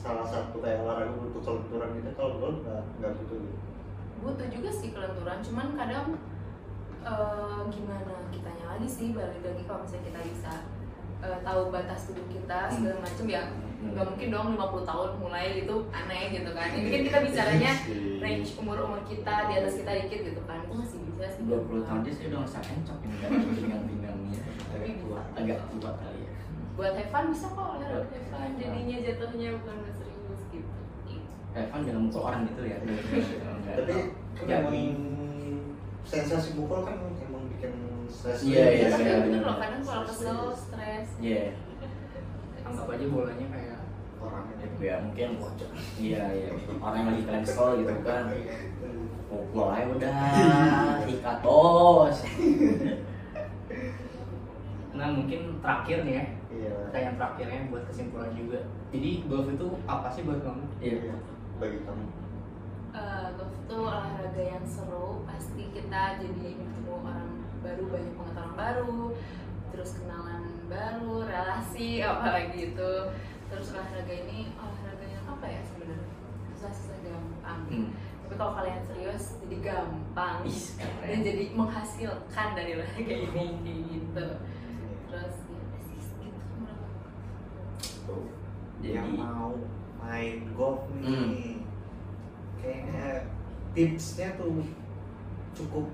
salah 0.03 0.27
satu 0.27 0.59
kayak 0.59 0.83
olahraga 0.83 1.15
butuh 1.15 1.41
kelenturan 1.43 1.89
gitu 2.03 2.11
kalau 2.19 2.33
golf 2.43 2.59
nggak 2.67 2.83
nggak 3.01 3.13
butuh 3.23 3.39
gitu 3.39 3.59
butuh 4.25 4.47
juga 4.51 4.71
sih 4.75 4.91
kelenturan 4.91 5.39
cuman 5.41 5.67
kadang 5.79 6.07
eh, 7.07 7.61
gimana 7.71 8.15
kitanya 8.35 8.65
lagi 8.77 8.89
sih 8.91 9.15
balik 9.15 9.43
lagi 9.47 9.63
kalau 9.65 9.81
misalnya 9.87 10.05
kita 10.11 10.21
bisa 10.27 10.53
eh, 11.23 11.39
tahu 11.47 11.61
batas 11.71 12.01
tubuh 12.11 12.27
kita 12.29 12.59
segala 12.69 12.99
macam 12.99 13.27
ya 13.31 13.43
nggak 13.85 14.07
mungkin 14.17 14.29
dong 14.33 14.49
50 14.57 14.89
tahun 14.89 15.11
mulai 15.21 15.47
gitu 15.61 15.77
aneh 15.93 16.33
gitu 16.33 16.51
kan 16.57 16.69
ini 16.73 16.89
kan 16.89 17.01
kita 17.05 17.19
bicaranya 17.21 17.73
range 18.25 18.51
umur 18.57 18.81
umur 18.81 19.01
kita 19.05 19.35
di 19.53 19.55
atas 19.61 19.77
kita 19.77 19.93
dikit 20.05 20.21
gitu 20.33 20.41
kan 20.49 20.65
itu 20.65 20.73
masih 20.73 20.99
bisa 21.05 21.25
sih 21.37 21.43
20 21.45 21.85
tahun 21.85 22.01
dia 22.01 22.13
sih 22.17 22.25
udah 22.33 22.39
ngerasa 22.43 22.59
encok 22.65 22.99
ini 23.05 23.17
kan 23.21 23.31
pinggang-pinggangnya. 23.45 24.41
Tapi 24.73 24.89
bisa. 24.99 25.21
Agak 25.37 25.59
tua 25.69 25.93
kali 26.01 26.21
ya. 26.24 26.24
Buat 26.75 26.93
have 26.99 27.11
fun 27.15 27.25
bisa 27.31 27.47
kok 27.55 27.67
olahraga 27.79 28.11
have 28.11 28.29
fun 28.35 28.51
jadinya 28.59 28.97
jatuhnya 28.99 29.49
bukan 29.63 29.75
buat 29.79 29.95
serius 29.95 30.43
gitu 30.51 30.75
Evan 31.55 31.81
jangan 31.87 32.03
mukul 32.11 32.23
orang 32.27 32.43
gitu 32.51 32.63
ya. 32.67 32.79
Tapi 33.79 33.95
kan 34.35 34.43
Jadi. 34.43 34.59
emang 34.59 34.79
sensasi 36.03 36.59
pukul 36.59 36.83
kan 36.83 36.99
emang 36.99 37.47
bikin 37.55 37.73
stres 38.11 38.43
Iya, 38.43 38.65
iya, 38.75 38.87
iya, 38.91 39.17
bener 39.23 39.43
loh 39.47 39.57
kadang 39.63 39.83
kalau 39.87 40.03
kesel 40.03 40.39
stres 40.51 41.09
Iya. 41.23 41.55
Anggap 42.67 42.87
aja 42.91 43.07
bolanya 43.07 43.47
kayak 43.55 43.79
orangnya 44.19 44.67
Ya 44.83 44.95
mungkin 44.99 45.29
Iya 45.95 46.23
iya. 46.35 46.49
Orang 46.83 46.97
yang 46.99 47.07
lagi 47.15 47.23
kalian 47.23 47.45
kesel 47.47 47.69
gitu 47.87 47.95
kan. 48.03 48.25
Pukul 49.31 49.67
aja 49.71 49.87
udah. 49.95 50.15
Ikat 51.07 51.37
bos. 51.39 52.19
Nah 54.95 55.09
mungkin 55.15 55.41
terakhir 55.63 55.99
nih 56.03 56.15
ya 56.19 56.25
iya. 56.55 56.75
Pertanyaan 56.89 57.17
terakhirnya 57.19 57.61
buat 57.71 57.85
kesimpulan 57.91 58.33
juga. 58.39 58.61
Jadi 58.95 59.11
golf 59.27 59.49
itu 59.51 59.69
apa 59.91 60.09
sih 60.15 60.23
buat 60.23 60.41
kamu? 60.43 60.65
Iya. 60.79 61.19
bagi 61.55 61.79
kamu. 61.87 62.05
Eh, 62.95 63.27
golf 63.35 63.55
itu 63.59 63.77
olahraga 63.79 64.43
yang 64.43 64.67
seru. 64.67 65.27
Pasti 65.27 65.63
kita 65.75 66.23
jadi 66.23 66.47
ketemu 66.55 66.93
orang 67.03 67.31
baru 67.65 67.85
banyak 67.89 68.13
pengetahuan 68.15 68.55
baru 68.55 68.99
terus 69.75 69.99
kenalan 69.99 70.45
baru 70.71 71.27
relasi 71.27 71.99
apalagi 72.07 72.71
itu 72.77 72.93
terus 73.51 73.67
olahraga 73.75 74.15
ini 74.15 74.55
olahraga 74.55 75.07
yang 75.11 75.27
apa 75.27 75.47
ya 75.49 75.63
sebenarnya? 75.67 76.11
Susah-susah 76.55 76.99
gampang. 77.03 77.61
Hmm. 77.73 77.91
tapi 78.25 78.35
kalau 78.41 78.53
kalian 78.57 78.81
serius 78.89 79.37
jadi 79.45 79.57
gampang. 79.61 80.49
Ih, 80.49 80.65
dan 80.81 81.21
jadi 81.21 81.45
menghasilkan 81.53 82.49
dari 82.57 82.71
olahraga 82.79 83.13
ini 83.13 83.29
kayak 83.35 83.81
gitu. 83.91 84.27
Terus 85.11 85.35
tuh 88.05 88.25
Jadi- 88.79 88.95
yang 88.95 89.09
mau 89.13 89.53
main 89.99 90.37
golf 90.53 90.85
nih 90.93 91.05
Hmm. 91.05 91.57
kayaknya 92.57 93.07
tipsnya 93.73 94.29
tuh 94.35 94.61
cukup 95.53 95.87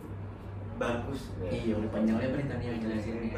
bagus 0.76 1.28
ya. 1.38 1.50
Iya 1.50 1.74
udah 1.76 1.90
panjang 1.90 2.16
lebar 2.16 2.38
nih 2.38 2.48
tadi 2.48 2.64
yang 2.66 2.78
jelasin 2.80 3.16
nih. 3.20 3.32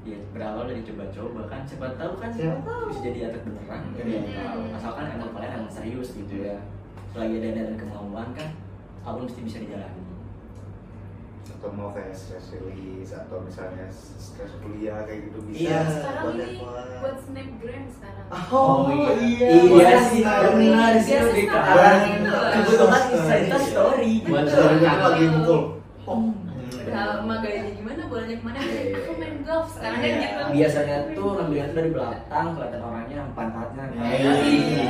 Iya 0.00 0.16
berawal 0.32 0.64
dari 0.64 0.82
coba-coba 0.82 1.40
kan 1.46 1.60
siapa 1.62 1.92
tahu 1.94 2.12
kan 2.16 2.30
Siapa 2.32 2.64
tahu. 2.64 2.82
bisa 2.88 3.00
jadi 3.04 3.18
atlet 3.28 3.42
beneran 3.44 3.80
kan 3.86 4.02
Iya. 4.02 4.20
ya 4.24 4.42
tahu. 4.48 4.60
asalkan 4.72 5.04
emang 5.10 5.30
kalian 5.30 5.52
emang 5.56 5.70
serius 5.70 6.08
gitu 6.14 6.34
ya 6.40 6.56
selagi 7.06 7.36
ada 7.38 7.50
dan 7.54 7.76
kemauan 7.76 8.28
kan 8.32 8.48
apa 9.00 9.12
pun 9.12 9.24
mesti 9.24 9.40
bisa 9.42 9.58
dijalani 9.60 10.00
atau 11.60 11.76
mau 11.76 11.92
kayak 11.92 12.16
stress 12.16 12.56
release 12.56 13.12
atau 13.12 13.44
misalnya 13.44 13.84
stress 13.92 14.56
kuliah 14.58 15.04
kayak 15.04 15.28
gitu 15.28 15.38
bisa 15.44 15.60
Iya. 15.60 15.80
sekarang 15.84 16.22
buat 16.24 16.36
ini 16.40 16.56
buat 16.96 17.16
snapgram 17.20 17.84
sekarang 17.92 18.24
Oh, 18.48 18.88
iya. 18.88 19.12
iya 19.20 19.68
Buat 19.68 20.00
sih 20.08 20.22
story. 20.24 20.56
benar 20.56 20.94
sih 20.98 21.14
lebih 21.20 21.44
ke 21.44 21.52
story 21.52 21.76
arah 21.76 21.96
gitu. 22.00 22.32
kebutuhan 22.50 23.02
Insta 23.12 23.58
story 23.60 24.12
Buat 24.22 24.40
Betul. 24.40 24.56
Story 24.56 24.74
sekarang 24.74 24.96
itu 24.96 25.04
lagi 25.04 25.26
mukul 25.28 25.60
oh 26.06 26.20
emang 26.90 27.38
gayanya 27.38 27.70
gimana, 27.70 28.02
bolanya 28.08 28.34
ke 28.34 28.42
mana? 28.42 28.58
Iya, 28.58 28.80
iya, 28.82 28.96
Aku 28.98 29.12
iya. 29.12 29.20
main 29.20 29.36
golf 29.44 29.68
sekarang 29.70 30.00
kan 30.00 30.08
Iya, 30.10 30.18
gitu. 30.18 30.42
biasanya 30.50 30.96
tuh 31.12 31.28
ngambilnya 31.30 31.66
tuh 31.66 31.76
dari 31.76 31.90
belakang 31.92 32.46
kelihatan 32.50 32.80
orangnya 32.80 33.20
pantatnya 33.30 33.84
Iya. 33.92 34.32
Iya. 34.40 34.84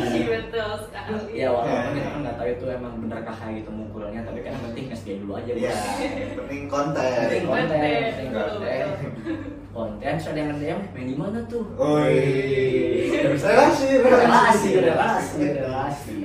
Ya 1.30 1.48
walaupun 1.48 1.92
kita 1.92 2.08
kan 2.08 2.20
nggak 2.20 2.36
tahu 2.36 2.48
itu 2.50 2.64
emang 2.68 2.92
benerkah 2.98 3.34
kayak 3.34 3.54
gitu 3.60 3.70
mukulnya 3.70 4.20
tapi 4.22 4.38
kan 4.40 4.52
yang 4.52 4.64
penting 4.66 4.84
SG 4.90 5.08
dulu 5.20 5.32
aja 5.34 5.50
Iya, 5.52 5.70
bos 5.70 5.86
penting 6.38 6.62
konten. 6.66 7.10
penting 7.20 7.44
konten 7.44 7.68
Konten, 7.70 8.02
penting 8.10 8.30
konten. 8.30 8.86
konten 9.70 10.14
ada 10.20 10.38
yang 10.38 10.58
DM 10.58 10.80
main 10.90 11.06
di 11.06 11.16
mana 11.16 11.38
tuh? 11.46 11.64
Oi. 11.74 12.18
Relasi 13.30 13.88
relasi. 13.98 14.70
relasi 14.76 15.40
relasi 15.52 16.16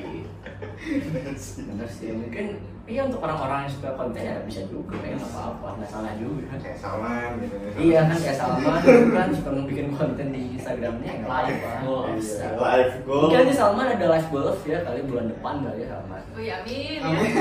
bener 0.85 1.33
sih 1.87 2.09
mungkin 2.11 2.45
iya 2.85 3.01
untuk 3.03 3.17
orang-orang 3.19 3.65
yang 3.65 3.73
suka 3.73 3.89
konten 3.93 4.21
ya 4.21 4.37
bisa 4.45 4.61
juga 4.65 4.93
ya 4.99 5.17
nggak 5.17 5.31
apa-apa 5.31 5.67
nggak 5.75 5.89
salah 5.89 6.13
juga 6.15 6.53
Kayak 6.55 6.77
Salman 6.77 7.31
gitu. 7.41 7.55
iya 7.81 7.99
kan 8.03 8.15
kayak 8.15 8.37
Salman 8.37 8.77
kan 9.09 9.29
suka 9.31 9.49
bikin 9.65 9.87
konten 9.91 10.27
di 10.29 10.41
Instagramnya 10.53 11.09
yang 11.11 11.23
live 11.23 11.59
lah 11.59 11.77
golf. 11.81 12.05
Iya, 12.13 12.47
Live 12.53 12.95
goal. 13.03 13.21
mungkin 13.25 13.37
nanti 13.41 13.53
Salman 13.55 13.87
ada 13.89 14.05
live 14.07 14.29
golf 14.29 14.59
ya 14.63 14.77
kali 14.79 14.99
bulan 15.03 15.25
depan 15.27 15.55
kali 15.63 15.79
ya 15.79 15.87
Salman 15.89 16.21
Oh 16.27 16.39
iya, 16.39 16.55
amin. 16.59 16.99
Amin. 17.01 17.31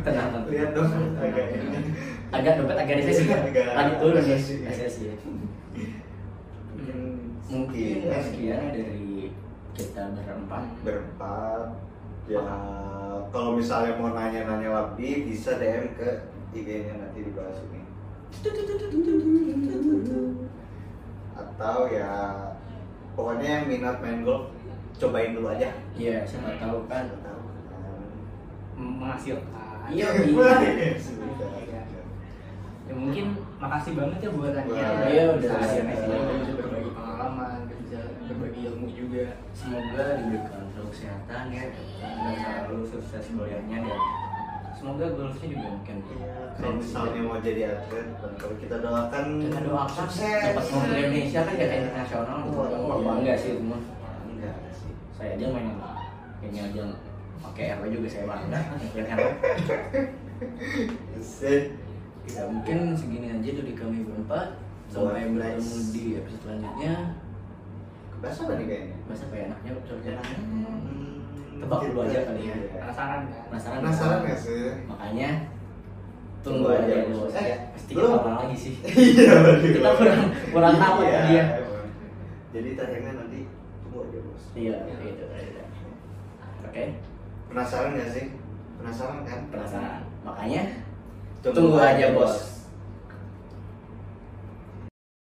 tenang 0.00 0.28
tenang 0.30 0.44
Lihat 0.48 0.70
dong 0.72 0.88
agak 1.14 1.44
ini. 1.52 1.78
agak 2.30 2.52
dompet 2.56 2.76
agak 2.78 2.94
resesi 2.96 3.24
ya 3.26 3.38
lagi 3.70 3.94
turun 3.98 4.16
ya 4.16 4.32
resesi. 4.32 4.54
resesi 4.64 5.02
Mungkin 6.72 6.98
mungkin 7.50 7.96
ya, 8.00 8.18
sekian 8.22 8.62
dari 8.70 9.09
kita 9.80 10.02
berempat 10.12 10.64
berempat 10.84 11.62
ya 12.28 12.42
kalau 13.30 13.50
misalnya 13.54 13.96
mau 13.96 14.12
nanya-nanya 14.12 14.68
lebih 14.70 15.30
bisa 15.30 15.56
DM 15.56 15.96
ke 15.96 16.08
IG-nya 16.52 16.94
nanti 16.98 17.24
dibahas 17.24 17.58
ini 17.66 17.80
atau 21.34 21.78
ya 21.88 22.12
pokoknya 23.14 23.48
yang 23.48 23.64
minat 23.66 23.96
main 23.98 24.20
golf 24.22 24.52
cobain 24.96 25.32
dulu 25.32 25.48
aja 25.48 25.72
Iya, 25.96 26.24
siapa 26.24 26.60
tahu 26.60 26.84
kan. 26.86 27.08
Kan. 27.08 27.36
menghasilkan 28.76 29.88
Iya, 29.90 30.08
Iya. 30.28 30.52
ya 32.90 32.94
mungkin 32.94 33.26
makasih 33.56 33.92
banget 33.94 34.18
ya 34.18 34.30
buat 34.34 34.50
Ania 34.50 34.86
iya, 35.06 35.22
udah. 35.30 35.38
udah 35.38 35.58
bisa 35.62 36.52
berbagi 36.58 36.90
pengalaman 36.90 37.58
bisa 37.86 37.98
berbagi 38.26 38.60
ilmu 38.66 38.86
juga 39.20 39.36
Semoga 39.52 40.04
diberikan 40.16 40.64
selalu 40.72 40.88
kesehatan 40.88 41.42
ya 41.52 41.64
dan 41.68 42.34
selalu 42.40 42.76
sukses 42.88 43.24
kuliahnya 43.36 43.78
dan 43.84 44.00
semoga 44.72 45.06
golfnya 45.12 45.46
juga 45.52 45.68
mungkin 45.76 45.96
Iya, 46.00 46.36
kalau 46.56 46.72
misalnya 46.80 47.20
mau 47.20 47.36
jadi 47.44 47.62
atlet 47.68 48.06
dan 48.16 48.32
kalau 48.40 48.54
kita 48.56 48.76
doakan 48.80 49.24
kita 49.44 49.58
doakan 49.68 50.06
sukses 50.08 50.40
dapat 50.40 50.64
mewakili 50.72 51.00
Indonesia 51.04 51.40
kan 51.44 51.54
kayak 51.60 51.76
internasional 51.84 52.36
gitu. 52.48 52.56
Wah. 52.56 52.68
Wah, 52.88 52.98
bangga 53.04 53.34
sih 53.36 53.50
itu 53.60 53.64
mah. 53.68 53.82
enggak 54.24 54.54
sih 54.72 54.92
Saya 55.12 55.36
aja 55.36 55.46
main 55.52 55.76
ini 56.40 56.58
aja 56.64 56.82
pakai 57.44 57.76
RW 57.76 57.84
juga 57.92 58.08
saya 58.08 58.24
bangga 58.24 58.60
yang 58.96 59.08
RW. 59.12 59.28
Ya 62.30 62.42
mungkin 62.48 62.78
segini 62.96 63.26
aja 63.28 63.50
dari 63.60 63.72
kami 63.76 64.08
berempat. 64.08 64.56
Sampai 64.90 65.30
bertemu 65.30 65.76
di 65.94 66.04
episode 66.18 66.40
selanjutnya. 66.42 67.19
Bahasa 68.20 68.40
apa 68.44 68.52
nih 68.54 68.66
kayaknya 68.66 68.96
Masa 69.04 69.24
kayak 69.28 69.44
enaknya 69.48 69.70
episode 69.74 70.00
jalannya? 70.04 70.36
Hmm, 70.38 71.16
Tebak 71.60 71.78
dulu 71.84 72.00
aja 72.02 72.18
kali 72.24 72.40
ya. 72.42 72.54
Iya. 72.54 72.56
penasaran 72.74 73.20
kan 73.26 73.42
Penasaran? 73.48 73.78
penasaran 73.80 74.18
nggak 74.24 74.38
sih 74.38 74.60
Makanya 74.86 75.30
Tunggu 76.40 76.72
aja, 76.72 76.94
bos. 77.06 77.36
Eh, 77.36 77.44
Ya, 77.46 77.56
pasti 77.68 77.92
belum. 77.92 78.16
kita 78.16 78.32
lagi 78.32 78.56
sih. 78.56 78.74
iya 79.12 79.32
Kita 79.60 79.88
kurang 79.92 80.20
kurang 80.48 80.74
tahu 80.74 80.98
Iya, 81.04 81.12
ya 81.12 81.20
dia. 81.28 81.44
jadi 82.50 82.68
tayangnya 82.74 83.12
nanti 83.14 83.40
tunggu 83.84 83.98
aja 84.04 84.18
bos 84.24 84.42
Iya, 84.56 84.74
gitu. 84.88 85.04
gitu. 85.04 85.24
Oke, 86.64 86.84
penasaran 87.46 87.92
nggak 87.92 88.08
sih 88.08 88.24
penasaran 88.80 89.20
kan 89.22 89.40
penasaran. 89.52 90.00
Makanya 90.22 90.62
Tunggu 91.40 91.56
tunggu 91.56 91.76
aja, 91.76 91.92
aja 91.92 92.06
bos. 92.10 92.24
bos. 92.24 92.40